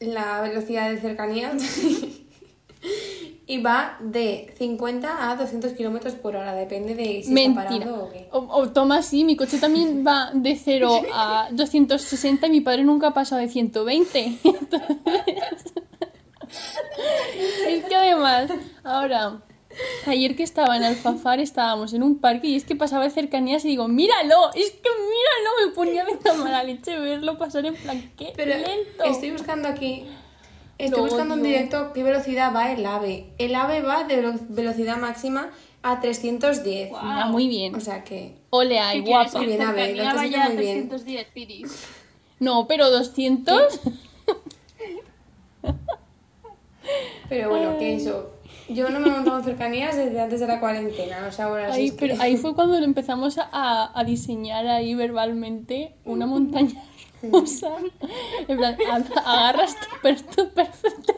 la 0.00 0.40
velocidad 0.42 0.90
de 0.90 0.98
cercanía. 1.00 1.52
y 3.46 3.62
va 3.62 3.96
de 4.00 4.52
50 4.58 5.30
a 5.30 5.36
200 5.36 5.72
kilómetros 5.72 6.14
por 6.14 6.36
hora, 6.36 6.52
depende 6.54 6.94
de 6.94 7.04
si 7.04 7.18
está 7.20 7.32
Mentira. 7.32 7.64
parando 7.68 8.04
o 8.04 8.10
qué. 8.10 8.28
O, 8.32 8.38
o 8.40 8.68
toma 8.70 8.98
así, 8.98 9.24
mi 9.24 9.36
coche 9.36 9.58
también 9.58 10.04
va 10.06 10.30
de 10.34 10.54
0 10.56 11.02
a 11.14 11.48
260 11.52 12.46
y 12.46 12.50
mi 12.50 12.60
padre 12.60 12.82
nunca 12.84 13.08
ha 13.08 13.14
pasado 13.14 13.40
de 13.40 13.48
120. 13.48 14.38
Entonces, 14.44 14.96
es 17.68 17.84
que 17.84 17.94
además, 17.94 18.50
ahora, 18.84 19.40
ayer 20.06 20.36
que 20.36 20.42
estaba 20.42 20.76
en 20.76 20.82
Alfafar 20.84 21.40
estábamos 21.40 21.92
en 21.94 22.02
un 22.02 22.18
parque 22.18 22.48
y 22.48 22.56
es 22.56 22.64
que 22.64 22.76
pasaba 22.76 23.04
de 23.04 23.10
cercanías 23.10 23.64
y 23.64 23.68
digo, 23.68 23.88
míralo, 23.88 24.50
es 24.54 24.70
que 24.70 24.88
míralo, 24.90 25.66
me 25.66 25.72
ponía 25.74 26.04
de 26.04 26.18
la 26.24 26.34
mala 26.34 26.62
leche 26.64 26.98
verlo 26.98 27.38
pasar 27.38 27.66
en 27.66 27.74
plan, 27.74 28.10
qué 28.16 28.32
Pero 28.36 28.50
lento. 28.56 29.04
estoy 29.04 29.30
buscando 29.30 29.68
aquí, 29.68 30.04
estoy 30.78 30.98
Lo 31.00 31.06
buscando 31.06 31.34
en 31.34 31.42
directo 31.42 31.92
qué 31.92 32.02
velocidad 32.02 32.54
va 32.54 32.72
el 32.72 32.84
AVE. 32.84 33.32
El 33.38 33.54
AVE 33.54 33.82
va 33.82 34.04
de 34.04 34.16
velo- 34.16 34.38
velocidad 34.48 34.96
máxima 34.96 35.50
a 35.82 36.00
310. 36.00 36.90
Ah, 36.94 37.26
muy 37.30 37.46
bien. 37.48 37.74
O 37.74 37.80
sea 37.80 38.02
que... 38.04 38.34
Ole, 38.50 38.78
ay, 38.80 38.98
¿Qué 39.00 39.04
quieres, 39.04 39.32
guapa. 39.32 39.46
Bien, 39.46 39.62
a 39.62 39.72
ver, 39.72 39.86
cercanía 39.86 40.02
lo 40.02 40.08
estás 40.08 40.16
vaya 40.16 40.38
a 40.38 40.44
haciendo 40.46 40.62
muy 40.62 40.72
bien. 40.74 40.88
310 40.88 41.36
iris? 41.36 41.84
No, 42.40 42.66
pero 42.66 42.90
200. 42.90 43.80
Pero 47.28 47.50
bueno, 47.50 47.76
que 47.78 47.94
eso. 47.96 48.30
Yo 48.68 48.90
no 48.90 49.00
me 49.00 49.08
he 49.08 49.10
montado 49.10 49.38
en 49.38 49.44
cercanías 49.44 49.96
desde 49.96 50.20
antes 50.20 50.40
de 50.40 50.46
la 50.46 50.60
cuarentena, 50.60 51.26
o 51.26 51.32
sea, 51.32 51.46
ahora 51.46 51.72
sí 51.72 51.80
Ahí, 51.80 51.90
pero 51.92 52.16
ahí 52.20 52.36
fue 52.42 52.54
cuando 52.54 52.76
empezamos 52.78 53.38
a, 53.38 53.98
a 53.98 54.04
diseñar 54.04 54.66
ahí 54.66 54.94
verbalmente 54.94 55.94
una 56.04 56.26
montaña 56.26 56.82
rusa. 57.22 57.70
En 58.46 58.58
plan, 58.58 58.76
agarras 59.24 59.74
tu, 59.74 60.00
per- 60.02 60.20
tu 60.22 60.50
perfecto, 60.50 61.14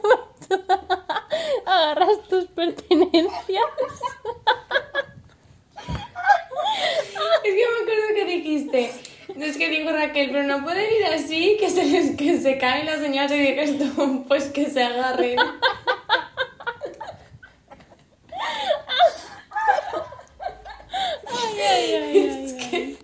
agarras 1.67 2.23
tus 2.29 2.45
pertenencias. 2.47 3.33
Es 7.45 7.55
que 7.55 7.65
me 7.67 7.83
acuerdo 7.83 8.15
que 8.15 8.25
dijiste, 8.27 8.91
no 9.37 9.45
es 9.45 9.57
que 9.57 9.69
dijo 9.69 9.91
Raquel, 9.91 10.31
pero 10.31 10.45
no 10.45 10.63
pueden 10.65 10.85
ir 11.01 11.07
así, 11.07 11.57
que 11.59 11.69
se 11.71 11.85
les 11.85 12.17
que 12.17 12.39
se 12.39 12.59
caen 12.59 12.87
las 12.87 13.01
señales 13.01 13.33
y 13.33 13.53
dices 13.53 13.79
tú, 13.97 14.25
pues 14.29 14.45
que 14.51 14.67
se 14.71 14.83
agarren. 14.83 15.39
Ay, 21.27 21.61
ay, 21.61 21.95
ay, 21.95 22.19
ay, 22.19 22.27
ay. 22.27 22.97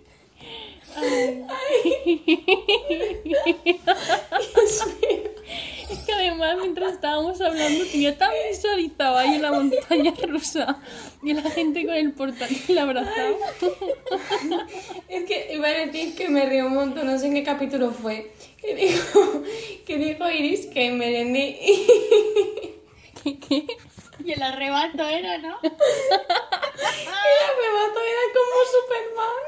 Es 5.90 5.98
que 6.00 6.12
además 6.12 6.56
mientras 6.60 6.94
estábamos 6.94 7.40
hablando 7.40 7.84
tenía 7.86 8.16
tan 8.16 8.30
visualizado 8.50 9.16
ahí 9.18 9.38
la 9.38 9.52
montaña 9.52 10.12
rusa 10.28 10.80
y 11.22 11.32
la 11.32 11.42
gente 11.50 11.84
con 11.86 11.94
el 11.94 12.12
portátil 12.12 12.78
abrazado. 12.78 13.36
Es 15.08 15.24
que 15.24 15.54
iba 15.54 15.68
a 15.68 15.86
decir 15.86 16.16
que 16.16 16.28
me 16.28 16.46
río 16.46 16.66
un 16.66 16.74
montón, 16.74 17.06
no 17.06 17.18
sé 17.18 17.26
en 17.26 17.34
qué 17.34 17.44
capítulo 17.44 17.92
fue, 17.92 18.32
que 18.60 18.74
dijo, 18.74 19.42
que 19.86 19.98
dijo 19.98 20.28
Iris 20.30 20.66
que 20.66 20.90
Melendi 20.90 21.56
¿Qué, 23.22 23.38
qué? 23.38 23.66
Y 24.26 24.32
el 24.32 24.42
arrebato 24.42 25.06
era, 25.06 25.38
¿no? 25.38 25.56
era 25.62 25.76
arrebato, 27.52 28.00
era 28.00 28.24
como 28.34 28.56
Superman. 28.74 29.44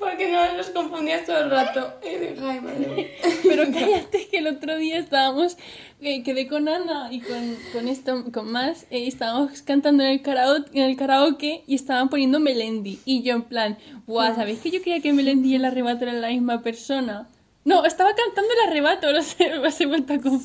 Porque 0.00 0.28
no 0.28 0.56
los 0.56 0.70
confundías 0.70 1.24
todo 1.24 1.38
el 1.38 1.50
rato. 1.52 1.94
Y 2.02 2.08
dije, 2.18 2.34
ay, 2.42 2.60
madre 2.60 2.88
mía. 2.88 3.06
Pero 3.44 3.62
cállate 3.72 4.26
que 4.26 4.38
el 4.38 4.48
otro 4.48 4.76
día 4.76 4.98
estábamos, 4.98 5.56
eh, 6.00 6.24
quedé 6.24 6.48
con 6.48 6.68
Ana 6.68 7.12
y 7.12 7.20
con, 7.20 7.56
con 7.72 7.86
esto, 7.86 8.24
con 8.32 8.50
más, 8.50 8.88
eh, 8.90 9.06
estábamos 9.06 9.62
cantando 9.62 10.02
en 10.02 10.10
el, 10.10 10.20
karaoke, 10.20 10.76
en 10.76 10.90
el 10.90 10.96
karaoke 10.96 11.62
y 11.68 11.76
estaban 11.76 12.08
poniendo 12.08 12.40
Melendi. 12.40 12.98
Y 13.04 13.22
yo 13.22 13.34
en 13.34 13.42
plan, 13.42 13.78
guau, 14.08 14.34
¿sabéis 14.34 14.58
que 14.58 14.72
yo 14.72 14.82
creía 14.82 15.00
que 15.00 15.12
Melendi 15.12 15.52
y 15.52 15.54
el 15.54 15.64
arrebato 15.64 16.02
eran 16.02 16.20
la 16.20 16.28
misma 16.30 16.60
persona? 16.60 17.28
No, 17.62 17.84
estaba 17.84 18.14
cantando 18.14 18.48
el 18.54 18.68
arrebato, 18.70 19.12
no 19.12 19.22
sé, 19.22 19.50
me 19.60 19.68
he 19.68 19.86
vuelto 19.86 20.14
a 20.14 20.18
confundir. 20.18 20.42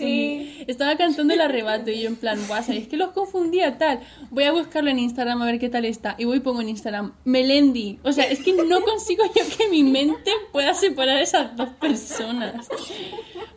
Sí. 0.58 0.64
Estaba 0.68 0.98
cantando 0.98 1.34
el 1.34 1.40
arrebato 1.40 1.90
y 1.90 2.02
yo 2.02 2.10
en 2.10 2.18
plan, 2.18 2.38
guau, 2.48 2.62
¿sabéis 2.62 2.90
que 2.90 2.98
los 2.98 3.12
confundía 3.12 3.78
tal? 3.78 4.02
Voy 4.32 4.44
a 4.44 4.52
buscarlo 4.52 4.90
en 4.90 5.00
Instagram 5.00 5.42
a 5.42 5.46
ver 5.46 5.58
qué 5.58 5.70
tal 5.70 5.86
está. 5.86 6.16
Y 6.18 6.26
voy 6.26 6.38
y 6.38 6.40
pongo 6.42 6.60
en 6.60 6.68
Instagram, 6.70 7.14
Melendi. 7.24 8.00
O 8.04 8.12
sea, 8.12 8.26
es 8.26 8.44
que 8.44 8.52
no 8.52 8.82
consigo 8.82 9.24
yo 9.34 9.44
que 9.58 9.70
mi 9.70 9.84
mente 9.84 10.30
pueda 10.52 10.74
separar 10.74 11.22
esas 11.22 11.56
dos 11.56 11.70
personas. 11.80 12.68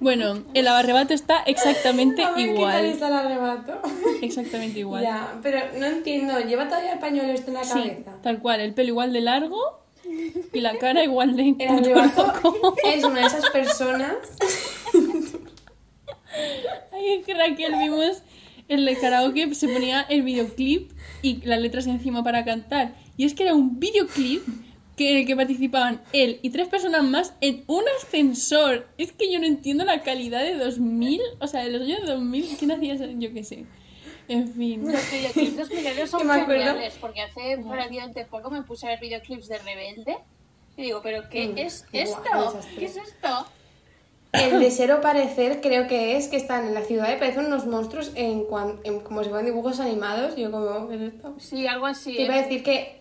Bueno, 0.00 0.44
el 0.54 0.68
arrebato 0.68 1.12
está 1.12 1.38
exactamente 1.42 2.22
A 2.22 2.30
ver 2.30 2.36
qué 2.36 2.46
tal 2.46 2.54
igual. 2.56 2.84
está 2.84 3.09
el 3.09 3.14
arrebato. 3.14 3.82
Exactamente 4.22 4.78
igual. 4.78 5.02
Ya, 5.02 5.36
pero 5.42 5.59
no 5.78 5.86
entiendo, 5.86 6.38
¿lleva 6.40 6.68
todavía 6.68 6.92
el 6.92 6.98
pañuelo 7.00 7.32
esto 7.32 7.48
en 7.50 7.54
la 7.54 7.64
Sí, 7.64 7.72
cabeza? 7.72 8.12
tal 8.22 8.38
cual, 8.38 8.61
el 8.61 8.72
pelo 8.74 8.90
igual 8.90 9.12
de 9.12 9.20
largo 9.20 9.59
y 10.52 10.61
la 10.61 10.76
cara 10.78 11.04
igual 11.04 11.36
de 11.36 11.54
loco. 11.94 12.74
es 12.84 13.04
una 13.04 13.20
de 13.20 13.26
esas 13.26 13.50
personas 13.50 14.16
Ay, 16.92 17.09
es 17.18 17.26
que 17.26 17.34
Raquel 17.34 17.74
vimos 17.78 18.22
el 18.68 18.84
de 18.84 18.96
karaoke, 18.96 19.54
se 19.54 19.68
ponía 19.68 20.02
el 20.02 20.22
videoclip 20.22 20.92
y 21.22 21.44
las 21.46 21.61
letras 21.61 21.86
encima 21.86 22.22
para 22.22 22.44
cantar. 22.44 22.94
Y 23.16 23.24
es 23.24 23.34
que 23.34 23.44
era 23.44 23.54
un 23.54 23.80
videoclip 23.80 24.42
que, 24.96 25.11
en 25.11 25.16
el 25.18 25.26
que 25.26 25.36
participaban 25.36 26.02
él 26.12 26.38
y 26.42 26.50
tres 26.50 26.68
personas 26.68 27.02
más 27.04 27.34
en 27.40 27.64
un 27.66 27.84
ascensor. 27.96 28.86
Es 28.98 29.12
que 29.12 29.32
yo 29.32 29.40
no 29.40 29.46
entiendo 29.46 29.84
la 29.84 30.02
calidad 30.02 30.42
de 30.42 30.54
2000, 30.56 31.20
o 31.40 31.46
sea, 31.46 31.64
de 31.64 31.70
los 31.70 31.82
años 31.82 32.00
2000, 32.04 32.56
¿quién 32.59 32.72
hacía 32.72 32.94
eso? 32.94 33.06
Yo 33.18 33.32
qué 33.32 33.44
sé. 33.44 33.64
En 34.28 34.52
fin. 34.52 34.92
Los 34.92 35.10
videoclips 35.10 35.52
de 35.56 35.60
los 35.62 35.70
millennials 35.70 36.10
son 36.10 36.28
geniales, 36.46 36.94
porque 37.00 37.22
hace 37.22 37.56
relativamente 37.56 38.24
poco 38.26 38.50
me 38.50 38.62
puse 38.62 38.86
a 38.86 38.90
ver 38.90 39.00
videoclips 39.00 39.48
de 39.48 39.58
Rebelde 39.58 40.18
y 40.76 40.82
digo, 40.82 41.00
¿pero 41.02 41.28
qué 41.30 41.48
Mm, 41.48 41.58
es 41.58 41.84
esto? 41.92 42.22
qué 42.22 42.38
desastre. 42.38 42.76
¿Qué 42.78 42.84
es 42.84 42.96
esto? 42.96 43.46
El 44.32 44.60
de 44.60 44.70
Sero 44.70 45.00
parecer 45.00 45.60
creo 45.62 45.88
que 45.88 46.16
es 46.18 46.28
que 46.28 46.36
están 46.36 46.66
en 46.66 46.74
la 46.74 46.82
ciudad 46.82 47.10
y 47.10 47.18
parecen 47.18 47.46
unos 47.46 47.64
monstruos 47.66 48.12
en, 48.14 48.44
cuan- 48.44 48.78
en- 48.84 49.00
como 49.00 49.22
si 49.24 49.30
fueran 49.30 49.46
dibujos 49.46 49.80
animados. 49.80 50.36
Y 50.36 50.42
yo 50.42 50.50
como, 50.50 50.86
¿qué 50.88 50.96
es 50.96 51.00
esto? 51.14 51.34
Sí, 51.38 51.66
algo 51.66 51.86
así. 51.86 52.14
Te 52.14 52.22
iba 52.24 52.34
a 52.34 52.38
¿eh? 52.38 52.42
decir 52.42 52.62
que 52.62 52.97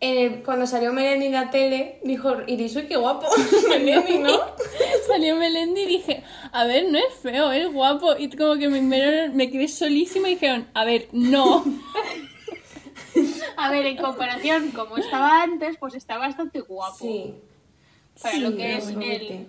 el- 0.00 0.42
cuando 0.42 0.66
salió 0.66 0.92
Melendi 0.92 1.26
en 1.26 1.32
la 1.32 1.50
tele, 1.50 1.98
dijo 2.04 2.32
Iris, 2.46 2.76
uy, 2.76 2.86
qué 2.86 2.96
guapo. 2.96 3.26
Melendi, 3.68 4.18
¿no? 4.18 4.38
Salió 5.08 5.36
Melendi 5.36 5.80
y 5.82 5.86
dije, 5.86 6.22
a 6.52 6.64
ver, 6.64 6.90
no 6.90 6.98
es 6.98 7.14
feo, 7.22 7.50
es 7.52 7.72
guapo. 7.72 8.14
Y 8.18 8.28
como 8.30 8.56
que 8.56 8.68
me, 8.68 8.80
me 9.30 9.50
quedé 9.50 9.66
solísima 9.68 10.28
y 10.28 10.34
dijeron, 10.34 10.68
a 10.74 10.84
ver, 10.84 11.08
no. 11.12 11.64
A 13.56 13.70
ver, 13.72 13.84
en 13.86 13.96
comparación 13.96 14.70
como 14.70 14.96
estaba 14.96 15.42
antes, 15.42 15.76
pues 15.78 15.94
está 15.94 16.18
bastante 16.18 16.60
guapo. 16.60 16.98
Sí. 17.00 17.34
Para 18.22 18.34
Sí, 18.34 18.40
lo 18.40 18.54
que 18.54 18.76
es 18.76 18.88
el... 18.88 19.46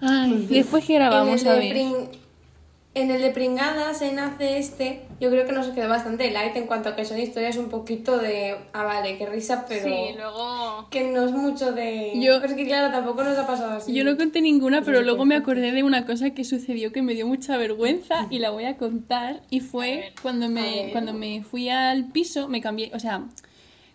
Ay, 0.00 0.46
después 0.48 0.84
que 0.86 0.94
grabamos, 0.94 1.44
a 1.44 1.54
ver. 1.54 1.76
En 2.94 3.10
el 3.10 3.22
de 3.22 3.30
Pringadas, 3.30 4.02
en 4.02 4.18
Hace 4.18 4.58
Este, 4.58 5.00
yo 5.18 5.30
creo 5.30 5.46
que 5.46 5.52
nos 5.52 5.68
quedó 5.68 5.88
bastante 5.88 6.30
light 6.30 6.54
en 6.56 6.66
cuanto 6.66 6.90
a 6.90 6.94
que 6.96 7.06
son 7.06 7.18
historias 7.18 7.56
un 7.56 7.70
poquito 7.70 8.18
de, 8.18 8.54
ah, 8.74 8.84
vale, 8.84 9.16
qué 9.16 9.24
risa, 9.24 9.64
pero 9.66 9.84
Sí, 9.86 10.14
luego... 10.14 10.88
que 10.90 11.04
no 11.10 11.24
es 11.24 11.32
mucho 11.32 11.72
de... 11.72 12.12
Yo- 12.20 12.38
Pero 12.42 12.52
es 12.52 12.58
que 12.58 12.66
claro, 12.66 12.92
tampoco 12.92 13.24
nos 13.24 13.38
ha 13.38 13.46
pasado 13.46 13.78
así. 13.78 13.94
Yo 13.94 14.04
no 14.04 14.14
conté 14.18 14.42
ninguna, 14.42 14.82
pero 14.82 14.98
Sí, 14.98 15.04
luego 15.06 15.24
me 15.24 15.36
acordé 15.36 15.72
de 15.72 15.82
una 15.82 16.04
cosa 16.04 16.30
que 16.34 16.44
sucedió 16.44 16.92
que 16.92 17.00
me 17.00 17.14
dio 17.14 17.26
mucha 17.26 17.56
vergüenza 17.56 18.26
y 18.28 18.40
la 18.40 18.50
voy 18.50 18.66
a 18.66 18.76
contar. 18.76 19.40
Y 19.48 19.60
fue 19.60 20.12
cuando 20.20 20.50
me, 20.50 20.90
cuando 20.92 21.14
me 21.14 21.42
fui 21.42 21.70
al 21.70 22.08
piso, 22.12 22.46
me 22.48 22.60
cambié, 22.60 22.90
o 22.94 22.98
sea, 22.98 23.22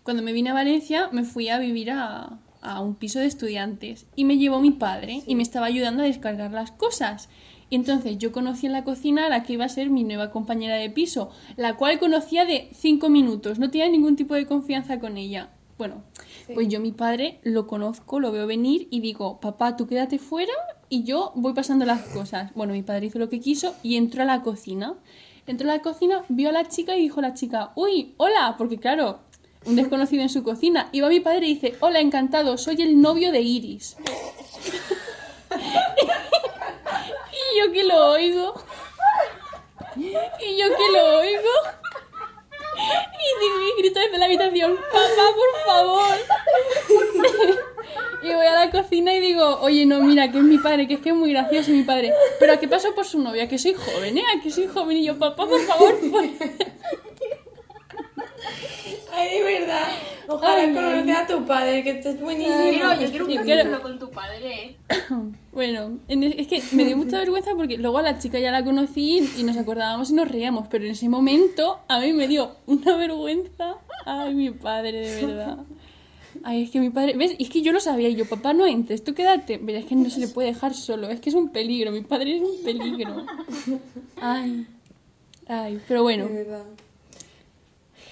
cuando 0.02 0.24
me 0.24 0.32
vine 0.32 0.50
a 0.50 0.54
Valencia, 0.54 1.08
me 1.12 1.22
fui 1.22 1.50
a 1.50 1.58
vivir 1.58 1.92
a, 1.92 2.36
a 2.62 2.80
un 2.80 2.96
piso 2.96 3.20
de 3.20 3.26
estudiantes 3.26 4.06
y 4.16 4.24
me 4.24 4.38
llevó 4.38 4.58
mi 4.58 4.72
padre 4.72 5.22
y 5.24 5.36
me 5.36 5.44
estaba 5.44 5.66
ayudando 5.66 6.02
a 6.02 6.06
descargar 6.06 6.50
las 6.50 6.72
cosas. 6.72 7.28
Y 7.70 7.76
entonces 7.76 8.18
yo 8.18 8.32
conocí 8.32 8.66
en 8.66 8.72
la 8.72 8.84
cocina 8.84 9.26
a 9.26 9.28
la 9.28 9.42
que 9.42 9.54
iba 9.54 9.64
a 9.64 9.68
ser 9.68 9.90
mi 9.90 10.04
nueva 10.04 10.30
compañera 10.30 10.76
de 10.76 10.90
piso, 10.90 11.30
la 11.56 11.76
cual 11.76 11.98
conocía 11.98 12.44
de 12.44 12.70
cinco 12.72 13.08
minutos, 13.10 13.58
no 13.58 13.70
tenía 13.70 13.88
ningún 13.88 14.16
tipo 14.16 14.34
de 14.34 14.46
confianza 14.46 14.98
con 15.00 15.16
ella. 15.16 15.50
Bueno, 15.76 16.02
pues 16.54 16.66
yo 16.68 16.80
mi 16.80 16.90
padre 16.90 17.38
lo 17.44 17.68
conozco, 17.68 18.18
lo 18.18 18.32
veo 18.32 18.48
venir 18.48 18.88
y 18.90 19.00
digo, 19.00 19.38
papá, 19.40 19.76
tú 19.76 19.86
quédate 19.86 20.18
fuera 20.18 20.52
y 20.88 21.04
yo 21.04 21.32
voy 21.36 21.52
pasando 21.52 21.84
las 21.84 22.02
cosas. 22.08 22.52
Bueno, 22.54 22.72
mi 22.72 22.82
padre 22.82 23.06
hizo 23.06 23.20
lo 23.20 23.28
que 23.28 23.38
quiso 23.38 23.76
y 23.84 23.96
entró 23.96 24.22
a 24.22 24.26
la 24.26 24.42
cocina. 24.42 24.94
Entró 25.46 25.70
a 25.70 25.76
la 25.76 25.82
cocina, 25.82 26.24
vio 26.28 26.48
a 26.48 26.52
la 26.52 26.66
chica 26.66 26.96
y 26.96 27.02
dijo 27.02 27.20
a 27.20 27.22
la 27.22 27.34
chica, 27.34 27.72
uy, 27.76 28.14
hola, 28.16 28.56
porque 28.58 28.78
claro, 28.78 29.20
un 29.66 29.76
desconocido 29.76 30.22
en 30.22 30.28
su 30.28 30.42
cocina. 30.42 30.88
Y 30.90 31.00
va 31.00 31.08
mi 31.08 31.20
padre 31.20 31.46
y 31.46 31.54
dice, 31.54 31.74
hola, 31.80 32.00
encantado, 32.00 32.58
soy 32.58 32.82
el 32.82 33.00
novio 33.00 33.30
de 33.30 33.40
Iris. 33.40 33.96
yo 37.58 37.72
que 37.72 37.84
lo 37.84 38.10
oigo. 38.12 38.54
Y 39.96 40.56
yo 40.56 40.76
que 40.76 40.92
lo 40.92 41.18
oigo. 41.18 41.50
Y 42.78 43.40
digo 43.40 43.76
grito 43.78 44.00
desde 44.00 44.18
la 44.18 44.26
habitación, 44.26 44.76
papá, 44.76 45.26
por 45.34 45.64
favor. 45.66 46.16
y 48.22 48.34
voy 48.34 48.46
a 48.46 48.54
la 48.54 48.70
cocina 48.70 49.14
y 49.14 49.20
digo, 49.20 49.58
oye, 49.60 49.86
no, 49.86 50.00
mira, 50.00 50.30
que 50.30 50.38
es 50.38 50.44
mi 50.44 50.58
padre, 50.58 50.86
que 50.86 50.94
es 50.94 51.00
que 51.00 51.10
es 51.10 51.14
muy 51.14 51.32
gracioso 51.32 51.70
mi 51.72 51.82
padre. 51.82 52.12
Pero 52.38 52.52
¿a 52.52 52.56
qué 52.58 52.68
pasó 52.68 52.94
por 52.94 53.04
su 53.04 53.18
novia? 53.20 53.48
Que 53.48 53.58
soy 53.58 53.74
joven, 53.74 54.18
¿eh? 54.18 54.24
¿A 54.36 54.40
que 54.40 54.50
soy 54.50 54.68
joven? 54.68 54.98
Y 54.98 55.04
yo, 55.04 55.18
papá, 55.18 55.46
por 55.46 55.60
favor, 55.62 55.98
pues. 56.10 56.30
Ay, 59.12 59.38
de 59.38 59.42
verdad. 59.42 59.88
Ojalá 60.28 60.60
Ay, 60.62 60.74
conocer 60.74 61.10
a 61.16 61.26
tu 61.26 61.44
padre, 61.46 61.82
que 61.82 61.90
estés 61.90 62.20
buenísimo. 62.20 62.54
Yo 63.00 63.08
quiero 63.10 63.26
un 63.26 63.34
capítulo 63.34 63.44
quiero- 63.44 63.82
con 63.82 63.98
tu 63.98 64.10
padre, 64.10 64.62
¿eh? 64.62 64.76
Bueno, 65.52 65.98
en 66.08 66.22
es 66.22 66.34
es 66.38 66.46
que 66.46 66.76
me 66.76 66.84
dio 66.84 66.96
mucha 66.96 67.18
vergüenza 67.18 67.50
porque 67.56 67.78
luego 67.78 67.98
a 67.98 68.02
la 68.02 68.18
chica 68.18 68.38
ya 68.38 68.50
la 68.52 68.62
conocí 68.64 69.26
y 69.36 69.42
nos 69.42 69.56
acordábamos 69.56 70.10
y 70.10 70.14
nos 70.14 70.28
reíamos, 70.28 70.68
pero 70.68 70.84
en 70.84 70.92
ese 70.92 71.08
momento 71.08 71.80
a 71.88 71.98
mí 72.00 72.12
me 72.12 72.28
dio 72.28 72.52
una 72.66 72.96
vergüenza. 72.96 73.76
Ay, 74.04 74.34
mi 74.34 74.50
padre, 74.50 75.08
de 75.10 75.26
verdad. 75.26 75.58
Ay, 76.44 76.62
es 76.64 76.70
que 76.70 76.78
mi 76.78 76.90
padre, 76.90 77.14
¿ves? 77.16 77.34
Es 77.40 77.48
que 77.50 77.62
yo 77.62 77.72
lo 77.72 77.80
sabía 77.80 78.08
y 78.08 78.14
yo, 78.14 78.24
papá, 78.28 78.52
no 78.52 78.66
entres, 78.66 79.02
tú 79.02 79.14
quédate. 79.14 79.58
Pero 79.58 79.78
es 79.78 79.86
que 79.86 79.96
no 79.96 80.08
se 80.10 80.20
le 80.20 80.28
puede 80.28 80.48
dejar 80.48 80.74
solo, 80.74 81.08
es 81.08 81.20
que 81.20 81.30
es 81.30 81.34
un 81.34 81.48
peligro, 81.50 81.90
mi 81.90 82.02
padre 82.02 82.36
es 82.36 82.42
un 82.42 82.62
peligro. 82.62 83.24
Ay, 84.20 84.66
ay, 85.48 85.80
pero 85.88 86.02
bueno, 86.02 86.26
De 86.28 86.34
verdad. 86.44 86.64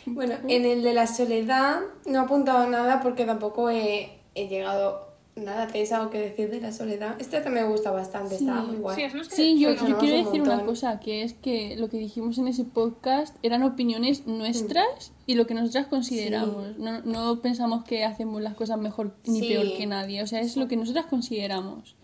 Bueno, 0.07 0.35
en 0.49 0.65
el 0.65 0.83
de 0.83 0.95
la 0.95 1.07
soledad 1.07 1.81
no 2.07 2.21
he 2.21 2.23
apuntado 2.23 2.69
nada 2.69 3.01
porque 3.01 3.25
tampoco 3.25 3.71
he, 3.71 4.21
he 4.35 4.49
llegado 4.49 5.07
nada. 5.35 5.67
¿Tenéis 5.67 5.93
algo 5.93 6.11
que 6.11 6.19
decir 6.19 6.51
de 6.51 6.61
la 6.61 6.73
soledad? 6.73 7.17
Este 7.21 7.41
también 7.41 7.67
me 7.67 7.73
gusta 7.73 7.91
bastante, 7.91 8.37
está 8.37 8.55
muy 8.63 8.77
guay. 8.77 8.97
Sí, 8.97 9.03
es 9.03 9.15
más 9.15 9.29
que 9.29 9.35
Sí, 9.35 9.61
yo, 9.61 9.75
quiero 9.77 10.19
un 10.19 10.25
decir 10.25 10.43
una 10.43 10.65
cosa, 10.65 11.01
que 11.01 11.23
es 11.23 11.35
que 11.35 11.77
lo 11.77 11.89
que 11.89 11.99
dijimos 11.99 12.39
en 12.39 12.49
ese 12.49 12.65
podcast 12.65 13.37
eran 13.43 13.63
opiniones 13.63 14.27
nuestras 14.27 15.13
y 15.27 15.35
lo 15.35 15.47
que 15.47 15.55
nosotras 15.55 15.87
consideramos. 15.89 16.79
No, 16.79 17.03
no 17.03 17.41
pensamos 17.43 17.85
que 17.85 18.05
hacemos 18.05 18.41
las 18.41 18.55
cosas 18.55 18.79
mejor 18.79 19.15
ni 19.27 19.41
Sí. 19.41 19.49
peor 19.49 19.77
que 19.77 19.87
nadie, 19.87 20.23
o 20.23 20.27
sea, 20.27 20.41
es 20.41 20.57
lo 20.57 20.69
que 20.69 20.77
nosotras 20.77 21.07
consideramos. 21.07 21.97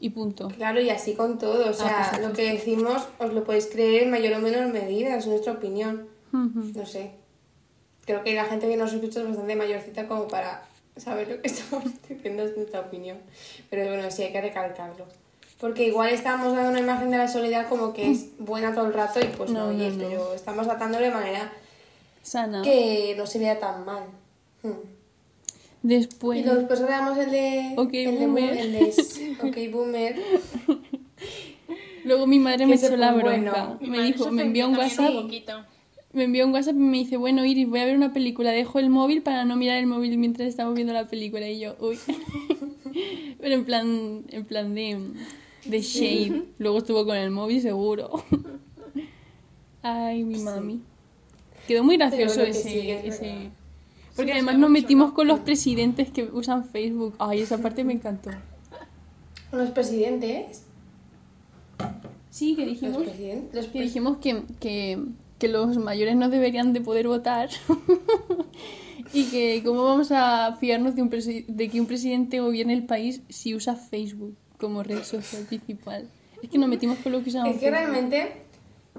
Y 0.00 0.10
punto. 0.10 0.46
Claro, 0.48 0.80
y 0.80 0.90
así 0.90 1.14
con 1.14 1.38
todo. 1.38 1.68
O 1.68 1.72
sea, 1.72 2.10
pues, 2.12 2.22
lo 2.24 2.32
que 2.32 2.52
decimos 2.52 3.02
os 3.18 3.34
lo 3.34 3.42
podéis 3.42 3.66
creer 3.66 4.04
en 4.04 4.10
mayor 4.12 4.34
o 4.34 4.38
menor 4.38 4.72
medida, 4.72 5.16
es 5.16 5.26
nuestra 5.26 5.54
opinión. 5.54 6.06
No 6.30 6.86
sé. 6.86 7.17
Creo 8.08 8.24
que 8.24 8.32
la 8.32 8.46
gente 8.46 8.66
que 8.66 8.76
nos 8.78 8.90
escucha 8.90 9.20
es 9.20 9.26
bastante 9.28 9.54
mayorcita 9.54 10.08
como 10.08 10.28
para 10.28 10.62
saber 10.96 11.28
lo 11.28 11.42
que 11.42 11.48
estamos 11.52 11.84
diciendo, 12.08 12.42
es 12.42 12.56
nuestra 12.56 12.80
opinión. 12.80 13.18
Pero 13.68 13.86
bueno, 13.86 14.10
sí 14.10 14.22
hay 14.22 14.32
que 14.32 14.40
recalcarlo. 14.40 15.04
Porque 15.60 15.86
igual 15.88 16.08
estamos 16.08 16.54
dando 16.54 16.70
una 16.70 16.80
imagen 16.80 17.10
de 17.10 17.18
la 17.18 17.28
soledad 17.28 17.68
como 17.68 17.92
que 17.92 18.10
es 18.10 18.28
buena 18.38 18.74
todo 18.74 18.86
el 18.86 18.94
rato 18.94 19.20
y 19.20 19.24
pues 19.24 19.50
no, 19.50 19.66
No, 19.66 19.72
no, 19.72 19.76
oye, 19.76 19.90
no. 19.90 19.98
pero 20.08 20.32
estamos 20.32 20.66
tratándolo 20.66 21.04
de 21.04 21.10
manera 21.10 21.52
Sana. 22.22 22.62
que 22.62 23.14
no 23.18 23.26
se 23.26 23.40
vea 23.40 23.58
tan 23.60 23.84
mal. 23.84 24.04
Hmm. 24.62 24.70
Después... 25.82 26.38
Y 26.40 26.42
después 26.44 26.80
grabamos 26.80 27.18
el 27.18 27.30
de... 27.30 27.74
Ok, 27.76 27.90
el 27.92 28.18
de 28.20 28.26
boomer. 28.26 28.56
el 28.56 28.72
de 28.72 29.36
Ok, 29.68 29.72
Boomer. 29.72 30.16
Luego 32.04 32.26
mi 32.26 32.38
madre 32.38 32.60
Que 32.60 32.66
me 32.66 32.74
echó 32.76 32.96
la 32.96 33.12
bronca. 33.12 33.76
bueno. 33.78 33.78
Me 33.82 34.00
dijo, 34.02 34.30
me 34.30 34.44
envió 34.44 34.66
un 34.68 34.78
WhatsApp 34.78 35.10
un 35.10 35.22
poquito. 35.24 35.62
Me 36.12 36.24
envió 36.24 36.46
un 36.46 36.52
WhatsApp 36.52 36.74
y 36.74 36.78
me 36.78 36.98
dice, 36.98 37.16
bueno, 37.16 37.44
Iris, 37.44 37.68
voy 37.68 37.80
a 37.80 37.84
ver 37.84 37.96
una 37.96 38.12
película, 38.12 38.50
dejo 38.50 38.78
el 38.78 38.90
móvil 38.90 39.22
para 39.22 39.44
no 39.44 39.56
mirar 39.56 39.78
el 39.78 39.86
móvil 39.86 40.16
mientras 40.18 40.48
estamos 40.48 40.74
viendo 40.74 40.92
la 40.92 41.06
película. 41.06 41.48
Y 41.48 41.60
yo, 41.60 41.76
uy. 41.80 41.98
Pero 43.40 43.54
en 43.54 43.64
plan, 43.64 44.24
en 44.28 44.44
plan 44.44 44.74
de, 44.74 44.98
de 45.66 45.80
shade. 45.80 46.44
Luego 46.58 46.78
estuvo 46.78 47.04
con 47.04 47.16
el 47.16 47.30
móvil 47.30 47.60
seguro. 47.60 48.24
Ay, 49.82 50.24
mi 50.24 50.38
mami. 50.38 50.80
Quedó 51.66 51.84
muy 51.84 51.96
gracioso 51.96 52.42
ese... 52.42 52.62
sí, 52.62 52.90
es 52.90 53.04
ese... 53.04 53.50
Porque 54.16 54.32
Sí, 54.32 54.38
además 54.38 54.58
nos 54.58 54.70
metimos 54.70 55.12
con 55.12 55.28
los 55.28 55.40
presidentes 55.40 56.10
que 56.10 56.24
usan 56.24 56.64
Facebook. 56.64 57.14
Ay, 57.18 57.42
esa 57.42 57.58
parte 57.58 57.84
me 57.84 57.92
encantó. 57.92 58.30
Los 59.52 59.70
presidentes. 59.70 60.64
Sí, 62.30 62.56
que 62.56 62.66
dijimos... 62.66 63.04
Los 63.52 63.66
que 63.66 63.80
dijimos 63.82 64.16
que, 64.16 64.42
que, 64.58 64.98
que 65.38 65.48
los 65.48 65.76
mayores 65.78 66.16
no 66.16 66.28
deberían 66.28 66.72
de 66.72 66.80
poder 66.80 67.08
votar 67.08 67.48
y 69.12 69.24
que 69.30 69.62
cómo 69.64 69.84
vamos 69.84 70.10
a 70.12 70.56
fiarnos 70.60 70.94
de, 70.94 71.02
un 71.02 71.10
presi- 71.10 71.46
de 71.46 71.68
que 71.68 71.80
un 71.80 71.86
presidente 71.86 72.40
gobierne 72.40 72.74
el 72.74 72.84
país 72.84 73.22
si 73.28 73.54
usa 73.54 73.74
Facebook 73.76 74.36
como 74.58 74.82
red 74.82 75.02
social 75.02 75.44
principal. 75.44 76.08
Es 76.42 76.50
que 76.50 76.58
nos 76.58 76.68
metimos 76.68 76.98
con 76.98 77.12
lo 77.12 77.22
que 77.22 77.30
usamos. 77.30 77.54
Es 77.54 77.60
que 77.60 77.70
realmente 77.70 78.32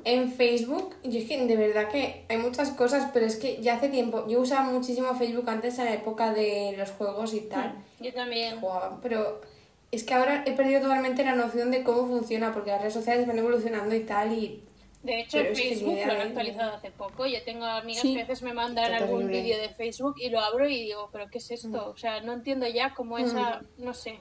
en 0.05 0.31
Facebook, 0.31 0.95
yo 1.03 1.19
es 1.19 1.25
que 1.25 1.45
de 1.45 1.55
verdad 1.57 1.89
que 1.89 2.23
hay 2.29 2.37
muchas 2.37 2.69
cosas, 2.71 3.09
pero 3.13 3.25
es 3.25 3.35
que 3.35 3.61
ya 3.61 3.75
hace 3.75 3.89
tiempo, 3.89 4.25
yo 4.29 4.39
usaba 4.39 4.69
muchísimo 4.71 5.13
Facebook 5.15 5.49
antes 5.49 5.77
en 5.79 5.85
la 5.85 5.93
época 5.93 6.33
de 6.33 6.73
los 6.77 6.91
juegos 6.91 7.33
y 7.33 7.41
tal, 7.41 7.75
Yo 7.99 8.13
también. 8.13 8.59
jugaba, 8.61 8.99
pero 9.01 9.41
es 9.91 10.03
que 10.03 10.13
ahora 10.13 10.43
he 10.45 10.53
perdido 10.53 10.81
totalmente 10.81 11.25
la 11.25 11.35
noción 11.35 11.69
de 11.71 11.83
cómo 11.83 12.07
funciona, 12.07 12.53
porque 12.53 12.71
las 12.71 12.79
redes 12.81 12.93
sociales 12.93 13.27
van 13.27 13.39
evolucionando 13.39 13.93
y 13.95 14.01
tal, 14.01 14.31
y 14.31 14.63
De 15.03 15.21
hecho, 15.21 15.37
Pero 15.37 15.45
el 15.47 15.53
es 15.53 15.59
que 15.61 15.69
Facebook 15.69 15.97
lo 16.05 16.11
han 16.11 16.21
actualizado 16.21 16.73
hace 16.75 16.91
poco. 16.91 17.25
Yo 17.25 17.41
tengo 17.45 17.63
amigas 17.65 18.01
Sí. 18.01 18.13
que 18.15 18.19
a 18.21 18.23
veces 18.25 18.43
me 18.43 18.53
mandan 18.53 18.91
algún 18.93 19.27
vídeo 19.27 19.57
de 19.57 19.69
Facebook 19.69 20.15
y 20.19 20.29
lo 20.29 20.39
abro 20.41 20.67
y 20.67 20.75
digo, 20.83 21.09
¿pero 21.13 21.29
qué 21.29 21.37
es 21.37 21.49
esto? 21.51 21.89
O 21.89 21.95
sea, 21.97 22.19
no 22.21 22.33
entiendo 22.33 22.67
ya 22.67 22.93
cómo 22.93 23.17
esa. 23.17 23.61
No 23.77 23.93
sé. 23.93 24.19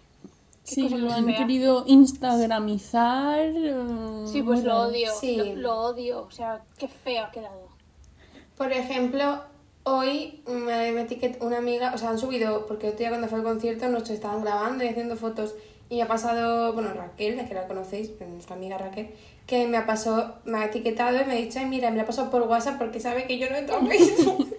qué 0.64 0.74
Sí, 0.74 0.82
cosa 0.82 0.96
lo 0.98 1.10
han 1.12 1.24
fea. 1.24 1.36
querido 1.38 1.84
instagramizar. 1.86 3.40
eh, 3.40 4.24
Sí, 4.26 4.42
pues 4.42 4.62
lo 4.64 4.82
odio. 4.82 5.10
Sí. 5.18 5.36
Lo, 5.36 5.54
lo 5.56 5.74
odio. 5.80 6.22
O 6.22 6.30
sea, 6.30 6.62
qué 6.78 6.88
feo 6.88 7.24
ha 7.24 7.30
quedado. 7.30 7.68
Por 8.56 8.72
ejemplo, 8.72 9.42
hoy 9.84 10.42
me, 10.46 10.92
me 10.92 11.00
etiquetó 11.02 11.46
una 11.46 11.58
amiga, 11.58 11.92
o 11.94 11.98
sea, 11.98 12.10
han 12.10 12.18
subido, 12.18 12.66
porque 12.66 12.88
otro 12.88 12.98
día 12.98 13.08
cuando 13.08 13.28
fue 13.28 13.38
al 13.38 13.44
concierto 13.44 13.88
nos 13.88 14.08
estaban 14.10 14.42
grabando 14.42 14.84
y 14.84 14.88
haciendo 14.88 15.16
fotos. 15.16 15.54
Y 15.88 15.96
me 15.96 16.02
ha 16.02 16.08
pasado, 16.08 16.72
bueno, 16.74 16.92
Raquel, 16.92 17.36
la 17.36 17.46
que 17.48 17.54
la 17.54 17.66
conocéis, 17.66 18.12
nuestra 18.20 18.56
amiga 18.56 18.76
Raquel, 18.76 19.10
que 19.48 19.66
me 19.66 19.78
ha 19.78 19.86
pasado, 19.86 20.36
me 20.44 20.58
ha 20.58 20.66
etiquetado 20.66 21.20
y 21.20 21.24
me 21.24 21.32
ha 21.32 21.36
dicho, 21.36 21.58
ay, 21.58 21.64
mira, 21.66 21.90
me 21.90 21.96
la 21.96 22.02
ha 22.04 22.06
pasado 22.06 22.30
por 22.30 22.42
WhatsApp 22.42 22.78
porque 22.78 23.00
sabe 23.00 23.26
que 23.26 23.38
yo 23.38 23.48
no 23.50 23.56
entro 23.56 23.78
a 23.78 23.80
Facebook. 23.86 24.56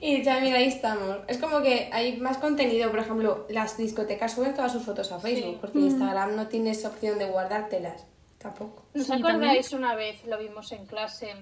y 0.00 0.22
ya, 0.22 0.40
mira, 0.40 0.58
ahí 0.58 0.68
estamos. 0.68 1.18
Es 1.28 1.38
como 1.38 1.60
que 1.62 1.90
hay 1.92 2.16
más 2.18 2.38
contenido, 2.38 2.90
por 2.90 3.00
ejemplo, 3.00 3.44
las 3.50 3.76
discotecas 3.76 4.32
suben 4.34 4.54
todas 4.54 4.72
sus 4.72 4.82
fotos 4.84 5.10
a 5.12 5.18
Facebook, 5.20 5.54
Sí. 5.54 5.58
porque 5.60 5.78
en 5.78 5.84
Instagram 5.86 6.36
no 6.36 6.46
tienes 6.48 6.84
opción 6.84 7.18
de 7.18 7.26
guardártelas. 7.26 8.06
Tampoco. 8.38 8.84
¿Nos 8.94 9.06
Sí, 9.06 9.12
acordáis 9.12 9.72
una 9.72 9.94
vez? 9.94 10.24
Lo 10.26 10.38
vimos 10.38 10.70
en 10.72 10.86
clase. 10.86 11.34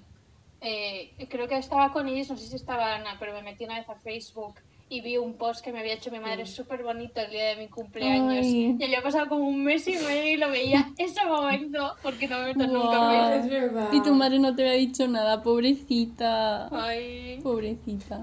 Eh, 0.62 1.12
creo 1.28 1.46
que 1.46 1.58
estaba 1.58 1.92
con 1.92 2.08
ellos, 2.08 2.30
no 2.30 2.36
sé 2.38 2.46
si 2.46 2.56
estaba 2.56 2.94
Ana, 2.94 3.16
pero 3.20 3.34
me 3.34 3.42
metí 3.42 3.64
una 3.64 3.78
vez 3.78 3.88
a 3.88 3.94
Facebook 3.96 4.54
y 4.96 5.00
vi 5.00 5.16
un 5.16 5.34
post 5.34 5.64
que 5.64 5.72
me 5.72 5.80
había 5.80 5.94
hecho 5.94 6.10
mi 6.10 6.20
madre 6.20 6.46
súper 6.46 6.82
bonito 6.82 7.20
el 7.20 7.30
día 7.30 7.44
de 7.50 7.56
mi 7.56 7.68
cumpleaños. 7.68 8.44
Ay. 8.46 8.76
Y 8.78 8.84
había 8.84 9.02
pasado 9.02 9.28
como 9.28 9.46
un 9.48 9.64
mes 9.64 9.86
y 9.88 9.92
medio 9.96 10.32
y 10.32 10.36
lo 10.36 10.50
veía 10.50 10.88
ese 10.98 11.24
momento 11.26 11.94
porque 12.02 12.28
no 12.28 12.38
me 12.38 12.46
meto 12.54 12.66
nunca 12.66 12.96
Guau. 12.98 13.32
en 13.32 13.40
Es 13.40 13.50
verdad. 13.50 13.88
Y 13.92 14.02
tu 14.02 14.14
madre 14.14 14.38
no 14.38 14.54
te 14.54 14.62
había 14.62 14.74
dicho 14.78 15.08
nada, 15.08 15.42
pobrecita. 15.42 16.68
Ay. 16.70 17.40
Pobrecita. 17.42 18.20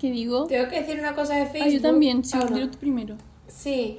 ¿Qué 0.00 0.10
digo? 0.10 0.46
Tengo 0.46 0.68
que 0.68 0.80
decir 0.80 0.98
una 0.98 1.14
cosa 1.14 1.36
de 1.36 1.46
Facebook. 1.46 1.68
Ah, 1.68 1.74
yo 1.74 1.80
también, 1.82 2.24
sí, 2.24 2.36
Ah, 2.40 2.46
no. 2.50 2.70
tú 2.70 2.78
primero. 2.78 3.16
Sí, 3.46 3.98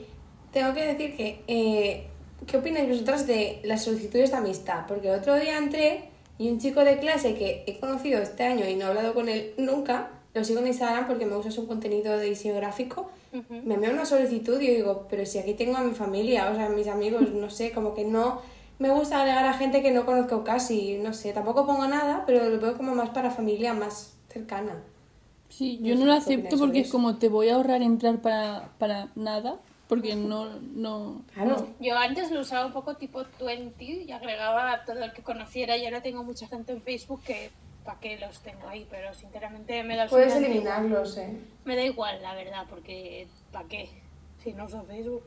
tengo 0.51 0.73
que 0.73 0.85
decir 0.85 1.15
que, 1.15 1.43
eh, 1.47 2.07
¿qué 2.45 2.57
opináis 2.57 2.89
vosotras 2.89 3.25
de 3.25 3.61
las 3.63 3.83
solicitudes 3.85 4.31
de 4.31 4.37
amistad? 4.37 4.85
Porque 4.87 5.07
el 5.09 5.19
otro 5.19 5.35
día 5.39 5.57
entré 5.57 6.09
y 6.37 6.49
un 6.49 6.59
chico 6.59 6.83
de 6.83 6.97
clase 6.99 7.35
que 7.35 7.63
he 7.67 7.79
conocido 7.79 8.21
este 8.21 8.43
año 8.43 8.67
y 8.67 8.75
no 8.75 8.85
he 8.85 8.89
hablado 8.89 9.13
con 9.13 9.29
él 9.29 9.53
nunca, 9.57 10.09
lo 10.33 10.43
sigo 10.43 10.59
en 10.59 10.67
Instagram 10.67 11.07
porque 11.07 11.25
me 11.25 11.35
gusta 11.35 11.51
su 11.51 11.67
contenido 11.67 12.17
de 12.17 12.25
diseño 12.25 12.55
gráfico, 12.55 13.09
Ujú. 13.31 13.61
me 13.65 13.75
envió 13.75 13.91
una 13.91 14.05
solicitud 14.05 14.59
y 14.59 14.67
yo 14.67 14.73
digo, 14.73 15.07
pero 15.09 15.25
si 15.25 15.37
aquí 15.39 15.53
tengo 15.53 15.77
a 15.77 15.81
mi 15.83 15.93
familia, 15.93 16.49
o 16.51 16.55
sea, 16.55 16.65
a 16.65 16.69
mis 16.69 16.87
amigos, 16.87 17.31
no 17.31 17.49
sé, 17.49 17.71
como 17.71 17.93
que 17.93 18.03
no 18.03 18.41
me 18.79 18.89
gusta 18.89 19.19
agregar 19.21 19.45
a 19.45 19.53
gente 19.53 19.81
que 19.81 19.91
no 19.91 20.05
conozco 20.05 20.43
casi, 20.43 20.97
no 20.97 21.13
sé, 21.13 21.33
tampoco 21.33 21.65
pongo 21.65 21.87
nada, 21.87 22.23
pero 22.25 22.49
lo 22.49 22.59
veo 22.59 22.75
como 22.75 22.95
más 22.95 23.09
para 23.11 23.29
familia 23.31 23.73
más 23.73 24.15
cercana. 24.29 24.81
Sí, 25.49 25.77
No 25.79 25.87
yo 25.89 25.93
sé 25.93 25.99
no 25.99 26.05
lo 26.07 26.13
acepto 26.13 26.57
porque 26.57 26.79
es 26.79 26.89
como 26.91 27.17
te 27.17 27.29
voy 27.29 27.49
a 27.49 27.55
ahorrar 27.55 27.83
entrar 27.83 28.19
para, 28.21 28.71
para 28.79 29.09
nada, 29.15 29.59
porque 29.87 30.15
no, 30.15 30.59
no... 30.59 31.21
Claro. 31.35 31.67
Yo 31.79 31.95
antes 31.95 32.31
lo 32.31 32.41
usaba 32.41 32.65
un 32.65 32.73
poco 32.73 32.95
tipo 32.95 33.23
20 33.39 33.83
y 33.83 34.11
agregaba 34.11 34.71
a 34.71 34.85
todo 34.85 35.03
el 35.03 35.13
que 35.13 35.21
conociera 35.21 35.77
y 35.77 35.85
ahora 35.85 36.01
tengo 36.01 36.23
mucha 36.23 36.47
gente 36.47 36.71
en 36.71 36.81
Facebook 36.81 37.21
que 37.23 37.51
para 37.83 37.99
qué 37.99 38.17
los 38.17 38.39
tengo 38.39 38.67
ahí, 38.67 38.87
pero 38.89 39.13
sinceramente 39.13 39.83
me 39.83 39.95
da 39.95 40.07
Puedes 40.07 40.35
eliminarlos, 40.35 41.17
eh. 41.17 41.37
Me 41.65 41.75
da 41.75 41.83
igual, 41.83 42.21
la 42.21 42.33
verdad, 42.35 42.65
porque 42.69 43.27
¿para 43.51 43.67
qué? 43.67 43.89
Si 44.43 44.53
no 44.53 44.65
uso 44.65 44.83
Facebook. 44.83 45.23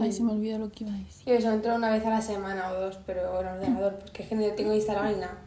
Ay, 0.00 0.12
se 0.12 0.22
me 0.22 0.32
olvidó 0.32 0.58
lo 0.58 0.70
que 0.70 0.84
iba 0.84 0.94
a 0.94 0.98
decir. 0.98 1.26
Yo 1.26 1.34
eso 1.34 1.50
entro 1.50 1.74
una 1.74 1.90
vez 1.90 2.04
a 2.06 2.10
la 2.10 2.20
semana 2.20 2.70
o 2.70 2.74
dos, 2.74 2.98
pero 3.06 3.40
en 3.40 3.46
ordenador, 3.46 3.98
porque 3.98 4.22
es 4.22 4.28
que 4.28 4.34
no 4.34 4.44
tengo 4.54 4.72
instalado 4.72 5.08
ni 5.08 5.20
nada. 5.20 5.38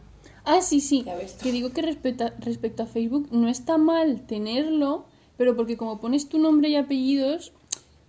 Ah, 0.44 0.60
sí, 0.60 0.80
sí. 0.80 1.04
Ya 1.04 1.14
ves 1.14 1.36
tú. 1.36 1.44
Que 1.44 1.52
digo 1.52 1.70
que 1.70 1.82
respecto 1.82 2.24
a, 2.24 2.32
respecto 2.38 2.82
a 2.82 2.86
Facebook 2.86 3.28
no 3.30 3.48
está 3.48 3.78
mal 3.78 4.22
tenerlo, 4.26 5.06
pero 5.36 5.56
porque 5.56 5.76
como 5.76 6.00
pones 6.00 6.28
tu 6.28 6.38
nombre 6.38 6.68
y 6.68 6.76
apellidos, 6.76 7.52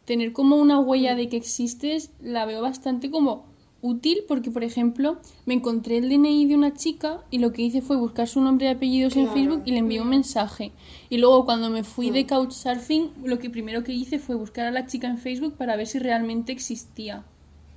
tener 0.05 0.33
como 0.33 0.57
una 0.57 0.79
huella 0.79 1.15
de 1.15 1.29
que 1.29 1.37
existes 1.37 2.11
la 2.19 2.45
veo 2.45 2.61
bastante 2.61 3.09
como 3.09 3.45
útil 3.83 4.23
porque, 4.27 4.49
por 4.49 4.63
ejemplo, 4.63 5.17
me 5.45 5.53
encontré 5.53 5.97
el 5.97 6.09
DNI 6.09 6.45
de 6.47 6.55
una 6.55 6.73
chica 6.73 7.21
y 7.29 7.37
lo 7.37 7.53
que 7.53 7.61
hice 7.61 7.81
fue 7.81 7.97
buscar 7.97 8.27
su 8.27 8.41
nombre 8.41 8.65
y 8.65 8.69
apellidos 8.69 9.15
en 9.15 9.25
Claro. 9.25 9.33
Facebook 9.37 9.61
y 9.65 9.71
le 9.73 9.77
envié 9.79 10.01
un 10.01 10.09
mensaje. 10.09 10.71
Y 11.11 11.17
luego 11.17 11.45
cuando 11.45 11.69
me 11.69 11.83
fui 11.83 12.09
de 12.09 12.25
Couchsurfing, 12.25 13.11
lo 13.25 13.37
que 13.37 13.49
primero 13.51 13.83
que 13.83 13.91
hice 13.93 14.17
fue 14.17 14.35
buscar 14.35 14.65
a 14.65 14.71
la 14.71 14.87
chica 14.87 15.07
en 15.07 15.19
Facebook 15.19 15.53
para 15.57 15.75
ver 15.75 15.85
si 15.85 15.99
realmente 15.99 16.51
existía. 16.51 17.23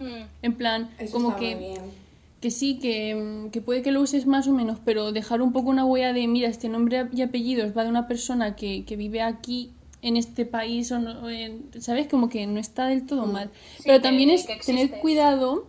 Mm. 0.01 0.25
En 0.43 0.55
plan, 0.55 0.89
Eso 0.99 1.13
como 1.13 1.37
que 1.37 1.55
bien. 1.57 1.83
que 2.41 2.51
sí, 2.51 2.79
que, 2.79 3.15
mm, 3.15 3.51
que 3.51 3.61
puede 3.61 3.83
que 3.83 3.91
lo 3.91 4.01
uses 4.01 4.27
más 4.27 4.47
o 4.47 4.53
menos, 4.53 4.79
pero 4.85 5.11
dejar 5.13 5.43
un 5.43 5.53
poco 5.53 5.71
una 5.71 5.85
huella 5.85 6.13
de, 6.13 6.27
mira, 6.29 6.49
este 6.49 6.69
nombre 6.69 7.09
y 7.13 7.23
apellidos 7.23 7.77
va 7.77 7.83
de 7.85 7.91
una 7.91 8.07
persona 8.07 8.55
que, 8.57 8.85
que 8.85 8.95
vive 8.97 9.23
aquí 9.23 9.71
en 10.03 10.17
este 10.17 10.45
país, 10.45 10.93
o 10.93 10.99
no- 11.01 11.29
en- 11.31 11.65
¿sabes? 11.81 12.07
Como 12.07 12.29
que 12.29 12.47
no 12.47 12.61
está 12.61 12.87
del 12.87 13.07
todo 13.07 13.27
mal. 13.27 13.51
Sí, 13.79 13.85
pero 13.87 13.97
que- 13.99 14.03
también 14.03 14.31
es 14.31 14.47
que 14.47 14.57
tener 14.65 15.01
cuidado, 15.01 15.67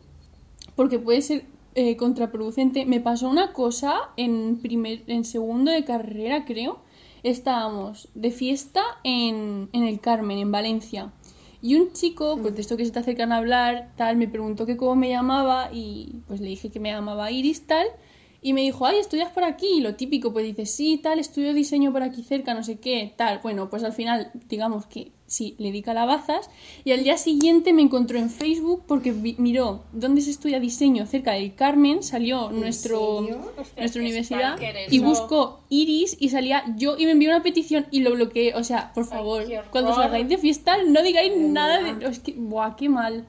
porque 0.78 1.00
puede 1.00 1.22
ser 1.22 1.44
eh, 1.76 1.98
contraproducente. 1.98 2.86
Me 2.86 3.02
pasó 3.02 3.30
una 3.30 3.52
cosa 3.52 4.12
en, 4.16 4.60
primer, 4.62 5.04
en 5.08 5.26
segundo 5.26 5.72
de 5.72 5.84
carrera, 5.84 6.46
creo. 6.46 6.80
Estábamos 7.24 8.08
de 8.14 8.32
fiesta 8.32 8.84
en, 9.04 9.70
en 9.74 9.84
el 9.84 10.00
Carmen, 10.00 10.38
en 10.38 10.52
Valencia. 10.52 11.12
Y 11.62 11.76
un 11.76 11.92
chico, 11.94 12.38
pues 12.40 12.56
de 12.56 12.62
esto 12.62 12.78
que 12.78 12.86
se 12.86 12.92
te 12.92 13.00
acercan 13.00 13.32
a 13.32 13.38
hablar, 13.38 13.92
tal, 13.98 14.16
me 14.18 14.28
preguntó 14.28 14.68
que 14.68 14.78
cómo 14.78 14.96
me 14.96 15.10
llamaba 15.10 15.70
y 15.74 16.22
pues 16.28 16.40
le 16.40 16.48
dije 16.48 16.70
que 16.70 16.80
me 16.80 16.92
llamaba 16.92 17.32
Iris, 17.32 17.66
tal. 17.66 17.88
Y 18.44 18.54
me 18.54 18.62
dijo, 18.62 18.86
ay, 18.86 19.00
¿estudias 19.00 19.32
por 19.32 19.44
aquí? 19.44 19.68
Y 19.78 19.82
lo 19.82 19.96
típico, 19.96 20.32
pues 20.32 20.46
dice, 20.46 20.68
sí, 20.68 21.00
tal, 21.02 21.18
estudio 21.18 21.56
diseño 21.56 21.92
por 21.92 22.04
aquí 22.04 22.22
cerca, 22.24 22.54
no 22.54 22.64
sé 22.64 22.80
qué, 22.80 23.14
tal. 23.18 23.40
Bueno, 23.42 23.68
pues 23.72 23.84
al 23.84 23.94
final, 23.94 24.32
digamos 24.48 24.86
que 24.86 25.12
sí, 25.28 25.56
le 25.60 25.72
di 25.72 25.82
calabazas. 25.82 26.50
Y 26.84 26.92
al 26.94 27.04
día 27.04 27.18
siguiente 27.18 27.74
me 27.74 27.82
encontró 27.84 28.18
en 28.18 28.30
Facebook 28.30 28.84
porque 28.88 29.12
vi- 29.12 29.36
miró 29.38 29.84
dónde 29.92 30.22
se 30.22 30.32
estudia 30.32 30.60
diseño 30.60 31.06
cerca 31.06 31.34
del 31.34 31.54
Carmen, 31.54 32.02
salió 32.02 32.50
nuestro, 32.50 33.22
nuestra 33.78 34.02
universidad 34.02 34.58
y 34.90 35.00
buscó 35.00 35.60
Iris 35.70 36.18
y 36.20 36.30
salía 36.30 36.64
yo 36.78 36.98
y 36.98 37.06
me 37.06 37.12
envió 37.12 37.30
una 37.30 37.44
petición 37.44 37.86
y 37.92 38.00
lo 38.00 38.12
bloqueé. 38.14 38.56
O 38.56 38.64
sea, 38.64 38.92
por 38.94 39.04
Ay, 39.04 39.10
favor, 39.10 39.44
cuando 39.72 39.94
salgáis 39.94 40.28
de 40.30 40.38
fiesta 40.38 40.78
no 40.84 41.02
digáis 41.04 41.34
Es 41.34 41.38
nada 41.40 41.84
de... 41.84 42.08
Es 42.08 42.20
que, 42.20 42.34
buah, 42.34 42.76
qué 42.76 42.90
mal. 42.90 43.26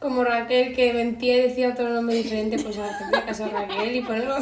Como 0.00 0.22
Raquel 0.22 0.76
que 0.76 0.92
mentía 0.92 1.38
y 1.38 1.40
decía 1.48 1.70
otro 1.70 1.88
nombre 1.88 2.14
diferente, 2.14 2.56
pues 2.58 2.78
hacerle 2.78 3.24
caso 3.26 3.46
a 3.46 3.48
Raquel 3.48 3.96
y 3.96 4.00
ponerlo. 4.02 4.36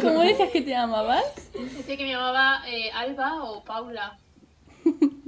¿Cómo 0.00 0.20
decías 0.20 0.50
que 0.50 0.60
te 0.60 0.70
llamabas? 0.70 1.24
Dice 1.76 1.96
que 1.96 2.04
me 2.04 2.10
llamaba 2.10 2.62
eh, 2.68 2.90
Alba 2.92 3.42
o 3.42 3.64
Paula. 3.64 4.18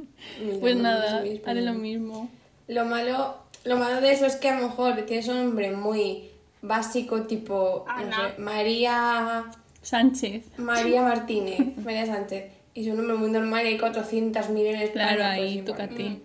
Pues 0.61 0.77
no 0.77 0.83
nada, 0.83 1.23
haré 1.47 1.63
lo 1.63 1.73
no. 1.75 1.79
mismo. 1.79 2.31
Lo 2.69 2.85
malo, 2.85 3.37
lo 3.65 3.77
malo 3.77 4.01
de 4.01 4.13
eso 4.13 4.27
es 4.27 4.37
que 4.37 4.49
a 4.49 4.59
lo 4.61 4.69
mejor 4.69 5.03
tienes 5.03 5.29
un 5.29 5.37
nombre 5.37 5.71
muy 5.71 6.31
básico, 6.63 7.23
tipo 7.23 7.85
no 7.87 8.17
sé, 8.17 8.39
María 8.41 9.45
Sánchez. 9.83 10.45
María 10.59 11.03
Martínez, 11.03 11.77
María 11.85 12.07
Sánchez. 12.07 12.53
Y 12.75 12.85
su 12.85 12.95
nombre 12.95 13.17
muy 13.17 13.31
normal 13.31 13.65
y 13.65 13.69
hay 13.69 13.79
400 13.79 14.49
millones 14.51 14.81
de 14.81 14.93
Claro, 14.93 15.25
ahí, 15.25 15.63
tócate. 15.63 16.21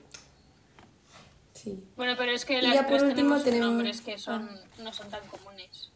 Sí. 1.54 1.84
Bueno, 1.98 2.16
pero 2.18 2.32
es 2.32 2.46
que 2.46 2.62
las 2.62 2.74
ya 2.74 2.82
por 2.88 2.98
tres 2.98 3.04
último 3.04 3.36
tenemos, 3.38 3.44
tenemos- 3.44 3.68
nombres 3.74 4.02
que 4.02 4.18
son, 4.18 4.50
no 4.82 4.94
son 4.94 5.10
tan 5.10 5.20
comunes. 5.28 5.90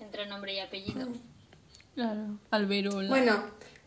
Entre 0.00 0.26
nombre 0.26 0.54
y 0.54 0.58
apellido. 0.58 1.08
Claro. 1.94 2.38
Alberola. 2.50 3.08
Bueno, 3.08 3.44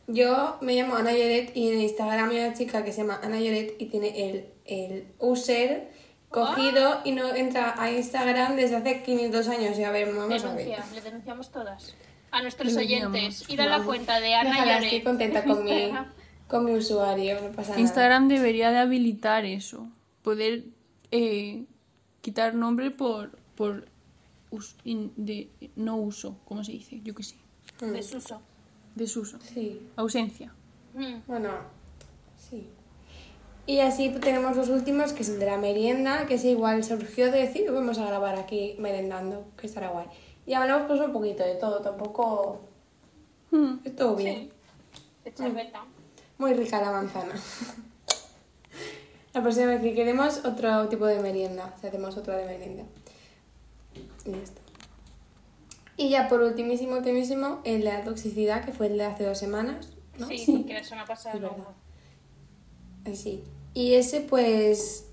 yo 0.07 0.57
me 0.61 0.73
llamo 0.75 0.95
Ana 0.95 1.11
Lloret 1.11 1.55
y 1.55 1.69
en 1.69 1.81
Instagram 1.81 2.29
hay 2.29 2.39
una 2.39 2.53
chica 2.53 2.83
que 2.83 2.91
se 2.91 3.01
llama 3.01 3.19
Ana 3.21 3.39
Lloret 3.39 3.75
y 3.79 3.85
tiene 3.87 4.29
el, 4.29 4.45
el 4.65 5.07
user 5.19 5.89
cogido 6.29 7.01
y 7.05 7.11
no 7.11 7.33
entra 7.35 7.75
a 7.81 7.91
Instagram 7.91 8.55
desde 8.55 8.77
hace 8.77 9.03
500 9.03 9.47
años. 9.49 9.77
Y 9.79 9.83
a 9.83 9.91
ver, 9.91 10.13
vamos 10.13 10.43
a 10.43 10.53
ver. 10.53 10.65
Denuncia, 10.65 10.85
le 10.93 11.01
denunciamos 11.01 11.51
todas. 11.51 11.95
A 12.31 12.41
nuestros 12.41 12.73
Denunciamos. 12.73 13.13
oyentes, 13.15 13.49
ir 13.49 13.61
a 13.61 13.65
la 13.65 13.83
cuenta 13.83 14.19
de 14.19 14.35
Ana 14.35 14.49
Déjala, 14.51 14.73
Lloret 14.75 14.83
estoy 14.85 15.01
contenta 15.03 15.43
con 15.43 15.63
mi, 15.63 15.71
Instagram. 15.83 16.13
con 16.47 16.65
mi 16.65 16.71
usuario, 16.73 17.41
no 17.41 17.51
pasa 17.51 17.69
nada. 17.71 17.81
Instagram 17.81 18.27
debería 18.27 18.71
de 18.71 18.77
habilitar 18.79 19.45
eso. 19.45 19.87
Poder 20.23 20.63
eh, 21.11 21.63
quitar 22.21 22.53
nombre 22.55 22.91
por, 22.91 23.37
por 23.55 23.85
us- 24.51 24.75
in- 24.83 25.13
de, 25.15 25.49
no 25.77 25.95
uso, 25.97 26.37
¿cómo 26.45 26.63
se 26.65 26.73
dice? 26.73 26.99
Yo 27.03 27.15
qué 27.15 27.23
sé. 27.23 27.35
Desuso. 27.79 28.41
Desuso. 28.97 29.37
Sí, 29.39 29.87
Ausencia. 29.95 30.53
Mm. 30.93 31.19
bueno, 31.27 31.49
sí. 32.37 32.67
Y 33.67 33.79
así 33.81 34.09
tenemos 34.09 34.55
los 34.55 34.69
últimos, 34.69 35.13
que 35.13 35.23
es 35.23 35.29
el 35.29 35.39
de 35.39 35.45
la 35.45 35.57
merienda, 35.57 36.25
que 36.25 36.35
es 36.35 36.45
igual, 36.45 36.83
surgió 36.83 37.31
de 37.31 37.39
decir, 37.39 37.69
vamos 37.71 37.99
a 37.99 38.05
grabar 38.05 38.37
aquí 38.37 38.75
merendando, 38.79 39.45
que 39.57 39.67
estará 39.67 39.89
guay. 39.89 40.07
Y 40.45 40.53
hablamos 40.53 40.87
pues 40.87 41.01
un 41.01 41.11
poquito 41.11 41.43
de 41.43 41.55
todo, 41.55 41.81
tampoco... 41.81 42.61
Hmm. 43.51 43.75
Es 43.83 43.95
todo 43.95 44.15
bien. 44.15 44.49
De 45.23 45.33
charbeta. 45.33 45.83
Muy 46.37 46.53
rica 46.53 46.81
la 46.81 46.91
manzana. 46.91 47.33
La 49.33 49.41
próxima 49.43 49.67
vez 49.67 49.81
que 49.81 49.93
queremos 49.93 50.43
otro 50.45 50.87
tipo 50.87 51.05
de 51.05 51.19
merienda, 51.19 51.75
si 51.79 51.87
hacemos 51.87 52.17
otra 52.17 52.37
de 52.37 52.45
merienda. 52.45 52.83
Y 54.25 54.31
ya 54.31 54.37
está. 54.37 54.61
Y 55.97 56.09
ya 56.09 56.27
por 56.29 56.41
ultimísimo, 56.41 56.97
ultimísimo, 56.97 57.59
el 57.63 57.79
de 57.81 57.85
la 57.91 58.03
toxicidad, 58.03 58.63
que 58.63 58.71
fue 58.71 58.87
el 58.87 58.97
de 58.97 59.05
hace 59.05 59.23
dos 59.25 59.37
semanas. 59.37 59.89
¿no? 60.19 60.27
Sí, 60.27 60.63
que 60.67 60.73
la 60.73 60.83
semana 60.83 61.05
pasada 61.07 61.35
Es 61.35 61.41
no 61.41 61.49
verdad. 61.49 61.65
hubo. 63.05 63.11
Eh, 63.11 63.15
Sí. 63.15 63.43
Y 63.73 63.93
ese 63.95 64.21
pues... 64.21 65.05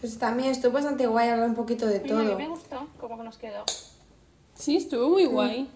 Pues 0.00 0.18
también 0.18 0.50
estuvo 0.50 0.72
bastante 0.72 1.06
guay 1.06 1.28
hablar 1.28 1.48
un 1.48 1.54
poquito 1.56 1.86
de 1.86 1.98
Mm, 2.00 2.04
A 2.04 2.06
todo. 2.08 2.22
mí 2.24 2.34
me 2.36 2.48
gustó 2.48 2.86
cómo 2.98 3.16
que 3.18 3.24
nos 3.24 3.36
quedó. 3.36 3.64
Sí, 4.54 4.76
estuvo 4.76 5.08
muy 5.10 5.24
guay. 5.26 5.68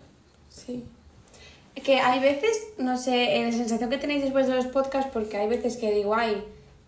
Sí. 0.49 0.85
Que 1.75 1.99
hay 2.01 2.21
veces, 2.21 2.57
no 2.79 2.97
sé, 2.97 3.43
la 3.45 3.53
sensación 3.53 3.91
que 3.91 3.99
tenéis 3.99 4.23
después 4.23 4.47
de 4.47 4.55
los 4.55 4.67
podcasts, 4.69 5.11
porque 5.13 5.37
hay 5.37 5.49
veces 5.49 5.77
que 5.77 5.93
digo, 5.93 6.15
ay, 6.15 6.43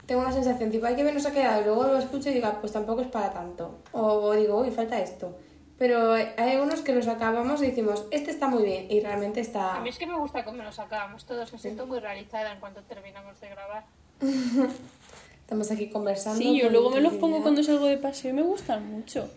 tengo 0.07 0.23
una 0.23 0.33
sensación, 0.33 0.71
tipo, 0.71 0.87
ay, 0.87 0.95
que 0.97 1.03
bien 1.03 1.15
nos 1.15 1.27
ha 1.27 1.33
quedado, 1.33 1.61
y 1.61 1.65
luego 1.65 1.83
lo 1.85 1.99
escucho 1.99 2.31
y 2.31 2.35
digo, 2.35 2.47
"Ah, 2.47 2.59
pues 2.61 2.73
tampoco 2.73 3.03
es 3.03 3.09
para 3.09 3.31
tanto. 3.33 3.75
O, 3.93 4.33
digo, 4.33 4.61
uy, 4.61 4.71
falta 4.71 4.99
esto. 5.01 5.37
Pero 5.79 6.13
hay 6.13 6.33
algunos 6.37 6.81
que 6.81 6.93
los 6.93 7.07
acabamos 7.07 7.63
y 7.63 7.67
decimos, 7.67 8.07
este 8.11 8.33
está 8.33 8.49
muy 8.49 8.65
bien, 8.65 8.87
y 8.91 9.01
realmente 9.01 9.41
está... 9.41 9.77
A 9.77 9.81
mí 9.81 9.89
es 9.91 9.99
que 9.99 10.07
me 10.07 10.19
gusta 10.19 10.45
cómo 10.45 10.63
nos 10.63 10.79
acabamos 10.81 11.25
todos. 11.25 11.53
Me 11.53 11.59
siento 11.59 11.87
muy 11.87 12.01
realizada 12.01 12.53
en 12.53 12.59
cuanto 12.59 12.83
terminamos 12.83 13.41
de 13.41 13.49
grabar. 13.49 13.85
Estamos 15.41 15.71
aquí 15.71 15.89
conversando. 15.89 16.41
Sí, 16.41 16.61
yo 16.61 16.69
luego 16.69 16.91
me 16.91 17.01
los 17.01 17.15
pongo 17.15 17.43
cuando 17.43 17.63
salgo 17.63 17.87
de 17.87 17.97
paseo 17.97 18.33
y 18.33 18.35
me 18.35 18.43
gustan 18.43 18.91
mucho. 18.91 19.31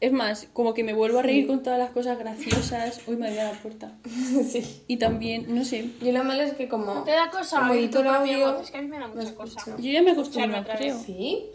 Es 0.00 0.12
más, 0.12 0.48
como 0.52 0.72
que 0.74 0.84
me 0.84 0.94
vuelvo 0.94 1.18
a 1.18 1.22
reír 1.22 1.48
con 1.48 1.64
todas 1.64 1.78
las 1.78 1.90
cosas 1.90 2.16
graciosas. 2.18 3.02
Uy, 3.08 3.16
me 3.16 3.28
voy 3.28 3.38
a 3.38 3.52
la 3.52 3.58
puerta. 3.58 3.92
sí. 4.04 4.84
Y 4.86 4.98
también, 4.98 5.52
no 5.52 5.64
sé, 5.64 5.90
Y 6.00 6.12
lo 6.12 6.22
malo 6.22 6.42
es 6.42 6.54
que 6.54 6.68
como... 6.68 6.94
¿No 6.94 7.02
te 7.02 7.10
da 7.10 7.28
cosa 7.30 7.58
como 7.58 7.74
edito 7.74 8.00
el 8.00 8.06
audio? 8.06 8.60
Es 8.60 8.70
que 8.70 8.78
a 8.78 8.82
mí 8.82 8.86
me 8.86 9.00
da 9.00 9.08
mucha 9.08 9.22
escucho. 9.22 9.54
cosa. 9.56 9.76
yo 9.76 9.90
ya 9.90 10.02
me 10.02 10.12
acostumbro, 10.12 10.64
creo. 10.64 10.96
¿Sí? 11.00 11.46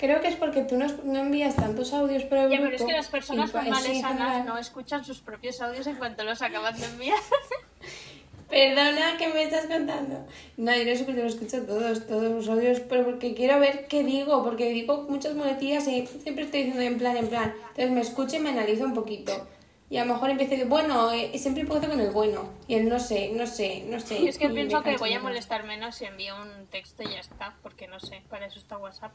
Creo 0.00 0.22
que 0.22 0.28
es 0.28 0.36
porque 0.36 0.62
tú 0.62 0.78
no, 0.78 0.86
no 1.04 1.18
envías 1.18 1.56
tantos 1.56 1.92
audios 1.92 2.22
por 2.22 2.38
el 2.38 2.50
Ya, 2.50 2.56
grupo. 2.56 2.70
pero 2.70 2.76
es 2.76 2.84
que 2.84 2.92
las 2.96 3.08
personas 3.08 3.52
normales 3.52 4.00
sanas 4.00 4.46
no 4.46 4.56
escuchan 4.56 5.04
sus 5.04 5.20
propios 5.20 5.60
audios 5.60 5.86
en 5.86 5.96
cuanto 5.96 6.24
los 6.24 6.40
acaban 6.40 6.74
de 6.80 6.86
enviar. 6.86 7.18
Perdona, 8.48 9.16
¿qué 9.18 9.28
me 9.28 9.42
estás 9.42 9.66
contando? 9.66 10.26
No, 10.56 10.74
yo 10.74 10.84
no 10.84 10.90
escucho, 10.90 11.18
lo 11.18 11.26
escucho 11.26 11.62
todos, 11.66 12.06
todos 12.06 12.32
los 12.32 12.48
audios, 12.48 12.80
pero 12.80 13.04
porque 13.04 13.34
quiero 13.34 13.60
ver 13.60 13.88
qué 13.88 14.02
digo, 14.02 14.42
porque 14.42 14.70
digo 14.70 15.06
muchas 15.08 15.34
muletillas 15.34 15.86
y 15.86 16.06
siempre 16.06 16.44
estoy 16.44 16.64
diciendo 16.64 16.80
en 16.82 16.96
plan, 16.98 17.18
en 17.18 17.28
plan. 17.28 17.54
Entonces 17.68 17.90
me 17.90 18.00
escucho 18.00 18.36
y 18.36 18.38
me 18.38 18.50
analizo 18.50 18.84
un 18.84 18.94
poquito. 18.94 19.46
Y 19.90 19.98
a 19.98 20.04
lo 20.06 20.14
mejor 20.14 20.30
empiezo 20.30 20.56
de, 20.56 20.64
bueno, 20.64 21.12
eh, 21.12 21.30
siempre 21.38 21.60
empiezo 21.62 21.86
con 21.88 22.00
el 22.00 22.10
bueno. 22.10 22.48
Y 22.66 22.76
el 22.76 22.88
no 22.88 22.98
sé, 22.98 23.32
no 23.34 23.46
sé, 23.46 23.84
no 23.86 24.00
sé. 24.00 24.20
Y 24.20 24.28
es 24.28 24.38
que 24.38 24.48
pienso 24.48 24.82
que 24.82 24.96
voy 24.96 25.12
a 25.12 25.20
molestar 25.20 25.64
menos 25.64 25.96
si 25.96 26.06
envío 26.06 26.34
un 26.40 26.66
texto 26.68 27.02
y 27.02 27.10
ya 27.10 27.20
está, 27.20 27.54
porque 27.62 27.86
no 27.86 28.00
sé, 28.00 28.22
para 28.30 28.46
eso 28.46 28.58
está 28.58 28.78
WhatsApp. 28.78 29.12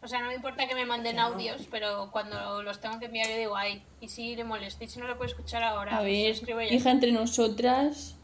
O 0.00 0.06
sea, 0.06 0.20
no 0.20 0.28
me 0.28 0.34
importa 0.34 0.68
que 0.68 0.74
me 0.76 0.86
manden 0.86 1.18
audios, 1.18 1.66
pero 1.70 2.10
cuando 2.12 2.62
los 2.62 2.80
tengo 2.80 2.98
que 3.00 3.06
enviar 3.06 3.28
yo 3.28 3.36
digo, 3.36 3.56
ay, 3.56 3.82
y 4.00 4.08
si 4.08 4.36
le 4.36 4.44
molesto, 4.44 4.84
y 4.84 4.88
si 4.88 5.00
no 5.00 5.06
lo 5.08 5.16
puedo 5.16 5.28
escuchar 5.28 5.62
ahora, 5.64 5.96
A 5.96 6.00
pues 6.00 6.12
yo 6.16 6.22
ver, 6.22 6.30
escribo 6.30 6.60
ya 6.60 6.68
hija, 6.72 6.90
entre 6.92 7.10
nosotras, 7.10 8.14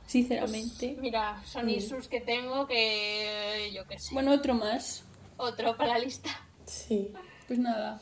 Pues, 0.00 0.10
sinceramente. 0.12 0.96
mira, 1.00 1.42
son 1.44 1.68
issues 1.68 2.08
que 2.08 2.20
tengo 2.22 2.66
que 2.66 3.70
yo 3.74 3.86
qué 3.86 3.98
sé. 3.98 4.14
Bueno, 4.14 4.32
otro 4.32 4.54
más. 4.54 5.04
Otro 5.36 5.76
para 5.76 5.94
la 5.94 5.98
lista. 5.98 6.30
Sí. 6.64 7.12
Pues 7.46 7.58
nada. 7.58 8.00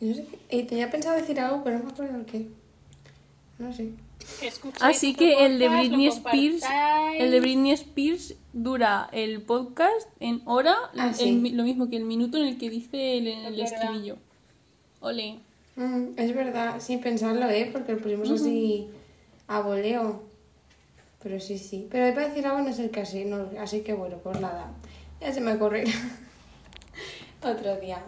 Yo 0.00 0.08
no 0.08 0.14
sé 0.14 0.26
eh, 0.50 0.64
tenía 0.64 0.90
pensado 0.90 1.16
decir 1.16 1.40
algo, 1.40 1.64
pero 1.64 1.78
no 1.78 1.84
me 1.86 1.90
acuerdo 1.90 2.16
el 2.16 2.26
qué. 2.26 2.46
No 3.58 3.72
sé. 3.72 3.90
Que 4.40 4.48
Así 4.48 4.62
nuestro 5.08 5.14
que 5.18 5.44
el 5.46 5.58
de 5.58 5.68
Britney 5.68 6.06
Spears, 6.08 6.62
el 7.18 7.30
de 7.30 7.40
Britney 7.40 7.72
Spears 7.72 8.34
dura 8.52 9.08
el 9.12 9.42
podcast 9.42 10.08
en 10.20 10.42
hora, 10.46 10.74
Ah, 10.96 11.08
el 11.08 11.14
sí. 11.14 11.32
mi- 11.32 11.50
lo 11.50 11.62
mismo 11.64 11.88
que 11.90 11.96
el 11.96 12.04
minuto 12.04 12.36
en 12.38 12.44
el 12.46 12.58
que 12.58 12.70
dice 12.70 13.18
el, 13.18 13.26
el 13.28 13.60
Es 13.60 13.70
verdad. 13.70 13.82
estribillo. 13.84 14.16
Ole. 15.00 15.38
Mm, 15.76 16.06
es 16.16 16.34
verdad, 16.34 16.76
sí, 16.80 16.96
pensarlo, 16.98 17.48
¿eh? 17.50 17.68
Porque 17.72 17.92
lo 17.92 17.98
pusimos 17.98 18.30
así 18.30 18.88
a 19.48 19.60
voleo. 19.60 20.22
Pero 21.22 21.40
sí, 21.40 21.58
sí. 21.58 21.86
Pero 21.90 22.14
para 22.14 22.28
decir 22.28 22.46
algo 22.46 22.60
no 22.62 22.68
es 22.68 22.78
el 22.78 22.90
caso, 22.90 23.16
no, 23.26 23.48
así 23.60 23.80
que 23.80 23.92
bueno, 23.94 24.18
pues 24.22 24.40
nada. 24.40 24.70
Ya 25.20 25.32
se 25.32 25.40
me 25.40 25.52
ocurrirá. 25.54 25.90
Otro 27.42 27.76
día. 27.80 28.02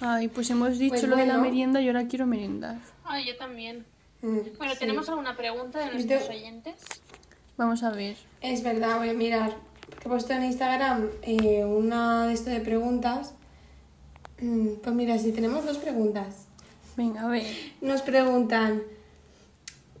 Ay, 0.00 0.28
pues 0.28 0.48
hemos 0.50 0.78
dicho 0.78 0.90
Pues 0.94 1.02
lo 1.04 1.16
de 1.16 1.26
la 1.26 1.38
merienda 1.38 1.80
y 1.80 1.86
ahora 1.88 2.06
quiero 2.08 2.26
merendar. 2.26 2.78
Ah, 3.04 3.20
yo 3.20 3.36
también. 3.36 3.84
Mm, 4.22 4.38
Bueno, 4.58 4.72
sí. 4.74 4.78
¿tenemos 4.80 5.08
alguna 5.08 5.36
pregunta 5.36 5.78
de 5.78 5.86
Yo- 5.86 5.92
nuestros 5.92 6.28
oyentes? 6.28 6.74
Vamos 7.56 7.82
a 7.82 7.90
ver. 7.90 8.16
Es 8.40 8.62
verdad, 8.62 8.98
voy 8.98 9.08
a 9.10 9.14
mirar. 9.14 9.54
Porque 9.88 10.04
he 10.06 10.08
puesto 10.08 10.32
en 10.34 10.44
Instagram 10.44 11.08
eh, 11.22 11.64
una 11.64 12.26
de 12.26 12.32
esto 12.34 12.50
de 12.50 12.60
preguntas. 12.60 13.34
Mm, 14.40 14.74
Pues 14.82 14.94
mira, 14.94 15.18
si 15.18 15.32
tenemos 15.32 15.64
dos 15.64 15.78
preguntas. 15.78 16.46
Venga, 16.96 17.22
a 17.22 17.28
ver. 17.28 17.44
Nos 17.80 18.02
preguntan 18.02 18.82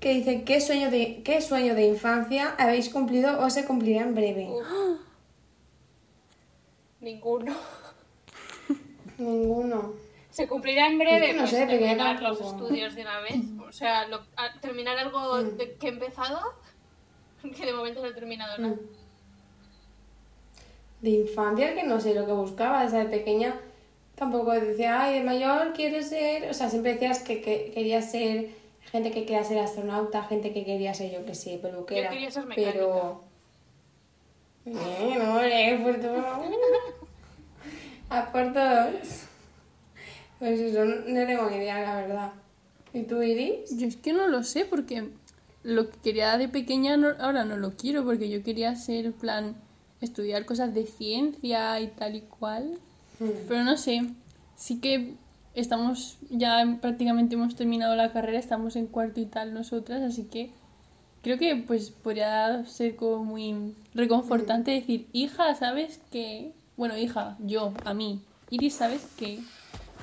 que 0.00 0.14
dice 0.14 0.44
¿qué 0.44 0.60
sueño 0.60 0.90
de 0.90 1.22
qué 1.22 1.40
sueño 1.42 1.74
de 1.74 1.86
infancia 1.86 2.54
habéis 2.58 2.88
cumplido 2.88 3.38
o 3.44 3.50
se 3.50 3.64
cumplirá 3.66 4.02
en 4.02 4.14
breve? 4.14 4.48
Ninguno. 7.00 7.54
Ninguno. 9.18 9.92
Se 10.40 10.48
cumplirá 10.48 10.86
en 10.86 10.98
breve, 10.98 11.34
no 11.34 11.40
pues 11.40 11.50
sé, 11.50 11.66
terminar 11.66 12.22
los 12.22 12.38
tampoco. 12.38 12.62
estudios 12.64 12.94
de 12.94 13.02
una 13.02 13.20
vez. 13.20 13.36
O 13.68 13.70
sea, 13.72 14.08
lo- 14.08 14.22
terminar 14.62 14.96
algo 14.96 15.42
de- 15.42 15.74
que 15.74 15.88
he 15.88 15.90
empezado, 15.90 16.40
que 17.42 17.66
de 17.66 17.72
momento 17.74 18.00
no 18.00 18.06
he 18.06 18.14
terminado 18.14 18.56
nada. 18.56 18.76
De 21.02 21.10
infancia 21.10 21.74
que 21.74 21.82
no 21.82 22.00
sé 22.00 22.14
lo 22.14 22.24
que 22.24 22.32
buscaba, 22.32 22.84
o 22.84 22.88
sea, 22.88 23.00
de 23.00 23.10
pequeña 23.18 23.60
tampoco 24.14 24.52
decía, 24.52 25.02
ay, 25.02 25.18
de 25.18 25.24
mayor 25.24 25.74
quiero 25.74 26.02
ser, 26.02 26.48
o 26.48 26.54
sea, 26.54 26.70
siempre 26.70 26.94
decías 26.94 27.18
que, 27.20 27.42
que 27.42 27.70
querías 27.74 28.10
ser 28.10 28.48
gente 28.90 29.10
que 29.10 29.24
quería 29.26 29.44
ser 29.44 29.58
astronauta, 29.58 30.22
gente 30.24 30.54
que 30.54 30.64
quería 30.64 30.94
ser, 30.94 31.10
yo 31.12 31.24
que 31.26 31.34
sé, 31.34 31.58
peluquera. 31.58 32.08
Yo 32.08 32.14
quería 32.14 32.30
ser 32.30 32.46
mecánica. 32.46 32.72
Pero... 32.72 33.20
Bien, 34.64 35.20
hombre, 35.22 35.80
por 35.82 36.00
todo. 36.00 36.24
A 38.10 38.32
por 38.32 38.52
todos. 38.54 39.26
Pues 40.40 40.58
eso, 40.58 40.84
no 40.84 41.26
tengo 41.26 41.48
ni 41.50 41.56
idea, 41.58 41.80
la 41.80 41.96
verdad. 41.96 42.32
¿Y 42.92 43.02
tú, 43.02 43.22
Iris? 43.22 43.76
Yo 43.78 43.86
es 43.86 43.96
que 43.96 44.12
no 44.12 44.26
lo 44.26 44.42
sé 44.42 44.64
porque 44.64 45.10
lo 45.62 45.90
que 45.90 45.98
quería 46.00 46.36
de 46.38 46.48
pequeña 46.48 46.96
no- 46.96 47.14
ahora 47.20 47.44
no 47.44 47.56
lo 47.56 47.76
quiero 47.76 48.04
porque 48.04 48.28
yo 48.30 48.42
quería 48.42 48.74
ser, 48.74 49.12
plan, 49.12 49.54
estudiar 50.00 50.46
cosas 50.46 50.74
de 50.74 50.86
ciencia 50.86 51.78
y 51.80 51.88
tal 51.88 52.16
y 52.16 52.22
cual. 52.22 52.78
Pero 53.46 53.64
no 53.64 53.76
sé, 53.76 54.00
sí 54.56 54.80
que 54.80 55.14
estamos, 55.54 56.16
ya 56.30 56.78
prácticamente 56.80 57.34
hemos 57.34 57.54
terminado 57.54 57.94
la 57.94 58.12
carrera, 58.12 58.38
estamos 58.38 58.76
en 58.76 58.86
cuarto 58.86 59.20
y 59.20 59.26
tal 59.26 59.52
nosotras, 59.52 60.00
así 60.02 60.24
que 60.24 60.54
creo 61.22 61.36
que 61.38 61.54
pues 61.56 61.90
podría 61.90 62.64
ser 62.64 62.96
como 62.96 63.24
muy 63.24 63.74
reconfortante 63.94 64.70
decir, 64.70 65.06
hija, 65.12 65.54
¿sabes 65.54 66.00
que 66.10 66.54
Bueno, 66.78 66.96
hija, 66.96 67.36
yo, 67.40 67.74
a 67.84 67.92
mí, 67.92 68.22
Iris, 68.48 68.74
¿sabes 68.76 69.02
que 69.18 69.40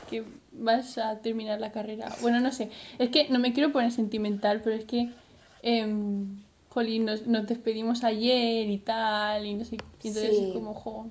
que 0.08 0.24
vas 0.52 0.98
a 0.98 1.20
terminar 1.20 1.60
la 1.60 1.72
carrera? 1.72 2.10
Bueno, 2.22 2.40
no 2.40 2.52
sé, 2.52 2.70
es 2.98 3.10
que 3.10 3.30
no 3.30 3.38
me 3.40 3.54
quiero 3.54 3.72
poner 3.72 3.92
sentimental, 3.92 4.62
pero 4.64 4.76
es 4.76 4.86
que... 4.86 5.10
em, 5.62 6.42
Jolín, 6.70 7.06
nos, 7.06 7.26
nos 7.26 7.48
despedimos 7.48 8.04
ayer 8.04 8.70
y 8.70 8.78
tal, 8.78 9.46
y 9.46 9.54
no 9.56 9.66
sé, 9.66 9.76
y 10.04 10.08
entonces 10.10 10.36
Sí. 10.38 10.46
es 10.48 10.54
como, 10.54 10.74
jo, 10.74 11.08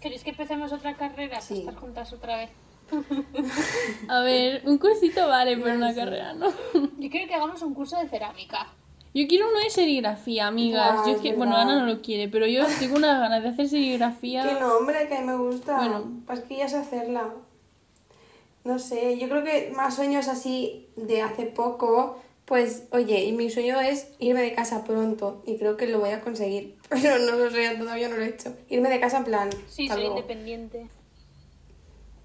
¿Queréis 0.00 0.22
que 0.22 0.30
empecemos 0.30 0.72
otra 0.72 0.94
carrera? 0.94 1.40
Sí. 1.40 1.54
Para 1.54 1.60
estar 1.60 1.74
juntas 1.76 2.12
otra 2.12 2.36
vez. 2.36 2.50
A 4.08 4.20
ver, 4.20 4.62
un 4.64 4.78
cursito 4.78 5.26
vale, 5.26 5.56
pero 5.56 5.74
una 5.74 5.92
carrera 5.94 6.32
no. 6.34 6.46
Yo 6.98 7.10
quiero 7.10 7.26
que 7.26 7.34
hagamos 7.34 7.60
un 7.62 7.74
curso 7.74 7.98
de 7.98 8.08
cerámica. 8.08 8.68
Yo 9.14 9.26
quiero 9.26 9.48
uno 9.50 9.58
de 9.58 9.70
serigrafía, 9.70 10.46
amigas. 10.46 11.00
Yo 11.06 11.14
es 11.14 11.20
que, 11.20 11.32
bueno. 11.34 11.56
Ana 11.56 11.80
no 11.80 11.86
lo 11.86 12.00
quiere, 12.02 12.28
pero 12.28 12.46
yo 12.46 12.64
tengo 12.78 12.96
unas 12.96 13.18
ganas 13.18 13.42
de 13.42 13.48
hacer 13.48 13.68
serigrafía. 13.68 14.42
Que 14.42 14.60
no, 14.60 14.76
hombre, 14.76 15.08
que 15.08 15.16
a 15.16 15.20
mí 15.22 15.26
me 15.26 15.36
gusta. 15.36 15.78
Bueno. 15.78 16.04
Pues 16.26 16.40
que 16.40 16.58
ya 16.58 16.68
sé 16.68 16.76
hacerla. 16.76 17.30
No 18.64 18.78
sé, 18.78 19.18
yo 19.18 19.28
creo 19.28 19.44
que 19.44 19.72
más 19.74 19.96
sueños 19.96 20.28
así 20.28 20.88
de 20.96 21.22
hace 21.22 21.44
poco, 21.46 22.18
pues, 22.44 22.84
oye, 22.92 23.24
y 23.24 23.32
mi 23.32 23.50
sueño 23.50 23.80
es 23.80 24.08
irme 24.18 24.42
de 24.42 24.54
casa 24.54 24.84
pronto 24.84 25.42
y 25.46 25.58
creo 25.58 25.76
que 25.76 25.86
lo 25.86 26.00
voy 26.00 26.10
a 26.10 26.20
conseguir, 26.20 26.76
pero 26.88 27.18
no 27.18 27.36
lo 27.36 27.50
sé, 27.50 27.76
todavía 27.76 28.08
no 28.08 28.16
lo 28.16 28.22
he 28.22 28.28
hecho. 28.28 28.54
Irme 28.68 28.88
de 28.88 29.00
casa 29.00 29.18
en 29.18 29.24
plan. 29.24 29.50
Sí, 29.66 29.88
luego. 29.88 30.16
independiente. 30.16 30.88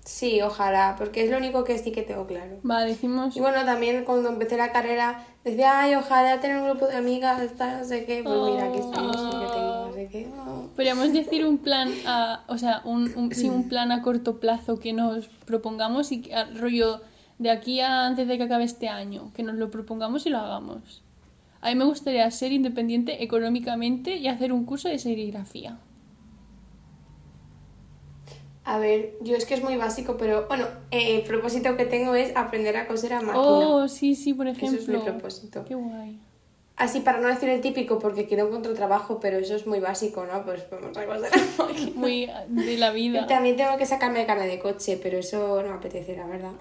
Sí, 0.06 0.42
ojalá, 0.42 0.96
porque 0.98 1.24
es 1.24 1.32
lo 1.32 1.38
único 1.38 1.64
que 1.64 1.78
sí 1.78 1.92
que 1.94 2.02
tengo 2.02 2.28
claro. 2.28 2.58
Va, 2.70 2.82
decimos. 2.84 3.38
Y 3.38 3.40
bueno, 3.40 3.64
también 3.64 4.04
cuando 4.04 4.30
empecé 4.30 4.58
la 4.58 4.74
carrera 4.74 5.24
decía, 5.46 5.80
ay, 5.80 5.96
ojalá 5.96 6.42
tener 6.42 6.58
un 6.58 6.70
grupo 6.70 6.88
de 6.88 6.98
amigas, 6.98 7.42
tal, 7.58 7.80
no 7.80 7.86
sé 7.86 8.06
qué. 8.06 8.22
Pues 8.22 8.36
mira, 8.52 8.66
aquí 8.68 8.80
estamos, 8.80 9.16
que 9.16 9.46
tengo, 9.54 9.88
no 9.88 9.94
sé 9.94 10.08
qué. 10.12 10.28
Oh. 10.46 10.68
Podríamos 10.76 11.14
decir 11.14 11.46
un 11.46 11.58
plan 11.58 11.90
a, 12.06 12.44
o 12.48 12.58
sea, 12.58 12.82
un, 12.84 13.14
un- 13.16 13.34
sí, 13.34 13.48
un 13.48 13.70
plan 13.70 13.94
a 13.94 14.02
corto 14.02 14.42
plazo 14.42 14.78
que 14.78 14.92
nos 14.92 15.28
propongamos 15.46 16.12
y 16.12 16.22
que, 16.22 16.36
a- 16.36 16.50
rollo 16.54 17.00
de 17.40 17.50
aquí 17.50 17.80
a 17.80 18.06
antes 18.06 18.28
de 18.28 18.38
que 18.38 18.44
acabe 18.44 18.66
este 18.66 18.90
año, 18.90 19.32
que 19.34 19.44
nos 19.44 19.56
lo 19.56 19.72
propongamos 19.72 20.26
y 20.26 20.30
lo 20.30 20.38
hagamos. 20.40 21.02
A 21.62 21.70
mí 21.70 21.76
me 21.76 21.86
gustaría 21.86 22.30
ser 22.30 22.52
independiente 22.52 23.24
económicamente 23.24 24.18
y 24.18 24.28
hacer 24.28 24.52
un 24.52 24.66
curso 24.66 24.90
de 24.90 25.00
serigrafía. 25.00 25.78
A 28.66 28.80
ver, 28.80 29.14
yo 29.22 29.36
es 29.36 29.46
que 29.46 29.56
es 29.56 29.64
muy 29.64 29.76
básico, 29.76 30.16
pero 30.18 30.48
bueno, 30.48 30.66
eh, 30.92 31.18
el 31.18 31.24
propósito 31.24 31.76
que 31.76 31.86
tengo 31.86 32.16
es 32.16 32.36
aprender 32.36 32.78
a 32.78 32.88
coser 32.88 33.14
a 33.14 33.22
máquina. 33.22 33.40
Oh, 33.40 33.88
sí, 33.90 34.16
sí, 34.16 34.34
por 34.34 34.48
Eso 34.48 34.58
ejemplo. 34.58 34.80
es 34.82 34.88
mi 34.88 34.98
propósito. 35.00 35.66
Qué 35.66 35.76
guay. 35.76 36.20
Así 36.76 37.02
para 37.02 37.20
no 37.20 37.28
decir 37.28 37.50
el 37.50 37.62
típico, 37.62 38.00
porque 38.00 38.26
quiero 38.26 38.48
encontrar 38.48 38.74
trabajo, 38.74 39.20
pero 39.20 39.38
eso 39.38 39.56
es 39.56 39.68
muy 39.68 39.80
básico, 39.80 40.26
¿no? 40.26 40.44
Pues 40.44 40.64
vamos 40.72 40.98
a 40.98 41.06
coser 41.06 41.32
a 41.34 41.64
máquina. 41.64 41.92
Muy 41.96 42.30
de 42.48 42.78
la 42.78 42.92
vida. 42.92 43.22
Y 43.22 43.28
también 43.28 43.58
tengo 43.58 43.78
que 43.78 43.86
sacarme 43.86 44.22
el 44.22 44.28
carnet 44.28 44.50
de 44.50 44.60
coche, 44.60 45.00
pero 45.02 45.18
eso 45.20 45.62
no 45.62 45.70
me 45.70 45.76
apetece, 45.76 46.16
la 46.16 46.26
verdad. 46.26 46.54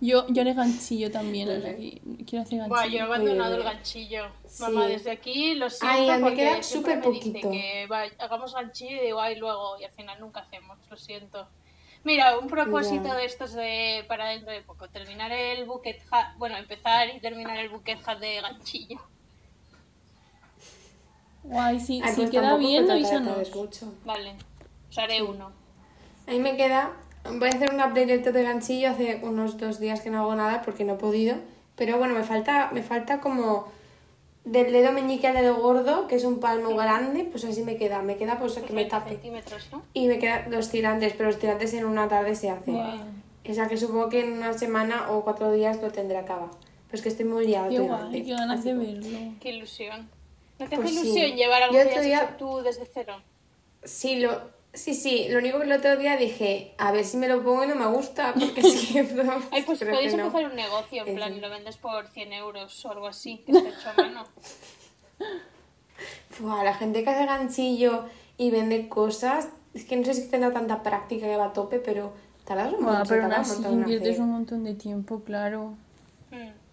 Yo, 0.00 0.26
yo 0.28 0.42
haré 0.42 0.52
ganchillo 0.54 1.10
también. 1.10 1.48
Que 1.48 2.24
quiero 2.24 2.42
hacer 2.42 2.58
ganchillo. 2.58 2.68
Buah, 2.68 2.86
yo 2.86 2.98
he 2.98 3.00
abandonado 3.00 3.54
el 3.56 3.62
bien. 3.62 3.72
ganchillo. 3.74 4.24
Sí. 4.46 4.62
Mamá, 4.62 4.86
desde 4.86 5.10
aquí 5.12 5.54
lo 5.54 5.70
siento 5.70 5.86
Ay, 5.96 6.10
a 6.10 6.16
mí 6.16 6.22
me 6.22 6.28
porque 6.30 6.36
queda 6.44 6.62
siempre 6.62 6.94
súper 6.96 7.08
me 7.10 7.14
dice 7.16 7.30
poquito. 7.30 7.50
que 7.50 7.86
va, 7.86 8.02
hagamos 8.18 8.54
ganchillo 8.54 8.96
y 8.96 9.04
digo, 9.06 9.20
ay, 9.20 9.36
luego, 9.36 9.78
y 9.80 9.84
al 9.84 9.90
final 9.92 10.20
nunca 10.20 10.40
hacemos, 10.40 10.78
lo 10.90 10.96
siento. 10.96 11.48
Mira, 12.02 12.38
un 12.38 12.48
propósito 12.48 13.04
Ya. 13.04 13.14
de 13.14 13.24
estos 13.24 13.54
de 13.54 14.04
para 14.06 14.28
dentro 14.28 14.52
de 14.52 14.60
poco, 14.60 14.88
terminar 14.90 15.32
el 15.32 15.64
bucket 15.64 16.02
hat, 16.10 16.36
bueno, 16.36 16.56
empezar 16.58 17.08
y 17.08 17.18
terminar 17.20 17.56
el 17.56 17.70
bucket 17.70 17.98
hat 18.06 18.18
de 18.18 18.42
ganchillo. 18.42 19.00
Guay, 21.44 21.78
sí, 21.80 22.00
Ay, 22.02 22.10
si 22.10 22.16
pues 22.22 22.30
queda 22.30 22.56
bien, 22.56 22.90
avísanos. 22.90 23.54
mucho. 23.54 23.92
Vale, 24.04 24.34
os 24.90 24.98
haré 24.98 25.22
uno. 25.22 25.52
A 26.26 26.30
mí 26.30 26.38
me 26.40 26.56
queda. 26.56 26.92
Voy 27.24 27.48
a 27.48 27.52
hacer 27.52 27.72
un 27.72 27.80
update 27.80 28.18
de 28.32 28.42
ganchillo 28.42 28.90
hace 28.90 29.20
unos 29.22 29.58
dos 29.58 29.80
días 29.80 30.00
que 30.00 30.10
no 30.10 30.20
hago 30.20 30.34
nada 30.34 30.62
porque 30.62 30.84
no 30.84 30.94
he 30.94 30.96
podido. 30.96 31.36
Pero 31.76 31.98
bueno, 31.98 32.14
me 32.14 32.22
falta, 32.22 32.70
me 32.72 32.82
falta 32.82 33.20
como 33.20 33.66
del 34.44 34.72
dedo 34.72 34.92
meñique 34.92 35.26
al 35.26 35.34
dedo 35.34 35.56
gordo, 35.56 36.06
que 36.06 36.16
es 36.16 36.24
un 36.24 36.38
palmo 36.38 36.76
grande, 36.76 37.24
pues 37.24 37.44
así 37.44 37.62
me 37.62 37.76
queda. 37.76 38.02
Me 38.02 38.16
queda 38.16 38.38
pues 38.38 38.52
que 38.54 38.60
me 38.72 38.84
30 38.84 38.98
tape. 38.98 39.10
centímetros, 39.10 39.68
¿no? 39.72 39.82
Y 39.94 40.06
me 40.06 40.18
quedan 40.18 40.50
los 40.50 40.68
tirantes, 40.70 41.14
pero 41.14 41.30
los 41.30 41.38
tirantes 41.38 41.72
en 41.74 41.86
una 41.86 42.08
tarde 42.08 42.34
se 42.36 42.50
hacen. 42.50 42.74
Guau. 42.74 42.98
O 43.48 43.52
sea 43.54 43.68
que 43.68 43.76
supongo 43.76 44.08
que 44.10 44.20
en 44.24 44.32
una 44.34 44.52
semana 44.52 45.10
o 45.10 45.22
cuatro 45.24 45.50
días 45.52 45.80
lo 45.82 45.90
tendré 45.90 46.18
acabado. 46.18 46.50
Pero 46.86 46.96
es 46.96 47.02
que 47.02 47.08
estoy 47.08 47.24
muy 47.24 47.46
liada 47.46 47.68
Qué 47.68 47.78
guay, 47.80 48.22
qué 48.22 48.30
ganas 48.32 48.62
de 48.64 48.74
verlo. 48.74 49.18
Qué 49.40 49.50
ilusión. 49.50 50.08
¿No 50.58 50.68
te 50.68 50.76
Pues 50.76 50.90
hace 50.90 51.00
sí. 51.00 51.08
ilusión 51.08 51.36
llevar 51.36 51.62
algo 51.64 51.74
que 51.74 52.00
día- 52.02 52.22
hecho 52.24 52.34
tú 52.38 52.58
desde 52.62 52.86
cero? 52.86 53.16
Sí, 53.82 54.20
lo, 54.20 54.40
sí, 54.74 54.94
sí. 54.94 55.28
Lo 55.30 55.38
único 55.38 55.58
que 55.58 55.64
el 55.64 55.72
otro 55.72 55.96
día 55.96 56.16
dije, 56.16 56.74
a 56.78 56.92
ver 56.92 57.04
si 57.04 57.16
me 57.16 57.28
lo 57.28 57.42
pongo 57.42 57.64
y 57.64 57.68
no 57.68 57.74
me 57.74 57.86
gusta, 57.86 58.34
porque 58.34 58.62
sí 58.62 58.86
que... 58.92 59.00
Ay, 59.50 59.62
pues 59.62 59.78
podéis 59.78 60.12
que 60.12 60.16
no. 60.16 60.26
empezar 60.26 60.50
un 60.50 60.56
negocio, 60.56 61.06
en 61.06 61.14
plan, 61.14 61.34
y 61.34 61.40
lo 61.40 61.50
vendes 61.50 61.76
por 61.76 62.08
100 62.08 62.32
euros 62.32 62.84
o 62.84 62.90
algo 62.90 63.06
así, 63.06 63.38
que 63.38 63.52
esté 63.56 63.68
hecho 63.68 63.90
a 63.90 64.02
mano. 64.02 64.24
Buah, 66.38 66.64
la 66.64 66.74
gente 66.74 67.04
que 67.04 67.10
hace 67.10 67.26
ganchillo 67.26 68.04
y 68.36 68.50
vende 68.50 68.88
cosas, 68.88 69.48
es 69.72 69.84
que 69.84 69.96
no 69.96 70.04
sé 70.04 70.14
si 70.14 70.28
tendrá 70.28 70.52
tanta 70.52 70.82
práctica 70.82 71.26
que 71.26 71.36
va 71.36 71.46
a 71.46 71.52
tope, 71.52 71.78
pero 71.78 72.12
tardas 72.44 72.72
un 72.72 72.84
montón, 72.84 73.06
pero 73.08 73.22
aún 73.24 73.32
así 73.32 73.62
inviertes 73.62 74.18
un 74.18 74.30
montón 74.30 74.64
de 74.64 74.74
tiempo, 74.74 75.20
claro. 75.20 75.74
Mm. 76.30 76.64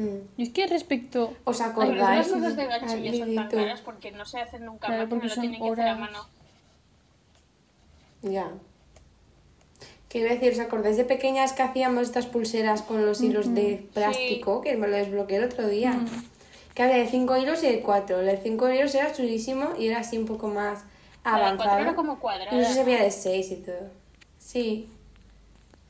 Mm. 0.00 0.28
Y 0.36 0.42
es 0.44 0.50
que 0.50 0.68
respecto... 0.68 1.34
¿Os 1.42 1.58
pero 1.58 1.70
acordáis? 1.70 2.28
las 2.28 2.28
cosas 2.28 2.56
de 2.56 2.66
ganchillo 2.66 3.18
son 3.18 3.34
tan 3.34 3.48
caras 3.50 3.80
porque 3.80 4.12
no 4.12 4.24
se 4.24 4.40
hacen 4.40 4.64
nunca 4.64 4.86
Claro, 4.86 5.02
a 5.02 5.06
máquina, 5.06 5.08
porque 5.08 5.28
lo 5.28 5.34
son 5.34 5.42
tienen 5.42 5.60
que 5.60 5.70
hacer 5.70 5.88
a 5.88 5.94
mano. 5.96 6.37
Ya. 8.22 8.50
¿Qué 10.08 10.20
iba 10.20 10.30
a 10.30 10.34
decir? 10.34 10.52
¿Os 10.52 10.58
acordáis 10.58 10.96
de 10.96 11.04
pequeñas 11.04 11.52
que 11.52 11.62
hacíamos 11.62 12.04
estas 12.04 12.26
pulseras 12.26 12.82
con 12.82 13.04
los 13.04 13.20
hilos 13.20 13.54
de 13.54 13.86
plástico? 13.92 14.62
Que 14.62 14.76
me 14.76 14.88
lo 14.88 14.96
desbloqueé 14.96 15.36
el 15.36 15.44
otro 15.44 15.68
día. 15.68 15.98
Que 16.74 16.82
había 16.82 16.96
de 16.96 17.08
5 17.08 17.36
hilos 17.36 17.62
y 17.62 17.68
de 17.68 17.82
4. 17.82 18.20
El 18.20 18.26
de 18.26 18.36
5 18.38 18.68
hilos 18.70 18.94
era 18.94 19.12
chulísimo 19.12 19.70
y 19.78 19.88
era 19.88 20.00
así 20.00 20.16
un 20.16 20.26
poco 20.26 20.48
más 20.48 20.84
La 21.24 21.52
de 21.52 21.82
era 21.82 21.94
como 21.94 22.18
cuadrada, 22.18 22.56
no 22.56 22.64
sé 22.64 22.72
si 22.74 22.80
había 22.80 23.02
de 23.02 23.10
6 23.10 23.50
y 23.50 23.56
todo. 23.56 23.90
Sí. 24.38 24.88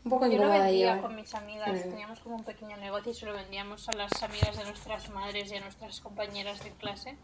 Un 0.05 0.11
poco 0.11 0.27
Yo 0.27 0.39
lo 0.39 0.49
vendía 0.49 0.71
llevar. 0.71 1.01
con 1.03 1.15
mis 1.15 1.35
amigas, 1.35 1.83
teníamos 1.83 2.19
como 2.21 2.37
un 2.37 2.45
pequeño 2.45 2.77
negocio 2.79 3.13
y 3.13 3.15
se 3.15 3.27
lo 3.27 3.35
vendíamos 3.35 3.89
a 3.89 3.93
las 3.93 4.23
amigas 4.23 4.57
de 4.57 4.65
nuestras 4.65 5.11
madres 5.11 5.53
y 5.53 5.57
a 5.57 5.61
nuestras 5.61 6.01
compañeras 6.01 6.65
de 6.65 6.71
clase. 6.73 7.17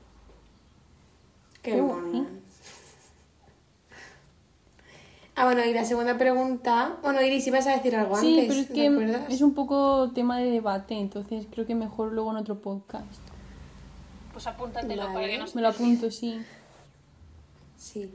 Qué 1.63 1.81
mono. 1.81 2.11
guay. 2.11 2.29
Ah, 5.45 5.53
Bueno, 5.53 5.65
y 5.65 5.75
la 5.75 5.85
segunda 5.85 6.17
pregunta. 6.17 6.97
Bueno, 7.03 7.21
Iris, 7.23 7.47
ibas 7.47 7.67
a 7.67 7.73
decir 7.77 7.95
algo 7.97 8.17
Sí, 8.19 8.33
antes. 8.41 8.49
pero 8.49 8.61
es 8.61 8.69
¿te 8.69 8.75
que 8.75 8.87
acuerdas? 8.89 9.23
es 9.33 9.41
un 9.43 9.55
poco 9.55 10.11
tema 10.15 10.39
de 10.39 10.51
debate, 10.51 10.95
entonces 10.95 11.47
creo 11.53 11.67
que 11.67 11.75
mejor 11.75 12.13
luego 12.13 12.31
en 12.31 12.39
otro 12.39 12.59
podcast. 12.61 13.05
Pues 14.33 14.47
apúntatelo 14.47 15.03
Vale. 15.03 15.15
para 15.15 15.27
que 15.29 15.39
nos 15.39 15.55
Me 15.55 15.63
lo 15.63 15.69
apunto, 15.69 16.11
sí. 16.11 16.41
Sí. 17.79 18.11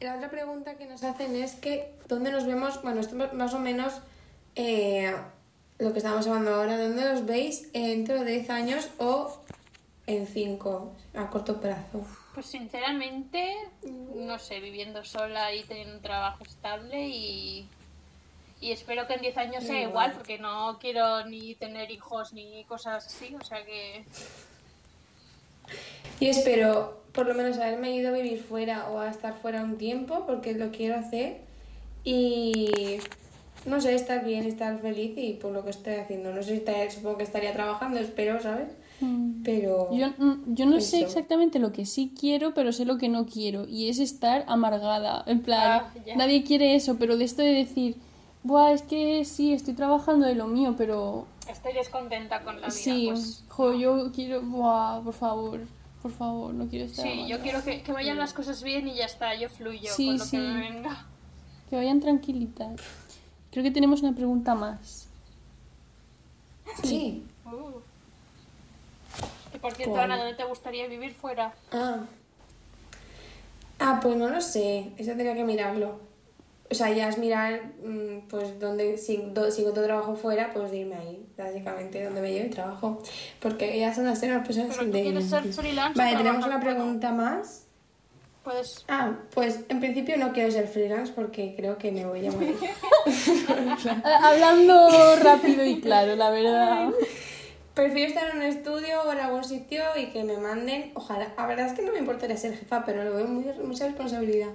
La 0.00 0.16
otra 0.16 0.28
pregunta 0.30 0.74
que 0.76 0.86
nos 0.86 1.02
hacen 1.02 1.34
es 1.36 1.54
que, 1.54 1.94
¿dónde 2.08 2.30
nos 2.30 2.44
vemos? 2.46 2.82
Bueno, 2.82 3.00
esto 3.00 3.22
es 3.24 3.32
más 3.32 3.54
o 3.54 3.58
menos 3.58 3.94
eh, 4.54 5.14
lo 5.78 5.92
que 5.92 5.98
estamos 5.98 6.26
hablando 6.26 6.54
ahora. 6.54 6.76
¿Dónde 6.76 7.08
os 7.08 7.24
veis 7.24 7.72
dentro 7.72 8.22
de 8.22 8.30
10 8.32 8.50
años 8.50 8.90
o 8.98 9.32
en 10.06 10.26
5 10.26 10.92
a 11.14 11.30
corto 11.30 11.60
plazo? 11.60 12.02
Pues 12.34 12.46
sinceramente, 12.46 13.54
no 14.14 14.38
sé, 14.40 14.58
viviendo 14.60 15.04
sola 15.04 15.54
y 15.54 15.62
teniendo 15.64 15.94
un 15.94 16.02
trabajo 16.02 16.42
estable 16.42 17.06
y, 17.08 17.68
y 18.60 18.72
espero 18.72 19.06
que 19.06 19.14
en 19.14 19.20
10 19.20 19.36
años 19.38 19.64
sea 19.64 19.76
Igual. 19.82 19.90
igual, 19.90 20.12
porque 20.14 20.38
no 20.38 20.78
quiero 20.80 21.24
ni 21.26 21.54
tener 21.54 21.90
hijos 21.92 22.32
ni 22.32 22.64
cosas 22.64 23.06
así, 23.06 23.34
o 23.40 23.44
sea 23.44 23.64
que... 23.64 24.04
Yo 26.20 26.28
espero 26.30 27.02
por 27.12 27.26
lo 27.26 27.34
menos 27.34 27.56
haberme 27.58 27.92
ido 27.94 28.08
a 28.08 28.12
vivir 28.12 28.42
fuera 28.42 28.88
o 28.90 28.98
a 28.98 29.08
estar 29.08 29.34
fuera 29.34 29.62
un 29.62 29.78
tiempo 29.78 30.26
porque 30.26 30.52
lo 30.54 30.70
quiero 30.72 30.96
hacer 30.96 31.38
y 32.02 32.98
no 33.64 33.80
sé, 33.80 33.94
estar 33.94 34.24
bien, 34.24 34.44
estar 34.44 34.78
feliz 34.80 35.12
y 35.16 35.34
por 35.34 35.52
lo 35.52 35.64
que 35.64 35.70
estoy 35.70 35.94
haciendo. 35.94 36.32
No 36.32 36.42
sé 36.42 36.50
si 36.50 36.56
estaría- 36.56 36.90
supongo 36.90 37.18
que 37.18 37.24
estaría 37.24 37.52
trabajando, 37.52 38.00
espero, 38.00 38.40
¿sabes? 38.42 38.68
Pero... 39.44 39.92
Yo, 39.94 40.08
mm, 40.16 40.54
yo 40.54 40.66
no 40.66 40.80
sé 40.80 41.00
exactamente 41.02 41.58
lo 41.58 41.72
que 41.72 41.84
sí 41.84 42.12
quiero, 42.18 42.54
pero 42.54 42.72
sé 42.72 42.84
lo 42.84 42.96
que 42.96 43.08
no 43.08 43.26
quiero. 43.26 43.66
Y 43.68 43.88
es 43.88 43.98
estar 43.98 44.44
amargada. 44.48 45.22
En 45.26 45.42
plan, 45.42 45.82
Ah, 45.84 45.92
nadie 46.16 46.44
quiere 46.44 46.74
eso, 46.74 46.96
pero 46.98 47.16
de 47.16 47.24
esto 47.24 47.42
de 47.42 47.52
decir, 47.52 47.96
Buah, 48.44 48.72
es 48.72 48.82
que 48.82 49.24
sí, 49.24 49.52
estoy 49.52 49.74
trabajando 49.74 50.26
de 50.26 50.34
lo 50.34 50.46
mío, 50.46 50.74
pero 50.76 51.26
Estoy 51.50 51.72
descontenta 51.72 52.42
con 52.42 52.54
la 52.60 52.68
vida. 52.68 52.70
sí, 52.70 53.06
pues, 53.10 53.44
jo, 53.48 53.74
yo 53.74 54.12
quiero, 54.12 54.42
buah, 54.42 55.00
por 55.02 55.14
favor, 55.14 55.60
por 56.02 56.10
favor, 56.12 56.52
no 56.54 56.66
quiero 56.68 56.84
estar. 56.86 57.04
sí, 57.04 57.26
yo 57.26 57.40
quiero 57.40 57.62
que, 57.64 57.82
que 57.82 57.92
vayan 57.92 58.18
las 58.18 58.32
cosas 58.34 58.62
bien 58.62 58.86
y 58.88 58.94
ya 58.96 59.06
está, 59.06 59.34
yo 59.34 59.48
fluyo 59.48 59.90
Sí, 59.94 60.06
con 60.08 60.18
lo 60.18 60.24
sí. 60.24 60.30
que 60.36 60.42
me 60.42 60.60
venga. 60.60 61.06
Que 61.70 61.76
vayan 61.76 62.00
tranquilitas. 62.00 62.80
Creo 63.50 63.64
que 63.64 63.70
tenemos 63.70 64.02
una 64.02 64.14
pregunta 64.14 64.54
más. 64.54 65.08
Sí. 66.82 67.22
Uh. 67.46 67.80
Por 69.64 69.72
cierto, 69.72 69.94
¿Cuál? 69.94 70.04
Ana, 70.12 70.18
¿dónde 70.18 70.34
te 70.34 70.44
gustaría 70.44 70.86
vivir 70.88 71.14
fuera? 71.14 71.54
Ah. 71.72 72.00
Ah, 73.78 73.98
pues 74.02 74.14
no 74.14 74.28
lo 74.28 74.38
sé. 74.42 74.90
Eso 74.98 75.12
tendría 75.12 75.32
que 75.34 75.44
mirarlo. 75.44 76.00
O 76.70 76.74
sea, 76.74 76.90
ya 76.90 77.08
es 77.08 77.16
mirar, 77.16 77.62
mm, 77.82 78.28
pues, 78.28 78.60
donde, 78.60 78.98
si, 78.98 79.16
do- 79.32 79.50
si 79.50 79.62
encuentro 79.62 79.84
trabajo 79.84 80.16
fuera, 80.16 80.52
pues 80.52 80.70
irme 80.74 80.96
ahí, 80.96 81.26
básicamente, 81.38 82.04
donde 82.04 82.20
me 82.20 82.30
lleve 82.30 82.48
el 82.48 82.54
trabajo. 82.54 83.02
Porque 83.40 83.78
ya 83.80 83.94
son 83.94 84.04
las 84.04 84.18
personas 84.18 84.76
Pero 84.76 84.84
tú 84.84 84.92
de... 84.92 85.02
quieres 85.02 85.30
ser 85.30 85.44
freelance 85.44 85.98
Vale, 85.98 86.16
tenemos 86.18 86.44
una 86.44 86.60
pregunta 86.60 87.12
más. 87.12 87.64
Puedes... 88.42 88.84
Ah, 88.88 89.12
pues 89.32 89.60
en 89.70 89.80
principio 89.80 90.18
no 90.18 90.34
quiero 90.34 90.50
ser 90.50 90.68
freelance 90.68 91.10
porque 91.10 91.54
creo 91.56 91.78
que 91.78 91.90
me 91.90 92.04
voy 92.04 92.26
a 92.26 92.32
morir. 92.32 92.54
Hablando 94.04 95.16
rápido 95.22 95.64
y 95.64 95.80
claro, 95.80 96.16
la 96.16 96.28
verdad. 96.28 96.90
Prefiero 97.74 98.08
estar 98.08 98.30
en 98.30 98.36
un 98.36 98.42
estudio 98.44 99.02
o 99.04 99.12
en 99.12 99.18
algún 99.18 99.42
sitio 99.44 99.82
y 100.00 100.06
que 100.06 100.22
me 100.22 100.36
manden. 100.38 100.92
Ojalá, 100.94 101.28
la 101.36 101.46
verdad 101.46 101.66
es 101.66 101.72
que 101.72 101.82
no 101.82 101.92
me 101.92 101.98
importaría 101.98 102.36
ser 102.36 102.56
jefa, 102.56 102.84
pero 102.84 103.02
lo 103.04 103.14
veo 103.14 103.26
muy, 103.26 103.44
mucha 103.64 103.86
responsabilidad. 103.86 104.48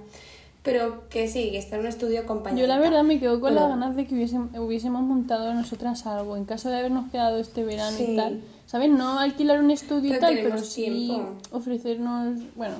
Pero 0.62 1.08
que 1.08 1.28
sí, 1.28 1.50
que 1.50 1.58
estar 1.58 1.78
en 1.78 1.86
un 1.86 1.88
estudio 1.90 2.20
acompañado. 2.20 2.60
Yo 2.60 2.66
la 2.66 2.78
verdad 2.78 3.02
me 3.02 3.18
quedo 3.20 3.40
con 3.40 3.50
Pero- 3.54 3.60
las 3.60 3.68
ganas 3.70 3.96
de 3.96 4.06
que 4.06 4.14
hubiésemos, 4.14 4.56
hubiésemos 4.58 5.02
montado 5.02 5.52
nosotras 5.54 6.06
algo, 6.06 6.36
en 6.36 6.44
caso 6.46 6.70
de 6.70 6.78
habernos 6.78 7.10
quedado 7.10 7.38
este 7.38 7.62
verano 7.64 7.96
Sí. 7.96 8.12
y 8.12 8.16
tal. 8.16 8.40
¿Sabes? 8.66 8.90
No 8.90 9.18
alquilar 9.18 9.58
un 9.60 9.70
estudio 9.70 10.08
y 10.10 10.12
Pero 10.12 10.20
tal, 10.20 10.34
pero 10.42 10.58
sí 10.58 10.84
tiempo. 10.84 11.32
ofrecernos, 11.52 12.38
bueno, 12.56 12.76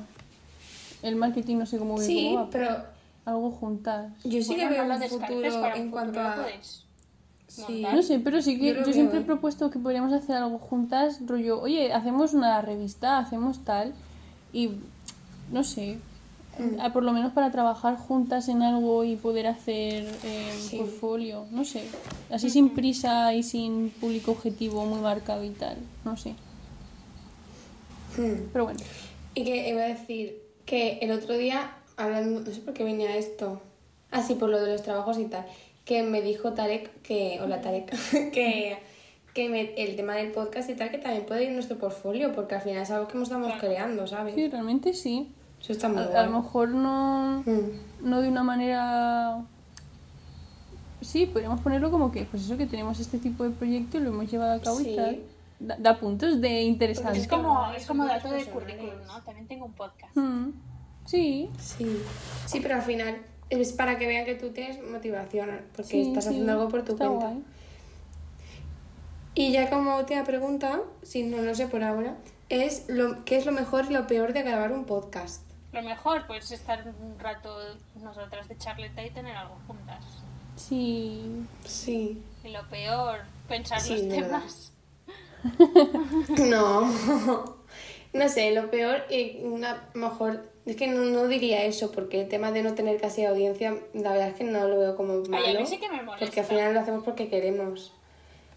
el 1.03 1.17
marketing 1.17 1.57
no 1.57 1.67
sé 1.67 1.79
cómo 1.79 1.99
Sí, 1.99 2.31
cómo 2.33 2.45
va, 2.45 2.51
pero 2.51 2.77
algo 3.25 3.51
juntas. 3.51 4.13
yo 4.25 4.43
sí 4.43 4.55
Bueno, 4.55 4.69
que 4.69 4.75
veo 4.75 4.85
un 4.85 5.03
futuro 5.03 5.75
en 5.75 5.91
cuanto 5.91 6.21
a. 6.21 6.35
puedes 6.37 6.85
Sí. 7.51 7.63
montar. 7.83 7.95
No 7.97 8.03
sé, 8.03 8.21
pero 8.21 8.41
sí 8.43 8.59
que 8.59 8.67
Yo 8.69 8.73
yo, 8.75 8.79
lo 8.81 8.85
veo, 8.87 8.93
siempre 8.95 9.19
he 9.19 9.23
propuesto 9.23 9.71
que 9.71 9.79
podríamos 9.79 10.13
hacer 10.13 10.37
algo 10.37 10.59
juntas, 10.59 11.19
rollo, 11.27 11.61
oye, 11.61 11.93
hacemos 11.93 12.33
una 12.33 12.61
revista, 12.63 13.19
hacemos 13.19 13.65
tal, 13.65 13.93
y 14.53 14.71
no 15.51 15.65
sé, 15.65 15.99
Mm. 16.59 16.81
a- 16.81 16.93
por 16.93 17.03
lo 17.05 17.13
menos 17.13 17.33
para 17.33 17.51
trabajar 17.51 17.97
juntas 17.97 18.49
en 18.49 18.63
algo 18.63 19.03
y 19.05 19.17
poder 19.17 19.47
hacer 19.47 20.07
eh, 20.25 20.53
Sí. 20.61 20.77
portfolio, 20.79 21.47
no 21.51 21.65
sé, 21.65 21.83
así 22.31 22.51
sin 22.51 22.71
prisa 22.71 23.33
y 23.35 23.43
sin 23.43 23.91
público 23.91 24.33
objetivo 24.33 24.85
muy 24.87 25.01
marcado 25.01 25.43
y 25.43 25.51
tal, 25.51 25.77
no 26.05 26.17
sé, 26.17 26.35
Hmm. 28.17 28.49
pero 28.53 28.65
bueno. 28.65 28.81
Y 29.35 29.45
que 29.45 29.69
iba 29.71 29.83
a 29.83 29.87
decir 29.87 30.41
que 30.67 30.99
el 31.01 31.13
otro 31.13 31.37
día, 31.37 31.71
hablando, 31.97 32.41
no 32.41 32.47
sé 32.53 32.61
por 32.61 32.75
qué 32.75 32.85
venía 32.85 33.17
esto, 33.17 33.61
así 34.11 34.35
por 34.35 34.49
lo 34.51 34.61
de 34.61 34.73
los 34.73 34.83
trabajos 34.83 35.19
y 35.19 35.25
tal, 35.27 35.47
que 35.91 36.05
me 36.05 36.23
dijo 36.23 36.53
Tarek 36.53 37.03
que, 37.03 37.41
hola 37.43 37.61
Tarek, 37.61 37.91
que, 38.33 38.79
que 39.35 39.49
me- 39.49 39.75
el 39.77 39.97
tema 39.97 40.15
del 40.15 40.31
podcast 40.31 40.71
y 40.71 40.75
tal, 40.75 40.89
que 40.93 40.99
también 40.99 41.27
puede 41.27 41.43
ir 41.43 41.49
en 41.49 41.55
nuestro 41.55 41.79
portfolio, 41.79 42.33
porque 42.33 42.55
al 42.55 42.61
final 42.61 42.83
es 42.85 42.91
algo 42.93 43.09
que 43.09 43.19
nos 43.19 43.25
estamos 43.27 43.53
creando, 43.59 44.07
¿sabes? 44.07 44.37
Sí, 44.37 44.49
realmente 44.49 44.95
sí. 44.95 45.33
Eso 45.61 45.73
está 45.73 45.89
muy 45.89 46.03
A, 46.05 46.23
lo 46.27 46.43
mejor 46.43 46.69
no, 46.69 47.43
Mm. 47.45 48.09
no 48.09 48.21
de 48.23 48.29
una 48.29 48.45
manera... 48.45 49.43
Sí, 51.01 51.27
podríamos 51.27 51.61
ponerlo 51.61 51.91
como 51.91 52.13
que, 52.13 52.23
pues 52.23 52.45
eso, 52.45 52.57
que 52.57 52.67
tenemos 52.67 53.01
este 53.01 53.19
tipo 53.19 53.43
de 53.43 53.51
proyecto 53.51 53.99
y 53.99 54.03
lo 54.03 54.11
hemos 54.11 54.31
llevado 54.31 54.53
a 54.53 54.61
cabo 54.63 54.79
Sí. 54.79 54.91
y 54.91 54.97
tal. 54.97 55.21
Da, 55.59 55.77
da 55.77 55.99
puntos 55.99 56.41
de 56.41 56.63
interesante. 56.63 57.19
Es 57.19 57.27
como, 57.27 57.73
es 57.73 57.85
como 57.85 58.05
dato 58.07 58.31
de 58.31 58.45
currículum, 58.45 58.95
¿no? 59.09 59.21
También 59.23 59.49
tengo 59.49 59.67
un 59.67 59.73
podcast. 59.73 60.17
Mm, 60.17 60.51
Sí, 61.07 61.51
Sí, 61.59 62.01
sí, 62.47 62.61
pero 62.61 62.77
al 62.77 62.83
final 62.83 63.17
es 63.51 63.73
para 63.73 63.99
que 63.99 64.07
vean 64.07 64.25
que 64.25 64.35
tú 64.35 64.51
tienes 64.51 64.83
motivación, 64.83 65.51
porque 65.75 65.91
sí, 65.91 66.01
estás 66.09 66.25
sí, 66.25 66.31
haciendo 66.31 66.53
algo 66.53 66.69
por 66.69 66.83
tu 66.85 66.93
está 66.93 67.07
cuenta. 67.07 67.27
guay. 67.27 67.45
Y 69.35 69.53
ya 69.53 69.71
como 69.71 69.97
última 69.97 70.25
pregunta, 70.25 70.81
si 71.03 71.23
no 71.23 71.43
lo 71.43 71.55
sé 71.55 71.67
por 71.67 71.85
ahora, 71.85 72.17
es 72.49 72.89
lo, 72.89 73.25
¿qué 73.25 73.37
es 73.37 73.47
lo 73.47 73.53
mejor 73.53 73.87
y 73.89 73.93
lo 73.93 74.07
peor 74.07 74.33
de 74.33 74.43
grabar 74.43 74.73
un 74.73 74.85
podcast? 74.85 75.43
Lo 75.73 75.83
mejor, 75.83 76.27
pues 76.27 76.51
estar 76.51 76.85
un 77.01 77.19
rato 77.19 77.57
nosotras 78.03 78.49
de 78.49 78.59
charleta 78.59 79.05
y 79.05 79.11
tener 79.11 79.37
algo 79.37 79.57
juntas. 79.67 80.05
Sí, 80.57 81.47
Sí. 81.65 82.21
Y 82.45 82.49
lo 82.49 82.67
peor, 82.69 83.21
pensar 83.49 83.81
Sí, 83.81 83.91
los 83.93 84.09
temas. 84.09 84.73
No, 86.51 87.57
no 88.13 88.29
sé, 88.29 88.51
lo 88.53 88.71
peor 88.71 89.05
y 89.11 89.39
una 89.43 89.89
mejor, 89.95 90.49
es 90.67 90.77
que 90.77 90.87
no, 90.87 91.05
no 91.05 91.27
diría 91.29 91.65
eso, 91.65 91.93
porque 91.93 92.21
el 92.23 92.29
tema 92.29 92.53
de 92.53 92.63
no 92.63 92.75
tener 92.75 93.01
casi 93.01 93.25
audiencia, 93.25 93.77
la 93.95 94.13
verdad 94.13 94.29
es 94.29 94.35
que 94.35 94.45
no 94.45 94.67
lo 94.69 94.79
veo 94.79 94.97
como 94.97 95.15
malo. 95.29 95.47
Ay, 95.47 95.57
a 95.57 95.61
mí 95.61 95.67
sí 95.67 95.79
que 95.79 95.89
me 95.89 96.03
molesta. 96.03 96.27
Porque 96.27 96.41
al 96.41 96.47
final 96.47 96.75
lo 96.75 96.81
hacemos 96.81 97.05
porque 97.05 97.29
queremos. 97.29 97.93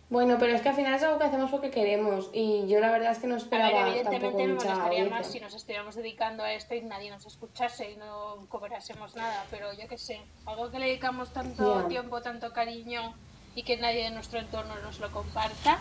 Bueno, 0.09 0.37
pero 0.39 0.53
es 0.53 0.61
que 0.61 0.69
al 0.69 0.75
final 0.75 0.93
es 0.93 1.01
algo 1.01 1.17
que 1.17 1.23
hacemos 1.23 1.49
porque 1.49 1.71
queremos 1.71 2.29
y 2.33 2.67
yo 2.67 2.79
la 2.79 2.91
verdad 2.91 3.13
es 3.13 3.17
que 3.17 3.25
no 3.25 3.33
A 3.33 3.37
esperaba 3.37 3.85
ver, 3.85 4.03
tampoco 4.03 4.09
evidentemente 4.09 4.47
me 4.47 4.53
mucha 4.53 4.75
molestaría 4.75 5.09
más 5.09 5.31
si 5.31 5.39
nos 5.39 5.55
estuviéramos 5.55 5.95
dedicando 5.95 6.43
a 6.43 6.53
esto 6.53 6.75
y 6.75 6.81
nadie 6.81 7.09
nos 7.09 7.25
escuchase 7.25 7.91
y 7.91 7.95
no 7.95 8.45
cobrásemos 8.47 9.15
nada, 9.15 9.43
pero 9.49 9.73
yo 9.73 9.87
qué 9.87 9.97
sé, 9.97 10.21
algo 10.45 10.69
que 10.69 10.77
le 10.77 10.85
dedicamos 10.87 11.33
tanto 11.33 11.81
Ya. 11.81 11.87
tiempo, 11.87 12.21
tanto 12.21 12.53
cariño 12.53 13.15
y 13.55 13.63
que 13.63 13.77
nadie 13.77 14.03
de 14.03 14.11
nuestro 14.11 14.37
entorno 14.39 14.75
nos 14.83 14.99
lo 14.99 15.11
comparta. 15.11 15.79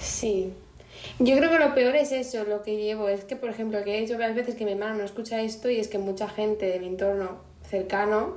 Sí. 0.00 0.54
Yo 1.18 1.36
creo 1.36 1.50
que 1.50 1.58
lo 1.58 1.74
peor 1.74 1.96
es 1.96 2.12
eso, 2.12 2.44
lo 2.44 2.62
que 2.62 2.76
llevo. 2.76 3.08
Es 3.08 3.24
que, 3.24 3.36
por 3.36 3.50
ejemplo, 3.50 3.82
que 3.84 3.96
he 3.96 4.00
dicho 4.00 4.14
varias 4.14 4.34
veces 4.34 4.54
que 4.54 4.64
mi 4.64 4.72
hermano 4.72 4.96
no 4.96 5.04
escucha 5.04 5.40
esto 5.40 5.70
y 5.70 5.78
es 5.78 5.88
que 5.88 5.98
mucha 5.98 6.28
gente 6.28 6.66
de 6.66 6.80
mi 6.80 6.86
entorno 6.86 7.40
cercano, 7.62 8.36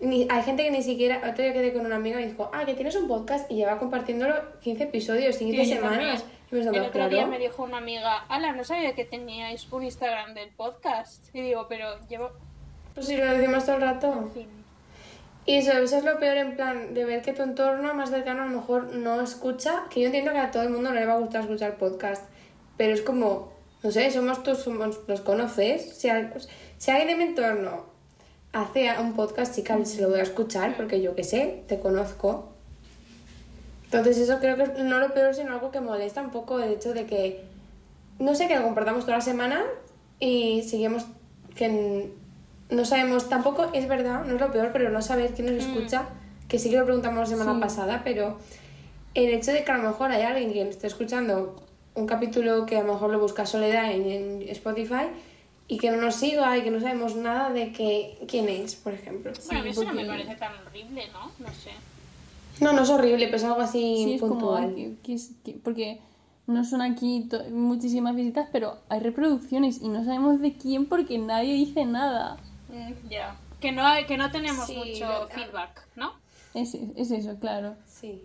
ni, 0.00 0.26
hay 0.28 0.42
gente 0.42 0.64
que 0.64 0.70
ni 0.70 0.82
siquiera, 0.82 1.18
otro 1.18 1.44
día 1.44 1.52
quedé 1.52 1.72
con 1.72 1.86
una 1.86 1.96
amiga 1.96 2.20
y 2.20 2.26
dijo, 2.26 2.50
ah, 2.52 2.64
que 2.64 2.74
tienes 2.74 2.96
un 2.96 3.06
podcast 3.06 3.50
y 3.50 3.56
lleva 3.56 3.78
compartiéndolo 3.78 4.34
15 4.60 4.84
episodios, 4.84 5.36
15 5.38 5.52
Tío, 5.52 5.62
yo 5.62 5.74
semanas. 5.74 6.24
Y 6.48 6.50
pensando, 6.50 6.78
El 6.80 6.86
otro 6.86 7.08
día 7.08 7.26
me 7.26 7.38
dijo 7.38 7.62
una 7.62 7.78
amiga, 7.78 8.18
Ala, 8.28 8.52
no 8.52 8.64
sabía 8.64 8.94
que 8.94 9.04
teníais 9.04 9.70
un 9.72 9.84
Instagram 9.84 10.34
del 10.34 10.50
podcast. 10.50 11.34
Y 11.34 11.40
digo, 11.40 11.66
pero 11.68 11.86
llevo... 12.08 12.30
pues 12.94 13.06
si 13.06 13.16
lo 13.16 13.26
decimos 13.32 13.64
todo 13.64 13.76
el 13.76 13.82
rato. 13.82 14.12
En 14.12 14.30
fin. 14.30 14.61
Y 15.44 15.56
eso, 15.56 15.72
eso 15.72 15.96
es 15.96 16.04
lo 16.04 16.18
peor 16.20 16.36
en 16.36 16.54
plan, 16.54 16.94
de 16.94 17.04
ver 17.04 17.22
que 17.22 17.32
tu 17.32 17.42
entorno 17.42 17.94
más 17.94 18.10
cercano 18.10 18.42
a 18.42 18.46
lo 18.46 18.60
mejor 18.60 18.94
no 18.94 19.20
escucha, 19.20 19.84
que 19.90 20.00
yo 20.00 20.06
entiendo 20.06 20.32
que 20.32 20.38
a 20.38 20.50
todo 20.50 20.62
el 20.62 20.70
mundo 20.70 20.90
no 20.90 20.94
le 20.94 21.04
va 21.04 21.14
a 21.14 21.18
gustar 21.18 21.42
escuchar 21.42 21.76
podcast, 21.78 22.24
pero 22.76 22.94
es 22.94 23.02
como, 23.02 23.52
no 23.82 23.90
sé, 23.90 24.10
somos 24.12 24.42
tus, 24.44 24.58
somos, 24.58 25.00
los 25.08 25.20
conoces, 25.20 25.96
si, 25.96 26.08
si 26.78 26.90
alguien 26.90 27.08
de 27.08 27.16
mi 27.16 27.24
entorno 27.30 27.86
hace 28.52 28.90
un 29.00 29.14
podcast, 29.14 29.54
chica, 29.54 29.82
se 29.84 30.02
lo 30.02 30.10
voy 30.10 30.20
a 30.20 30.22
escuchar 30.22 30.76
porque 30.76 31.00
yo 31.00 31.16
qué 31.16 31.24
sé, 31.24 31.64
te 31.66 31.80
conozco. 31.80 32.52
Entonces 33.84 34.18
eso 34.18 34.38
creo 34.38 34.56
que 34.56 34.82
no 34.82 34.98
lo 34.98 35.12
peor, 35.12 35.34
sino 35.34 35.52
algo 35.52 35.70
que 35.70 35.80
molesta 35.80 36.22
un 36.22 36.30
poco 36.30 36.60
el 36.60 36.72
hecho 36.72 36.94
de 36.94 37.06
que, 37.06 37.42
no 38.18 38.34
sé, 38.34 38.48
que 38.48 38.56
lo 38.56 38.62
compartamos 38.62 39.04
toda 39.04 39.18
la 39.18 39.22
semana 39.22 39.64
y 40.18 40.62
seguimos 40.62 41.06
que, 41.56 42.12
no 42.72 42.84
sabemos, 42.84 43.28
tampoco 43.28 43.66
es 43.72 43.86
verdad, 43.88 44.24
no 44.24 44.34
es 44.34 44.40
lo 44.40 44.50
peor, 44.50 44.70
pero 44.72 44.90
no 44.90 45.02
saber 45.02 45.32
quién 45.34 45.54
nos 45.54 45.64
escucha, 45.64 46.08
que 46.48 46.58
sí 46.58 46.70
que 46.70 46.76
lo 46.78 46.84
preguntamos 46.84 47.18
la 47.20 47.26
semana 47.26 47.54
Sí. 47.54 47.60
pasada, 47.60 48.00
pero 48.04 48.38
el 49.14 49.28
hecho 49.32 49.52
de 49.52 49.64
que 49.64 49.70
a 49.72 49.76
lo 49.78 49.84
mejor 49.88 50.10
hay 50.10 50.22
alguien 50.22 50.52
que 50.52 50.62
esté 50.68 50.86
escuchando 50.86 51.56
un 51.94 52.06
capítulo 52.06 52.64
que 52.66 52.78
a 52.78 52.82
lo 52.82 52.94
mejor 52.94 53.10
lo 53.10 53.18
busca 53.20 53.44
Soledad 53.46 53.92
en, 53.92 54.10
en 54.10 54.48
Spotify 54.48 55.08
y 55.68 55.78
que 55.78 55.90
no 55.90 55.98
nos 55.98 56.14
siga 56.16 56.56
y 56.56 56.62
que 56.62 56.70
no 56.70 56.80
sabemos 56.80 57.14
nada 57.16 57.50
de 57.50 57.72
que, 57.72 58.18
quién 58.28 58.48
es, 58.48 58.74
por 58.74 58.92
ejemplo. 58.94 59.32
Bueno, 59.46 59.60
a 59.60 59.64
mí 59.64 59.70
eso 59.70 59.84
no 59.84 59.92
me 59.94 60.04
parece 60.06 60.34
tan 60.36 60.52
horrible, 60.66 61.04
¿no? 61.12 61.30
No 61.38 61.52
sé. 61.52 61.70
No, 62.60 62.72
no 62.72 62.82
es 62.82 62.90
horrible, 62.90 63.26
pero 63.26 63.36
es 63.36 63.44
algo 63.44 63.60
así 63.60 64.02
Sí, 64.04 64.14
es 64.14 64.20
como 64.20 64.34
puntual. 64.38 64.74
que- 64.74 64.94
que 65.02 65.12
es- 65.14 65.32
que- 65.44 65.52
porque 65.62 66.00
no 66.46 66.64
son 66.64 66.82
aquí 66.82 67.28
muchísimas 67.50 68.14
visitas, 68.16 68.48
pero 68.52 68.76
hay 68.88 69.00
reproducciones 69.00 69.80
y 69.80 69.88
no 69.88 70.04
sabemos 70.04 70.40
de 70.40 70.52
quién 70.54 70.86
porque 70.86 71.18
nadie 71.18 71.54
dice 71.54 71.84
nada. 71.84 72.36
Mm, 72.72 73.08
Ya. 73.08 73.36
Que 73.60 73.70
no, 73.70 73.86
hay- 73.86 74.06
que 74.06 74.16
no 74.16 74.30
tenemos 74.32 74.66
Sí, 74.66 74.74
mucho 74.76 75.06
verdad. 75.08 75.28
feedback, 75.28 75.86
¿no? 75.94 76.12
Es, 76.54 76.74
es 76.96 77.10
eso, 77.12 77.36
claro. 77.38 77.76
Sí. 77.86 78.24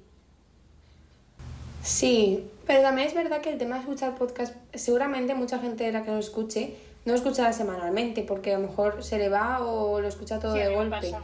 Sí, 1.83 2.43
pero 2.65 2.81
también 2.81 3.07
es 3.07 3.13
verdad 3.13 3.39
que 3.41 3.51
el 3.51 3.57
tema 3.57 3.75
de 3.75 3.81
escuchar 3.81 4.15
podcast, 4.15 4.55
seguramente 4.73 5.35
mucha 5.35 5.59
gente 5.59 5.83
de 5.85 5.91
la 5.91 6.03
que 6.03 6.11
nos 6.11 6.25
escuche 6.25 6.75
no 7.05 7.13
lo 7.13 7.17
escuchará 7.19 7.53
semanalmente, 7.53 8.23
porque 8.23 8.53
a 8.53 8.59
lo 8.59 8.67
mejor 8.67 9.03
se 9.03 9.17
le 9.17 9.29
va 9.29 9.63
o 9.63 10.01
lo 10.01 10.07
escucha 10.07 10.39
todo 10.39 10.53
Sí, 10.53 10.59
de 10.59 10.75
golpe. 10.75 11.15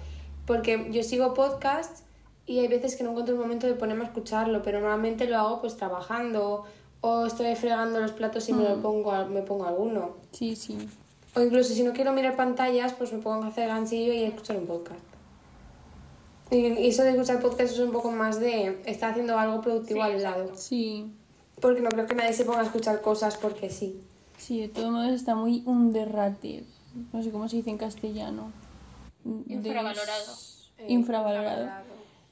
Porque 0.46 0.88
yo 0.92 1.04
sigo 1.04 1.34
podcasts 1.34 2.04
y 2.46 2.60
hay 2.60 2.68
veces 2.70 2.96
que 2.96 3.04
no 3.04 3.10
encuentro 3.10 3.36
el 3.36 3.42
momento 3.42 3.68
de 3.68 3.74
ponerme 3.74 4.04
a 4.04 4.08
escucharlo, 4.08 4.62
pero 4.62 4.80
normalmente 4.80 5.28
lo 5.28 5.38
hago 5.38 5.60
pues 5.62 5.76
trabajando 5.76 6.64
o 7.02 7.26
estoy 7.26 7.54
fregando 7.58 8.00
los 8.00 8.14
platos 8.14 8.48
y 8.48 8.54
me, 8.54 8.64
lo 8.64 8.82
pongo, 8.82 9.12
a- 9.12 9.26
me 9.26 9.42
pongo 9.42 9.66
alguno. 9.66 10.12
Sí, 10.32 10.56
sí. 10.56 10.88
O 11.36 11.42
incluso 11.42 11.74
si 11.74 11.84
no 11.84 11.94
quiero 11.94 12.12
mirar 12.14 12.36
pantallas, 12.36 12.94
pues 12.94 13.12
me 13.12 13.20
pongo 13.20 13.44
a 13.44 13.48
hacer 13.48 13.68
ganchillo 13.68 14.14
y 14.14 14.24
escuchar 14.24 14.58
un 14.58 14.68
podcast. 14.68 15.00
Y, 16.52 16.58
y 16.58 16.88
eso 16.88 17.04
de 17.04 17.12
escuchar 17.12 17.40
podcast 17.42 17.74
es 17.74 17.80
un 17.80 17.92
poco 17.92 18.12
más 18.12 18.40
de 18.40 18.82
estar 18.86 19.12
haciendo 19.12 19.38
algo 19.40 19.62
productivo 19.62 20.04
Sí, 20.06 20.12
al 20.12 20.22
lado. 20.24 20.52
Sí, 20.56 21.12
Porque 21.60 21.82
no 21.82 21.90
creo 21.90 22.06
que 22.06 22.16
nadie 22.16 22.34
se 22.34 22.46
ponga 22.46 22.60
a 22.60 22.64
escuchar 22.66 23.02
cosas 23.02 23.38
porque 23.38 23.70
sí. 23.70 24.00
sí, 24.38 24.62
de 24.62 24.68
todos 24.70 24.92
modos 24.92 25.12
está 25.14 25.36
muy 25.36 25.64
underrated. 25.66 26.64
No 27.12 27.24
sé 27.24 27.32
cómo 27.32 27.50
se 27.50 27.56
dice 27.58 27.72
en 27.72 27.78
castellano. 27.78 28.52
De- 29.24 29.54
Infravalorado. 29.56 30.34
infravalorado. 30.88 31.70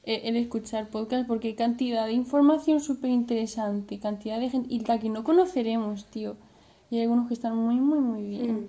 Eh, 0.04 0.22
El 0.24 0.36
escuchar 0.36 0.88
podcast 0.90 1.26
porque 1.26 1.48
hay 1.48 1.54
cantidad 1.54 2.06
de 2.06 2.12
información 2.12 2.80
súper 2.80 3.10
interesante, 3.10 3.98
cantidad 3.98 4.38
de 4.38 4.50
gente 4.50 4.68
y 4.72 4.80
la 4.84 4.98
que 5.00 5.08
no 5.08 5.24
conoceremos, 5.24 6.06
tío. 6.06 6.36
Y 6.90 6.96
hay 6.96 7.02
algunos 7.02 7.26
que 7.28 7.34
están 7.34 7.56
muy, 7.56 7.76
muy, 7.76 7.98
muy 8.00 8.22
bien. 8.22 8.54
Mm. 8.62 8.68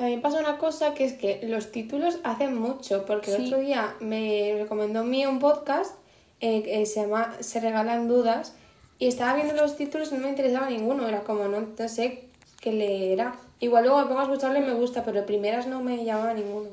También 0.00 0.22
pasa 0.22 0.40
una 0.40 0.56
cosa 0.56 0.94
que 0.94 1.04
es 1.04 1.12
que 1.12 1.40
los 1.42 1.72
títulos 1.72 2.20
hacen 2.24 2.56
mucho, 2.58 3.04
porque 3.04 3.34
el 3.34 3.44
otro 3.44 3.58
día 3.58 3.96
me 4.00 4.56
recomendó 4.58 5.04
mí 5.04 5.26
un 5.26 5.40
podcast 5.40 5.94
eh, 6.40 6.62
que 6.62 6.86
se 6.86 7.02
llama 7.02 7.36
Se 7.40 7.60
regalan 7.60 8.08
dudas 8.08 8.54
y 8.98 9.08
estaba 9.08 9.34
viendo 9.34 9.54
los 9.54 9.76
títulos 9.76 10.10
y 10.10 10.14
no 10.14 10.22
me 10.22 10.30
interesaba 10.30 10.70
ninguno, 10.70 11.06
era 11.06 11.20
como 11.20 11.48
no, 11.48 11.60
no 11.78 11.88
sé 11.90 12.30
qué 12.62 12.72
leerá. 12.72 13.34
Igual 13.58 13.84
luego 13.84 13.98
me 13.98 14.06
pongo 14.06 14.20
a 14.20 14.22
escucharlo 14.22 14.58
y 14.58 14.62
me 14.62 14.72
gusta, 14.72 15.04
pero 15.04 15.26
primeras 15.26 15.66
no 15.66 15.82
me 15.82 16.02
llamaba 16.02 16.32
ninguno. 16.32 16.70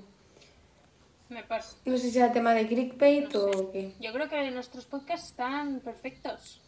Me 1.27 1.43
pasa. 1.43 1.75
No 1.83 1.97
sé 1.97 2.09
si 2.09 2.19
era 2.19 2.31
tema 2.31 2.53
de 2.53 2.65
clickbait 2.65 3.35
o 3.35 3.71
qué. 3.73 3.91
Yo 3.99 4.13
creo 4.13 4.29
que 4.29 4.51
nuestros 4.51 4.85
podcasts 4.85 5.31
están 5.31 5.81
perfectos. 5.81 6.61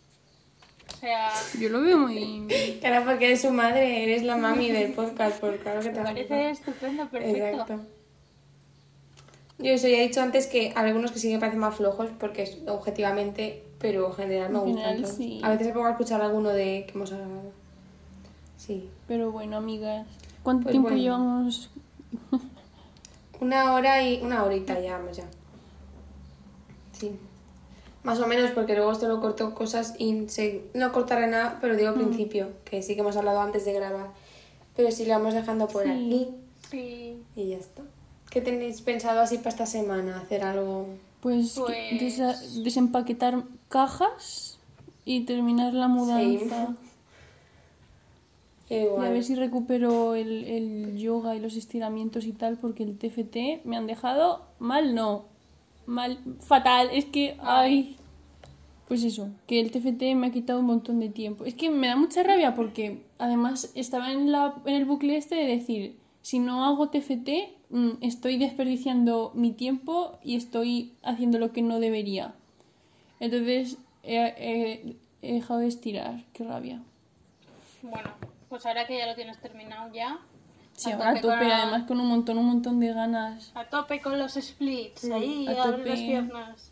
O 0.93 0.97
sea, 0.97 1.31
Yo 1.59 1.69
lo 1.69 1.81
veo 1.81 1.97
muy... 1.97 2.47
Claro, 2.79 3.05
porque 3.05 3.25
eres 3.25 3.41
su 3.41 3.51
madre, 3.51 4.03
eres 4.03 4.23
la 4.23 4.37
mami 4.37 4.69
del 4.71 4.93
podcast, 4.93 5.39
pues 5.39 5.61
claro 5.61 5.79
que 5.81 5.89
te 5.89 5.99
me 5.99 6.03
parece 6.03 6.49
estupendo, 6.49 7.07
perfecto. 7.07 7.45
Exacto. 7.45 7.79
Yo 9.59 9.71
eso 9.73 9.87
ya 9.87 9.97
he 9.97 10.07
dicho 10.07 10.21
antes 10.21 10.47
que 10.47 10.71
algunos 10.75 11.11
que 11.11 11.19
sí 11.19 11.31
me 11.31 11.39
parecen 11.39 11.59
más 11.59 11.75
flojos 11.75 12.09
porque 12.17 12.43
es 12.43 12.57
objetivamente, 12.67 13.63
pero 13.77 14.07
en 14.07 14.13
general 14.13 14.51
me 14.51 14.59
gustan 14.59 15.05
sí. 15.05 15.41
A 15.43 15.49
veces 15.49 15.67
me 15.67 15.73
pongo 15.73 15.87
a 15.87 15.91
escuchar 15.91 16.21
alguno 16.21 16.49
de 16.49 16.85
que 16.85 16.93
hemos 16.95 17.11
grabado. 17.11 17.51
Sí. 18.57 18.89
Pero 19.07 19.31
bueno, 19.31 19.57
amigas, 19.57 20.07
¿cuánto 20.43 20.63
Pues 20.63 20.73
tiempo 20.73 20.89
bueno. 20.89 21.01
llevamos? 21.01 21.69
Una 23.41 23.73
hora 23.73 24.01
y 24.03 24.21
una 24.21 24.43
horita 24.43 24.79
ya, 24.79 24.97
vamos 24.97 25.17
ya. 25.17 25.25
Sí. 26.93 27.17
Más 28.03 28.19
o 28.19 28.27
menos 28.27 28.51
porque 28.51 28.75
luego 28.75 28.91
esto 28.91 29.07
lo 29.07 29.19
corto 29.19 29.53
cosas 29.53 29.93
y 29.97 30.29
se... 30.29 30.63
no 30.73 30.91
cortaré 30.93 31.27
nada, 31.27 31.57
pero 31.59 31.75
digo 31.75 31.89
al 31.89 31.95
Mm. 31.97 32.05
principio, 32.05 32.49
que 32.63 32.81
sí 32.81 32.95
que 32.95 33.01
hemos 33.01 33.17
hablado 33.17 33.41
antes 33.41 33.65
de 33.65 33.73
grabar. 33.73 34.07
Pero 34.75 34.89
sí 34.91 35.05
lo 35.05 35.11
vamos 35.13 35.33
dejando 35.33 35.67
por 35.67 35.83
Sí. 35.83 35.89
aquí 35.89 36.27
Sí. 36.69 37.17
y 37.35 37.49
ya 37.49 37.57
está. 37.57 37.83
¿Qué 38.29 38.41
tenéis 38.41 38.81
pensado 38.81 39.19
así 39.19 39.37
para 39.37 39.49
esta 39.49 39.65
semana? 39.65 40.19
¿Hacer 40.21 40.43
algo? 40.43 40.87
Pues, 41.19 41.55
Pues- 41.59 41.99
desa- 41.99 42.39
desempaquetar 42.63 43.43
cajas 43.67 44.59
y 45.03 45.25
terminar 45.25 45.73
la 45.73 45.87
mudanza. 45.89 46.75
Y 48.69 48.75
Igual. 48.75 49.07
a 49.07 49.09
ver 49.09 49.23
si 49.23 49.33
recupero 49.35 50.13
el, 50.15 50.45
el 50.45 50.97
yoga 50.99 51.35
y 51.35 51.39
los 51.39 51.55
estiramientos 51.55 52.25
y 52.25 52.33
tal, 52.33 52.57
porque 52.57 52.83
el 52.83 52.97
TFT 52.97 53.61
me 53.65 53.75
han 53.77 53.87
dejado 53.87 54.43
mal, 54.59 54.93
no. 54.93 55.25
Mal, 55.89 56.19
fatal. 56.39 56.89
Es 56.93 57.05
que, 57.05 57.35
ay. 57.41 57.95
Pues 58.87 59.03
eso, 59.03 59.29
que 59.45 59.59
el 59.59 59.69
TFT 59.71 60.15
me 60.15 60.27
ha 60.27 60.31
quitado 60.31 60.59
un 60.61 60.65
montón 60.65 60.99
de 60.99 61.09
tiempo. 61.09 61.45
Es 61.45 61.53
que 61.53 61.69
me 61.69 61.87
da 61.87 61.95
mucha 61.95 62.23
rabia 62.23 62.55
porque 62.55 63.03
además 63.19 63.71
estaba 63.75 64.11
en, 64.11 64.31
la, 64.31 64.55
en 64.65 64.75
el 64.75 64.85
bucle 64.85 65.15
este 65.15 65.35
de 65.35 65.45
decir, 65.45 65.95
si 66.23 66.39
no 66.39 66.65
hago 66.65 66.89
TFT, 66.89 67.29
mm, 67.69 67.89
estoy 68.01 68.37
desperdiciando 68.37 69.31
mi 69.35 69.51
tiempo 69.51 70.17
y 70.23 70.35
estoy 70.35 70.93
haciendo 71.03 71.37
lo 71.37 71.53
que 71.53 71.61
no 71.61 71.79
debería. 71.79 72.33
Entonces 73.19 73.77
he, 74.03 74.17
he- 74.37 74.95
he 75.21 75.33
dejado 75.33 75.59
de 75.59 75.67
estirar, 75.67 76.23
qué 76.33 76.43
rabia. 76.45 76.81
Bueno, 77.83 78.09
pues 78.49 78.65
ahora 78.65 78.87
que 78.87 78.97
ya 78.97 79.05
lo 79.05 79.13
tienes 79.15 79.39
terminado 79.39 79.93
ya. 79.93 80.19
Sí, 80.79 80.91
a 80.91 80.97
tope 80.97 81.21
con- 81.21 81.31
además 81.51 81.83
con 81.87 81.99
un 81.99 82.07
montón, 82.07 82.37
un 82.37 82.45
montón 82.45 82.79
de 82.79 82.93
ganas. 82.93 83.51
A 83.55 83.65
tope 83.65 83.99
con 84.01 84.17
los 84.17 84.33
splits, 84.33 85.03
ahí, 85.11 85.47
a 85.47 85.55
tope. 85.63 85.85
las 85.89 85.99
piernas. 85.99 86.71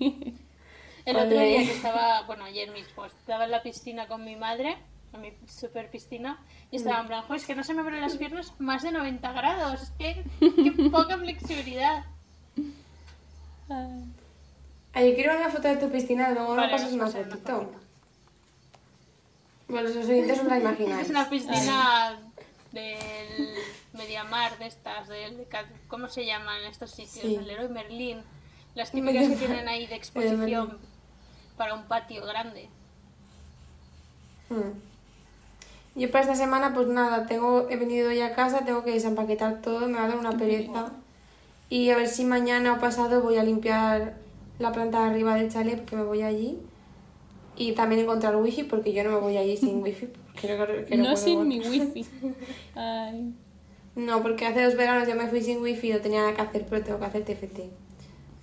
El 0.00 1.16
otro 1.16 1.28
día 1.40 1.58
que 1.64 1.72
estaba, 1.72 2.22
bueno, 2.22 2.44
ayer 2.44 2.70
mismo, 2.70 3.04
estaba 3.04 3.44
en 3.44 3.50
la 3.50 3.62
piscina 3.62 4.06
con 4.06 4.24
mi 4.24 4.36
madre, 4.36 4.76
en 5.12 5.20
mi 5.20 5.32
super 5.46 5.90
piscina, 5.90 6.38
y 6.70 6.76
estaba 6.76 7.00
en 7.00 7.06
plan, 7.08 7.24
"Jo, 7.28 7.34
es 7.34 7.44
que 7.46 7.54
no 7.54 7.62
se 7.64 7.74
me 7.74 7.80
abren 7.80 8.00
las 8.00 8.16
piernas 8.16 8.52
más 8.58 8.82
de 8.82 8.92
90 8.92 9.32
grados, 9.32 9.82
es 9.82 9.90
que 9.98 10.24
qué 10.40 10.72
poca 10.90 11.16
flexibilidad. 11.18 12.04
Ay. 13.68 14.04
Ay, 14.94 15.10
yo 15.10 15.14
quiero 15.14 15.36
una 15.36 15.50
foto 15.50 15.68
de 15.68 15.76
tu 15.76 15.90
piscina, 15.90 16.30
luego 16.30 16.54
Vale, 16.56 16.66
me 16.68 16.72
pasas 16.72 16.92
una 16.92 17.04
una 17.04 17.12
fotito. 17.12 17.70
Bueno, 19.68 19.88
los 19.88 19.96
oyentes 20.08 20.38
os 20.40 20.46
la 20.46 20.58
imagináis. 20.58 21.02
Es 21.02 21.10
una 21.10 21.28
piscina 21.28 22.18
del 22.72 23.54
Mediamar, 23.92 24.58
de 24.58 24.66
estas, 24.66 25.08
del, 25.08 25.46
¿cómo 25.88 26.08
se 26.08 26.26
llaman 26.26 26.64
estos 26.64 26.90
sitios? 26.90 27.24
Sí. 27.24 27.34
El 27.36 27.46
Leroy 27.46 27.68
Merlin, 27.68 28.22
las 28.74 28.90
típicas 28.90 29.28
que 29.28 29.36
tienen 29.36 29.68
ahí 29.68 29.86
de 29.86 29.94
exposición 29.94 30.78
para 31.56 31.74
un 31.74 31.84
patio 31.84 32.24
grande. 32.24 32.68
Hmm. 34.48 34.78
Yo 35.94 36.10
para 36.10 36.22
esta 36.22 36.36
semana, 36.36 36.72
pues 36.72 36.86
nada, 36.86 37.26
tengo, 37.26 37.68
he 37.68 37.76
venido 37.76 38.12
ya 38.12 38.26
a 38.26 38.34
casa, 38.34 38.64
tengo 38.64 38.84
que 38.84 38.92
desempaquetar 38.92 39.60
todo, 39.60 39.88
me 39.88 39.98
va 39.98 40.04
a 40.04 40.08
dar 40.08 40.16
una 40.16 40.38
pereza. 40.38 40.92
Y 41.68 41.90
a 41.90 41.96
ver 41.96 42.08
si 42.08 42.24
mañana 42.24 42.74
o 42.74 42.78
pasado 42.78 43.20
voy 43.20 43.36
a 43.36 43.42
limpiar 43.42 44.14
la 44.58 44.72
planta 44.72 45.00
de 45.00 45.10
arriba 45.10 45.34
del 45.34 45.50
chalet 45.50 45.78
porque 45.78 45.96
me 45.96 46.04
voy 46.04 46.22
allí. 46.22 46.58
Y 47.60 47.72
también 47.72 48.02
encontrar 48.02 48.36
wifi 48.36 48.62
porque 48.62 48.92
yo 48.92 49.02
no 49.04 49.10
me 49.10 49.18
voy 49.18 49.36
allí 49.36 49.56
sin 49.56 49.82
wifi. 49.82 50.08
Creo 50.40 50.66
que, 50.66 50.84
que 50.84 50.96
no 50.96 51.04
puedo 51.04 51.16
sin 51.16 51.48
mi 51.48 51.58
wifi. 51.60 52.06
Ay. 52.74 53.34
No, 53.96 54.22
porque 54.22 54.46
hace 54.46 54.62
dos 54.62 54.76
veranos 54.76 55.08
yo 55.08 55.16
me 55.16 55.26
fui 55.26 55.42
sin 55.42 55.60
wifi 55.60 55.88
y 55.90 55.92
no 55.92 55.98
tenía 56.00 56.20
nada 56.20 56.34
que 56.34 56.42
hacer, 56.42 56.66
pero 56.70 56.84
tengo 56.84 56.98
que 57.00 57.04
hacer 57.06 57.24
TFT. 57.24 57.60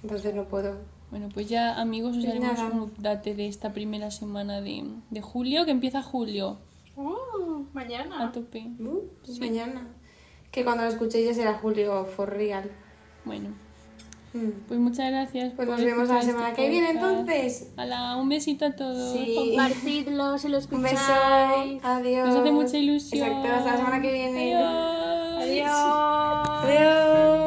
Entonces 0.03 0.35
no 0.35 0.43
puedo. 0.45 0.77
Bueno, 1.11 1.29
pues 1.33 1.47
ya 1.47 1.79
amigos, 1.79 2.17
os 2.17 2.23
Pues 2.25 2.29
haremos 2.35 2.57
nada. 2.57 2.69
un 2.73 2.79
update 2.81 3.35
de 3.35 3.47
esta 3.47 3.71
primera 3.71 4.11
semana 4.11 4.59
de, 4.59 4.83
de 5.09 5.21
julio, 5.21 5.63
que 5.63 5.71
empieza 5.71 6.01
julio. 6.01 6.57
Uh, 6.97 7.61
A 7.61 7.65
mañana. 7.73 8.31
tope. 8.33 8.67
Uh, 8.79 9.07
Mañana. 9.39 9.87
Que 10.51 10.63
cuando 10.65 10.83
lo 10.83 10.89
escuchéis 10.89 11.27
ya 11.27 11.33
será 11.33 11.53
julio 11.53 12.05
for 12.05 12.29
real. 12.29 12.69
Bueno. 13.23 13.49
Mm. 14.35 14.67
Pues 14.67 14.79
muchas 14.81 15.11
gracias. 15.11 15.53
Pues 15.55 15.67
nos 15.67 15.81
vemos 15.81 16.09
la 16.09 16.21
semana 16.21 16.49
este 16.49 16.61
que 16.61 16.69
viene 16.69 16.89
entonces. 16.89 17.71
Hola, 17.77 18.17
un 18.17 18.27
besito 18.27 18.65
a 18.65 18.71
todos. 18.71 19.13
Sí. 19.13 19.33
Compartidlo, 19.33 20.37
se 20.37 20.49
lo 20.49 20.57
escucháis. 20.57 20.99
Un 20.99 21.75
beso. 21.75 21.87
Adiós. 21.87 22.27
Nos 22.27 22.35
hace 22.37 22.51
mucha 22.51 22.77
ilusión. 22.77 23.27
Exacto, 23.27 23.47
hasta 23.47 23.71
la 23.71 23.77
semana 23.77 24.01
que 24.01 24.11
viene. 24.11 24.55
Adiós. 24.55 25.71
Adiós. 25.71 25.71
Adiós. 26.63 27.44